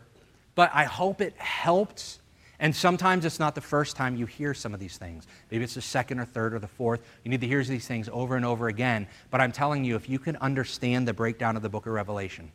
but 0.54 0.70
I 0.74 0.84
hope 0.84 1.20
it 1.20 1.34
helped. 1.36 2.18
And 2.58 2.76
sometimes 2.76 3.24
it's 3.24 3.38
not 3.38 3.54
the 3.54 3.60
first 3.60 3.96
time 3.96 4.16
you 4.16 4.26
hear 4.26 4.52
some 4.52 4.74
of 4.74 4.80
these 4.80 4.98
things. 4.98 5.26
Maybe 5.50 5.64
it's 5.64 5.74
the 5.74 5.80
second 5.80 6.18
or 6.18 6.24
third 6.24 6.52
or 6.52 6.58
the 6.58 6.68
fourth. 6.68 7.00
You 7.24 7.30
need 7.30 7.40
to 7.40 7.46
hear 7.46 7.64
these 7.64 7.86
things 7.86 8.08
over 8.12 8.36
and 8.36 8.44
over 8.44 8.68
again. 8.68 9.06
But 9.30 9.40
I'm 9.40 9.52
telling 9.52 9.84
you, 9.84 9.96
if 9.96 10.08
you 10.08 10.18
can 10.18 10.36
understand 10.36 11.08
the 11.08 11.14
breakdown 11.14 11.56
of 11.56 11.62
the 11.62 11.70
book 11.70 11.86
of 11.86 11.92
Revelation, 11.92 12.50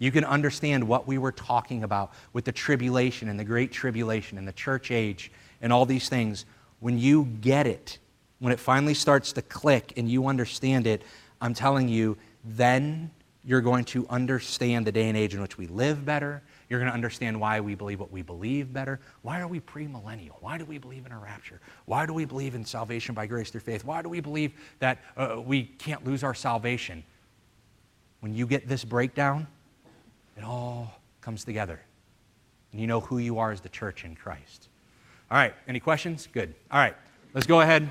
you 0.00 0.10
can 0.10 0.24
understand 0.24 0.82
what 0.82 1.06
we 1.06 1.18
were 1.18 1.30
talking 1.30 1.84
about 1.84 2.12
with 2.32 2.46
the 2.46 2.52
tribulation 2.52 3.28
and 3.28 3.38
the 3.38 3.44
great 3.44 3.70
tribulation 3.70 4.38
and 4.38 4.48
the 4.48 4.52
church 4.52 4.90
age 4.90 5.30
and 5.60 5.72
all 5.72 5.86
these 5.86 6.08
things. 6.08 6.46
When 6.80 6.98
you 6.98 7.26
get 7.42 7.66
it, 7.66 7.98
when 8.38 8.52
it 8.52 8.58
finally 8.58 8.94
starts 8.94 9.32
to 9.34 9.42
click 9.42 9.92
and 9.98 10.10
you 10.10 10.26
understand 10.26 10.86
it, 10.86 11.02
I'm 11.40 11.52
telling 11.52 11.88
you, 11.88 12.16
then 12.42 13.10
you're 13.44 13.60
going 13.60 13.84
to 13.84 14.06
understand 14.08 14.86
the 14.86 14.92
day 14.92 15.08
and 15.08 15.18
age 15.18 15.34
in 15.34 15.42
which 15.42 15.58
we 15.58 15.66
live 15.66 16.04
better. 16.06 16.42
You're 16.70 16.78
going 16.78 16.90
to 16.90 16.94
understand 16.94 17.38
why 17.38 17.60
we 17.60 17.74
believe 17.74 18.00
what 18.00 18.10
we 18.10 18.22
believe 18.22 18.72
better. 18.72 19.00
Why 19.20 19.40
are 19.40 19.48
we 19.48 19.60
premillennial? 19.60 20.36
Why 20.40 20.56
do 20.56 20.64
we 20.64 20.78
believe 20.78 21.04
in 21.04 21.12
a 21.12 21.18
rapture? 21.18 21.60
Why 21.84 22.06
do 22.06 22.14
we 22.14 22.24
believe 22.24 22.54
in 22.54 22.64
salvation 22.64 23.14
by 23.14 23.26
grace 23.26 23.50
through 23.50 23.60
faith? 23.60 23.84
Why 23.84 24.00
do 24.00 24.08
we 24.08 24.20
believe 24.20 24.52
that 24.78 24.98
uh, 25.16 25.42
we 25.44 25.64
can't 25.64 26.06
lose 26.06 26.24
our 26.24 26.34
salvation? 26.34 27.04
When 28.20 28.34
you 28.34 28.46
get 28.46 28.66
this 28.66 28.84
breakdown, 28.84 29.46
comes 31.20 31.44
together. 31.44 31.80
And 32.72 32.80
you 32.80 32.86
know 32.86 33.00
who 33.00 33.18
you 33.18 33.38
are 33.38 33.50
as 33.52 33.60
the 33.60 33.68
church 33.68 34.04
in 34.04 34.14
Christ. 34.14 34.68
All 35.30 35.38
right, 35.38 35.54
any 35.68 35.80
questions? 35.80 36.28
Good. 36.32 36.54
All 36.70 36.78
right, 36.78 36.96
let's 37.34 37.46
go 37.46 37.60
ahead, 37.60 37.88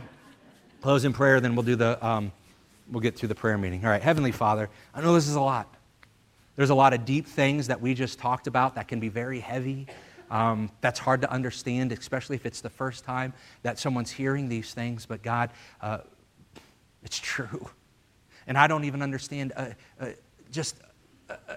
close 0.82 1.06
in 1.06 1.14
prayer, 1.14 1.40
then 1.40 1.56
we'll 1.56 1.66
do 1.66 1.76
the. 1.76 2.06
Um, 2.06 2.32
we'll 2.92 3.02
get 3.02 3.16
through 3.16 3.30
the 3.30 3.36
prayer 3.36 3.58
meeting. 3.58 3.84
All 3.84 3.92
right, 3.92 4.02
Heavenly 4.02 4.32
Father, 4.32 4.70
I 4.94 5.02
know 5.02 5.14
this 5.14 5.28
is 5.28 5.36
a 5.36 5.42
lot. 5.42 5.74
There's 6.56 6.72
a 6.72 6.76
lot 6.76 6.94
of 6.94 7.06
deep 7.06 7.26
things 7.26 7.68
that 7.68 7.80
we 7.80 7.94
just 7.94 8.20
talked 8.20 8.48
about 8.48 8.76
that 8.76 8.88
can 8.88 9.00
be 9.00 9.10
very 9.10 9.40
heavy. 9.40 9.88
Um, 10.30 10.70
that's 10.82 11.00
hard 11.00 11.22
to 11.22 11.32
understand, 11.32 11.92
especially 11.92 12.36
if 12.36 12.46
it's 12.46 12.62
the 12.62 12.70
first 12.70 13.04
time 13.04 13.34
that 13.64 13.80
someone's 13.80 14.12
hearing 14.12 14.50
these 14.50 14.74
things. 14.74 15.06
But 15.06 15.24
God, 15.24 15.52
uh, 15.82 16.00
it's 17.04 17.18
true. 17.18 17.70
And 18.46 18.58
I 18.58 18.68
don't 18.68 18.84
even 18.84 19.02
understand 19.02 19.54
uh, 19.56 19.70
uh, 20.00 20.10
just 20.52 20.76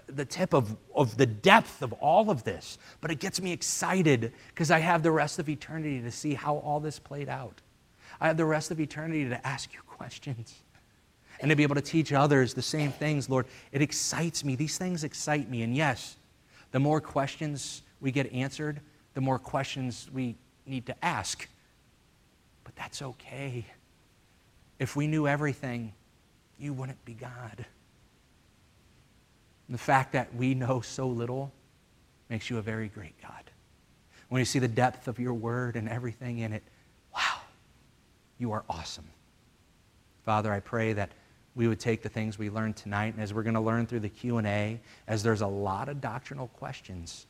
the 0.06 0.24
tip 0.24 0.52
of, 0.52 0.76
of 0.94 1.16
the 1.16 1.26
depth 1.26 1.82
of 1.82 1.92
all 1.94 2.30
of 2.30 2.44
this. 2.44 2.78
But 3.00 3.10
it 3.10 3.18
gets 3.18 3.40
me 3.40 3.52
excited 3.52 4.32
because 4.48 4.70
I 4.70 4.78
have 4.78 5.02
the 5.02 5.10
rest 5.10 5.38
of 5.38 5.48
eternity 5.48 6.00
to 6.00 6.10
see 6.10 6.34
how 6.34 6.56
all 6.56 6.80
this 6.80 6.98
played 6.98 7.28
out. 7.28 7.60
I 8.20 8.28
have 8.28 8.36
the 8.36 8.44
rest 8.44 8.70
of 8.70 8.80
eternity 8.80 9.28
to 9.28 9.46
ask 9.46 9.72
you 9.72 9.80
questions 9.86 10.62
and 11.40 11.50
to 11.50 11.56
be 11.56 11.64
able 11.64 11.74
to 11.74 11.82
teach 11.82 12.12
others 12.12 12.54
the 12.54 12.62
same 12.62 12.92
things, 12.92 13.28
Lord, 13.28 13.46
it 13.72 13.82
excites 13.82 14.44
me. 14.44 14.54
These 14.54 14.78
things 14.78 15.02
excite 15.02 15.50
me. 15.50 15.62
And 15.62 15.76
yes, 15.76 16.16
the 16.70 16.78
more 16.78 17.00
questions 17.00 17.82
we 18.00 18.12
get 18.12 18.32
answered, 18.32 18.80
the 19.14 19.20
more 19.20 19.38
questions 19.38 20.08
we 20.12 20.36
need 20.66 20.86
to 20.86 21.04
ask. 21.04 21.48
But 22.62 22.76
that's 22.76 23.02
okay. 23.02 23.66
If 24.78 24.94
we 24.94 25.08
knew 25.08 25.26
everything, 25.26 25.92
you 26.58 26.72
wouldn't 26.72 27.04
be 27.04 27.14
God. 27.14 27.66
And 29.72 29.78
the 29.78 29.82
fact 29.82 30.12
that 30.12 30.34
we 30.34 30.52
know 30.52 30.82
so 30.82 31.08
little 31.08 31.50
makes 32.28 32.50
you 32.50 32.58
a 32.58 32.60
very 32.60 32.88
great 32.88 33.14
God. 33.22 33.50
When 34.28 34.38
you 34.38 34.44
see 34.44 34.58
the 34.58 34.68
depth 34.68 35.08
of 35.08 35.18
your 35.18 35.32
word 35.32 35.76
and 35.76 35.88
everything 35.88 36.40
in 36.40 36.52
it, 36.52 36.62
wow, 37.14 37.40
you 38.36 38.52
are 38.52 38.64
awesome. 38.68 39.06
Father, 40.26 40.52
I 40.52 40.60
pray 40.60 40.92
that 40.92 41.12
we 41.54 41.68
would 41.68 41.80
take 41.80 42.02
the 42.02 42.10
things 42.10 42.38
we 42.38 42.50
learned 42.50 42.76
tonight 42.76 43.14
and 43.14 43.22
as 43.22 43.32
we're 43.32 43.44
going 43.44 43.54
to 43.54 43.62
learn 43.62 43.86
through 43.86 44.00
the 44.00 44.10
q&a 44.10 44.78
as 45.08 45.22
there's 45.22 45.40
a 45.40 45.46
lot 45.46 45.88
of 45.88 46.02
doctrinal 46.02 46.48
questions 46.48 47.26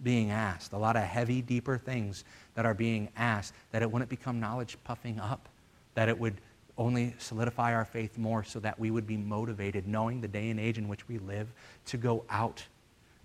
being 0.00 0.30
asked 0.30 0.72
a 0.72 0.78
lot 0.78 0.94
of 0.94 1.02
heavy 1.02 1.42
deeper 1.42 1.76
things 1.76 2.24
that 2.54 2.66
are 2.66 2.74
being 2.74 3.08
asked 3.16 3.52
that 3.70 3.82
it 3.82 3.90
wouldn't 3.90 4.10
become 4.10 4.40
knowledge 4.40 4.76
puffing 4.82 5.20
up 5.20 5.48
that 5.94 6.08
it 6.08 6.18
would 6.18 6.34
only 6.80 7.14
solidify 7.18 7.74
our 7.74 7.84
faith 7.84 8.18
more 8.18 8.42
so 8.42 8.58
that 8.58 8.78
we 8.78 8.90
would 8.90 9.06
be 9.06 9.16
motivated 9.16 9.86
knowing 9.86 10.20
the 10.20 10.28
day 10.28 10.50
and 10.50 10.58
age 10.58 10.78
in 10.78 10.88
which 10.88 11.06
we 11.06 11.18
live 11.18 11.52
to 11.84 11.96
go 11.96 12.24
out 12.28 12.64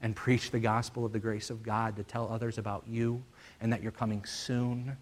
and 0.02 0.16
preach 0.16 0.52
the 0.52 0.60
gospel 0.60 1.06
of 1.06 1.14
the 1.14 1.20
grace 1.20 1.50
of 1.50 1.64
god 1.64 1.96
to 1.96 2.04
tell 2.04 2.28
others 2.32 2.58
about 2.58 2.84
you 2.88 3.24
and 3.62 3.72
that 3.72 3.82
you're 3.82 3.92
coming 3.92 4.24
soon 4.26 4.96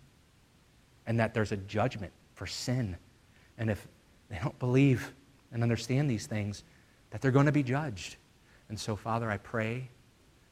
and 1.08 1.20
that 1.20 1.34
there's 1.34 1.52
a 1.52 1.58
judgment 1.58 2.14
for 2.36 2.46
sin 2.46 2.96
and 3.58 3.70
if 3.70 3.88
they 4.30 4.40
don't 4.42 4.58
believe 4.60 5.14
and 5.52 5.62
understand 5.62 6.10
these 6.10 6.26
things, 6.26 6.64
that 7.12 7.22
they're 7.22 7.32
going 7.32 7.46
to 7.46 7.52
be 7.52 7.64
judged. 7.64 8.18
And 8.70 8.80
so, 8.80 8.96
Father, 8.96 9.30
I 9.30 9.38
pray 9.38 9.88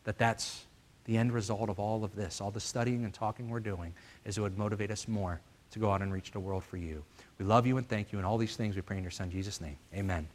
that 0.04 0.18
that's 0.18 0.66
the 1.06 1.18
end 1.18 1.34
result 1.34 1.70
of 1.70 1.80
all 1.80 2.04
of 2.04 2.16
this, 2.16 2.40
all 2.40 2.52
the 2.52 2.60
studying 2.60 3.04
and 3.04 3.14
talking 3.14 3.50
we're 3.50 3.60
doing, 3.60 3.94
is 4.24 4.38
it 4.38 4.42
would 4.42 4.58
motivate 4.58 4.92
us 4.92 5.08
more 5.08 5.42
to 5.72 5.80
go 5.80 5.92
out 5.92 6.02
and 6.02 6.14
reach 6.14 6.32
the 6.32 6.40
world 6.40 6.64
for 6.64 6.78
you. 6.78 7.04
We 7.38 7.46
love 7.46 7.66
you 7.66 7.78
and 7.78 7.88
thank 7.88 8.12
you, 8.12 8.20
and 8.20 8.26
all 8.26 8.38
these 8.38 8.56
things 8.56 8.76
we 8.76 8.82
pray 8.82 8.98
in 8.98 9.04
your 9.04 9.12
Son, 9.12 9.30
Jesus' 9.30 9.62
name. 9.62 9.78
Amen. 9.94 10.28